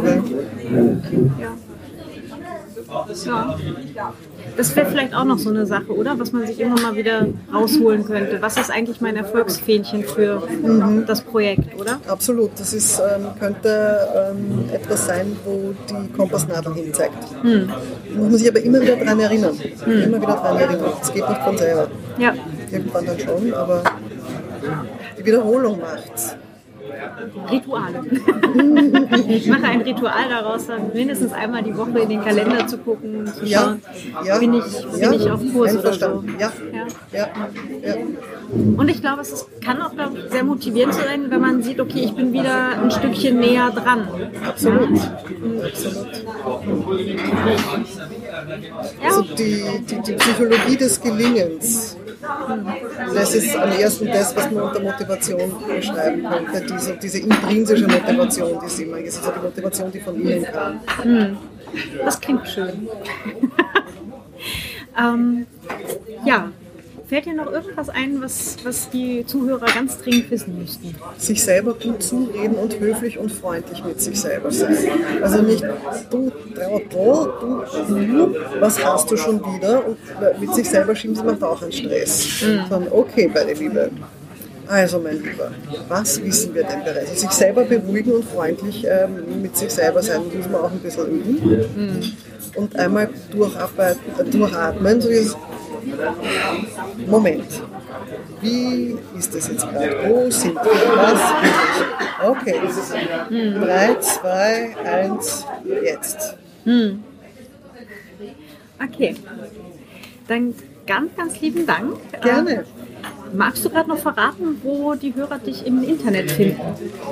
Ja. 3.95 4.13
Das 4.59 4.75
wäre 4.75 4.87
vielleicht 4.87 5.15
auch 5.15 5.23
noch 5.23 5.37
so 5.37 5.51
eine 5.51 5.65
Sache, 5.65 5.95
oder? 5.95 6.19
Was 6.19 6.33
man 6.33 6.45
sich 6.45 6.59
immer 6.59 6.77
mal 6.81 6.93
wieder 6.93 7.25
rausholen 7.53 8.03
könnte. 8.03 8.41
Was 8.41 8.57
ist 8.57 8.69
eigentlich 8.69 8.99
mein 8.99 9.15
Erfolgsfähnchen 9.15 10.03
für 10.03 10.45
mhm. 10.49 11.05
das 11.07 11.21
Projekt, 11.21 11.79
oder? 11.79 12.01
Absolut. 12.09 12.51
Das 12.59 12.73
ist, 12.73 12.99
ähm, 12.99 13.27
könnte 13.39 13.99
ähm, 14.33 14.65
etwas 14.73 15.05
sein, 15.05 15.37
wo 15.45 15.73
die 15.89 16.11
Kompassnadel 16.11 16.73
hinzeigt. 16.73 17.15
Mhm. 17.41 17.71
Muss 18.17 18.31
man 18.31 18.37
sich 18.37 18.49
aber 18.49 18.59
immer 18.59 18.81
wieder 18.81 18.97
daran 18.97 19.21
erinnern. 19.21 19.57
Mhm. 19.85 19.91
Immer 19.93 20.21
wieder 20.21 20.33
daran 20.33 20.57
erinnern. 20.57 20.91
Es 21.01 21.13
geht 21.13 21.29
nicht 21.29 21.41
von 21.41 21.57
selber. 21.57 21.87
Ja. 22.17 22.33
Irgendwann 22.69 23.05
dann 23.05 23.19
schon, 23.19 23.53
aber 23.53 23.81
die 25.17 25.25
Wiederholung 25.25 25.79
macht's. 25.79 26.35
Rituale. 27.51 28.01
ich 29.27 29.47
mache 29.47 29.63
ein 29.63 29.81
Ritual 29.81 30.29
daraus, 30.29 30.67
dann 30.67 30.93
mindestens 30.93 31.33
einmal 31.33 31.63
die 31.63 31.75
Woche 31.75 31.99
in 31.99 32.09
den 32.09 32.23
Kalender 32.23 32.67
zu 32.67 32.77
gucken, 32.77 33.25
zu 33.27 33.47
schauen, 33.47 33.81
ja, 34.25 34.37
bin, 34.37 34.53
ich, 34.53 34.99
bin 34.99 35.13
ich 35.13 35.29
auf 35.29 35.41
Kurs 35.53 35.77
oder 35.77 35.93
so. 35.93 36.23
Ja, 36.39 36.51
ja. 36.71 36.87
Ja, 37.11 37.27
Und 38.77 38.87
ich 38.89 39.01
glaube, 39.01 39.21
es 39.21 39.31
ist, 39.31 39.61
kann 39.61 39.81
auch 39.81 39.91
sehr 40.29 40.43
motivierend 40.43 40.93
sein, 40.93 41.29
wenn 41.29 41.41
man 41.41 41.63
sieht, 41.63 41.79
okay, 41.79 42.01
ich 42.05 42.13
bin 42.13 42.33
wieder 42.33 42.81
ein 42.81 42.91
Stückchen 42.91 43.39
näher 43.39 43.71
dran. 43.71 44.07
Absolut. 44.47 44.89
Absolut. 45.63 46.07
Also 49.03 49.21
die, 49.21 49.63
die, 49.89 50.01
die 50.01 50.13
Psychologie 50.13 50.77
des 50.77 51.01
Gelingens 51.01 51.97
das 53.13 53.33
ist 53.35 53.55
am 53.55 53.71
ersten 53.71 54.07
das, 54.07 54.35
was 54.35 54.51
man 54.51 54.63
unter 54.63 54.81
Motivation 54.81 55.53
beschreiben 55.67 56.23
könnte, 56.23 56.73
diese, 56.73 56.97
diese 56.97 57.19
intrinsische 57.19 57.87
Motivation, 57.87 58.59
die 58.63 58.69
sie 58.69 58.83
immer 58.83 58.97
ist, 58.99 59.17
also 59.19 59.31
die 59.31 59.39
Motivation, 59.39 59.91
die 59.91 59.99
von 59.99 60.21
innen 60.21 60.43
kam. 60.43 60.81
Hm. 61.01 61.37
Das 62.03 62.19
klingt 62.19 62.47
schön. 62.47 62.89
ähm, 64.99 65.45
ja, 66.25 66.51
Fällt 67.09 67.25
dir 67.25 67.33
noch 67.33 67.51
irgendwas 67.51 67.89
ein, 67.89 68.21
was, 68.21 68.57
was 68.63 68.87
die 68.91 69.25
Zuhörer 69.25 69.65
ganz 69.65 69.97
dringend 69.97 70.29
wissen 70.29 70.59
müssten? 70.59 70.93
Sich 71.17 71.43
selber 71.43 71.73
gut 71.73 72.03
zureden 72.03 72.53
und 72.53 72.79
höflich 72.79 73.17
und 73.17 73.31
freundlich 73.31 73.83
mit 73.83 73.99
sich 73.99 74.21
selber 74.21 74.51
sein. 74.51 74.77
Also 75.19 75.41
nicht 75.41 75.63
du 76.11 76.31
Trottel, 76.53 77.65
du, 77.87 77.95
du, 77.95 78.35
was 78.59 78.85
hast 78.85 79.09
du 79.09 79.17
schon 79.17 79.39
wieder? 79.39 79.87
Und 79.87 79.97
mit 80.39 80.53
sich 80.53 80.69
selber 80.69 80.95
schieben 80.95 81.15
sie 81.15 81.23
macht 81.23 81.41
auch 81.41 81.59
einen 81.63 81.71
Stress. 81.71 82.43
Mhm. 82.43 82.69
Sondern 82.69 82.93
okay, 82.93 83.31
meine 83.33 83.53
Liebe. 83.53 83.89
Also, 84.67 84.99
mein 84.99 85.23
Lieber, 85.23 85.51
was 85.87 86.23
wissen 86.23 86.53
wir 86.53 86.63
denn 86.63 86.83
bereits? 86.83 87.21
Sich 87.21 87.31
selber 87.31 87.63
beruhigen 87.63 88.11
und 88.11 88.25
freundlich 88.25 88.85
ähm, 88.87 89.41
mit 89.41 89.57
sich 89.57 89.71
selber 89.71 90.03
sein, 90.03 90.21
muss 90.25 90.47
man 90.47 90.61
auch 90.61 90.71
ein 90.71 90.77
bisschen 90.77 91.07
üben. 91.07 91.65
Mhm. 91.75 92.13
Und 92.53 92.75
einmal 92.75 93.09
durcharbeiten, 93.31 94.01
äh, 94.19 94.29
durchatmen, 94.29 95.01
so 95.01 95.09
ist 95.09 95.35
Moment, 97.07 97.61
wie 98.41 98.95
ist 99.17 99.33
das 99.35 99.47
jetzt 99.49 99.67
gerade? 99.69 99.97
Wo 100.07 100.29
sind 100.29 100.55
wir? 100.55 100.97
Was? 100.97 101.21
Okay. 102.23 102.61
Hm. 103.29 103.61
3, 103.61 103.95
2, 103.99 104.75
1, 104.85 105.45
jetzt. 105.83 106.37
Hm. 106.65 107.03
Okay. 108.83 109.15
Dann 110.27 110.53
ganz, 110.85 111.15
ganz 111.15 111.39
lieben 111.41 111.65
Dank. 111.65 111.95
Gerne. 112.21 112.51
Ähm, 112.51 112.63
magst 113.33 113.65
du 113.65 113.69
gerade 113.69 113.89
noch 113.89 113.97
verraten, 113.99 114.59
wo 114.63 114.93
die 114.95 115.13
Hörer 115.15 115.39
dich 115.39 115.65
im 115.65 115.83
Internet 115.83 116.31
finden? 116.31 116.61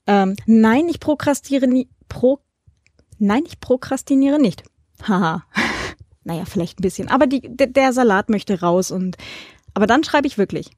Ähm, 0.08 0.36
nein, 0.46 0.88
ich 0.88 1.00
prokrastiere 1.00 1.68
nie, 1.68 1.90
pro, 2.16 2.40
nein, 3.20 3.44
ich 3.46 3.60
prokrastiniere 3.60 4.40
nicht. 4.40 4.64
Haha. 5.04 5.44
naja, 6.24 6.46
vielleicht 6.46 6.80
ein 6.80 6.84
bisschen. 6.84 7.10
Aber 7.10 7.28
die, 7.28 7.42
der 7.44 7.92
Salat 7.92 8.30
möchte 8.30 8.62
raus 8.62 8.90
und, 8.90 9.18
aber 9.74 9.86
dann 9.86 10.06
schreibe 10.06 10.26
ich 10.26 10.38
wirklich. 10.38 10.72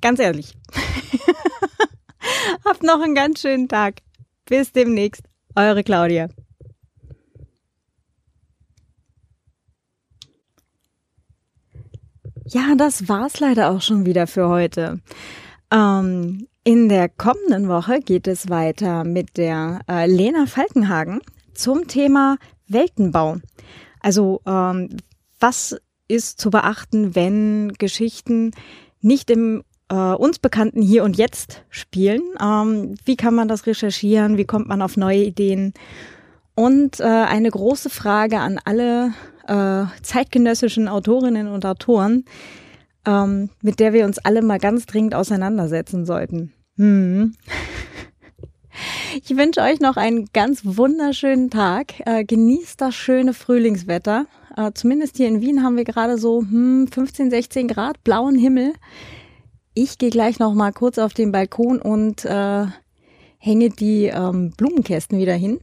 Ganz 0.00 0.20
ehrlich. 0.20 0.56
Habt 2.64 2.84
noch 2.84 3.02
einen 3.02 3.16
ganz 3.16 3.40
schönen 3.40 3.68
Tag. 3.68 4.02
Bis 4.46 4.70
demnächst. 4.72 5.24
Eure 5.56 5.82
Claudia. 5.82 6.28
Ja, 12.46 12.74
das 12.76 13.08
war's 13.08 13.40
leider 13.40 13.70
auch 13.70 13.82
schon 13.82 14.06
wieder 14.06 14.28
für 14.28 14.48
heute. 14.48 15.00
Ähm, 15.72 16.46
in 16.64 16.88
der 16.88 17.08
kommenden 17.08 17.68
Woche 17.68 18.00
geht 18.00 18.26
es 18.26 18.48
weiter 18.48 19.04
mit 19.04 19.36
der 19.36 19.80
äh, 19.88 20.06
Lena 20.06 20.46
Falkenhagen 20.46 21.20
zum 21.54 21.88
Thema 21.88 22.36
Weltenbau. 22.68 23.38
Also 24.00 24.40
ähm, 24.46 24.96
was 25.38 25.76
ist 26.08 26.40
zu 26.40 26.50
beachten, 26.50 27.14
wenn 27.14 27.72
Geschichten 27.78 28.50
nicht 29.00 29.30
im 29.30 29.62
äh, 29.88 29.94
uns 29.94 30.38
bekannten 30.38 30.82
Hier 30.82 31.04
und 31.04 31.16
Jetzt 31.16 31.64
spielen? 31.70 32.22
Ähm, 32.40 32.94
wie 33.04 33.16
kann 33.16 33.34
man 33.34 33.48
das 33.48 33.66
recherchieren? 33.66 34.36
Wie 34.36 34.44
kommt 34.44 34.68
man 34.68 34.82
auf 34.82 34.96
neue 34.96 35.24
Ideen? 35.24 35.72
Und 36.54 37.00
äh, 37.00 37.04
eine 37.04 37.50
große 37.50 37.88
Frage 37.88 38.38
an 38.38 38.60
alle 38.64 39.14
äh, 39.46 39.84
zeitgenössischen 40.02 40.88
Autorinnen 40.88 41.48
und 41.48 41.64
Autoren, 41.64 42.24
ähm, 43.06 43.50
mit 43.62 43.80
der 43.80 43.92
wir 43.92 44.04
uns 44.04 44.18
alle 44.18 44.42
mal 44.42 44.58
ganz 44.58 44.86
dringend 44.86 45.14
auseinandersetzen 45.14 46.06
sollten. 46.06 46.52
Hm. 46.76 47.34
Ich 49.22 49.36
wünsche 49.36 49.60
euch 49.60 49.80
noch 49.80 49.96
einen 49.96 50.26
ganz 50.32 50.62
wunderschönen 50.64 51.50
Tag. 51.50 51.94
Äh, 52.06 52.24
genießt 52.24 52.80
das 52.80 52.94
schöne 52.94 53.34
Frühlingswetter. 53.34 54.26
Äh, 54.56 54.70
zumindest 54.74 55.16
hier 55.16 55.28
in 55.28 55.40
Wien 55.40 55.62
haben 55.62 55.76
wir 55.76 55.84
gerade 55.84 56.18
so 56.18 56.40
hm, 56.40 56.88
15, 56.88 57.30
16 57.30 57.68
Grad, 57.68 58.02
blauen 58.04 58.36
Himmel. 58.36 58.72
Ich 59.74 59.98
gehe 59.98 60.10
gleich 60.10 60.38
noch 60.38 60.54
mal 60.54 60.72
kurz 60.72 60.98
auf 60.98 61.14
den 61.14 61.32
Balkon 61.32 61.80
und 61.80 62.24
äh, 62.24 62.66
hänge 63.38 63.70
die 63.70 64.06
ähm, 64.06 64.52
Blumenkästen 64.56 65.18
wieder 65.18 65.34
hin. 65.34 65.60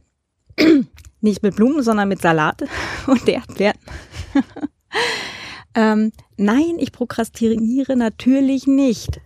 Nicht 1.20 1.42
mit 1.42 1.56
Blumen, 1.56 1.82
sondern 1.82 2.08
mit 2.08 2.20
Salat 2.20 2.62
und 3.06 3.28
Erdbeeren. 3.28 3.78
ähm, 5.74 6.12
nein, 6.38 6.76
ich 6.78 6.92
prokrastiniere 6.92 7.96
natürlich 7.96 8.66
nicht. 8.66 9.20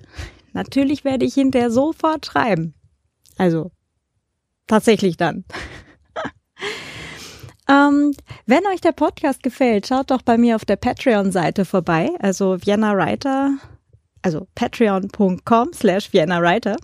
Natürlich 0.53 1.05
werde 1.05 1.25
ich 1.25 1.35
hinterher 1.35 1.71
sofort 1.71 2.27
schreiben. 2.27 2.75
Also 3.39 3.71
tatsächlich 4.67 5.17
dann. 5.17 5.45
ähm, 7.69 8.13
wenn 8.47 8.67
euch 8.67 8.81
der 8.81 8.93
Podcast 8.93 9.43
gefällt, 9.43 9.87
schaut 9.87 10.11
doch 10.11 10.23
bei 10.23 10.37
mir 10.37 10.57
auf 10.57 10.65
der 10.65 10.77
Patreon-Seite 10.77 11.65
vorbei. 11.65 12.11
Also 12.19 12.59
Vienna 12.65 12.97
Writer, 12.97 13.57
also 14.23 14.47
patreon.com 14.55 15.73
slash 15.73 16.13
Vienna 16.13 16.41
Writer. 16.41 16.77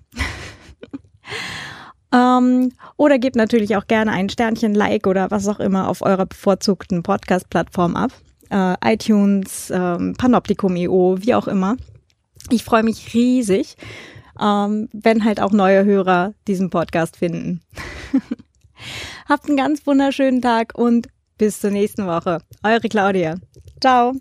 ähm, 2.12 2.72
oder 2.97 3.18
gebt 3.18 3.37
natürlich 3.37 3.76
auch 3.76 3.87
gerne 3.87 4.12
ein 4.12 4.29
Sternchen, 4.29 4.74
Like 4.74 5.07
oder 5.07 5.31
was 5.31 5.47
auch 5.47 5.61
immer 5.61 5.89
auf 5.89 6.03
eurer 6.03 6.26
bevorzugten 6.26 7.03
Podcast-Plattform 7.03 7.97
ab. 7.97 8.12
Äh, 8.51 8.75
iTunes, 8.85 9.71
ähm, 9.75 10.15
Panoptikum.io, 10.17 11.19
wie 11.21 11.35
auch 11.35 11.49
immer. 11.49 11.77
Ich 12.51 12.65
freue 12.65 12.83
mich 12.83 13.13
riesig, 13.15 13.77
ähm, 14.41 14.89
wenn 14.93 15.25
halt 15.25 15.41
auch 15.41 15.53
neue 15.53 15.85
Hörer 15.85 16.35
diesen 16.47 16.71
Podcast 16.71 17.17
finden. 17.17 17.61
Habt 19.29 19.47
einen 19.47 19.57
ganz 19.57 19.87
wunderschönen 19.87 20.41
Tag 20.41 20.73
und 20.75 21.09
bis 21.37 21.61
zur 21.61 21.71
nächsten 21.71 22.07
Woche. 22.07 22.39
Eure 22.63 22.89
Claudia. 22.89 23.37
Ciao. 23.81 24.15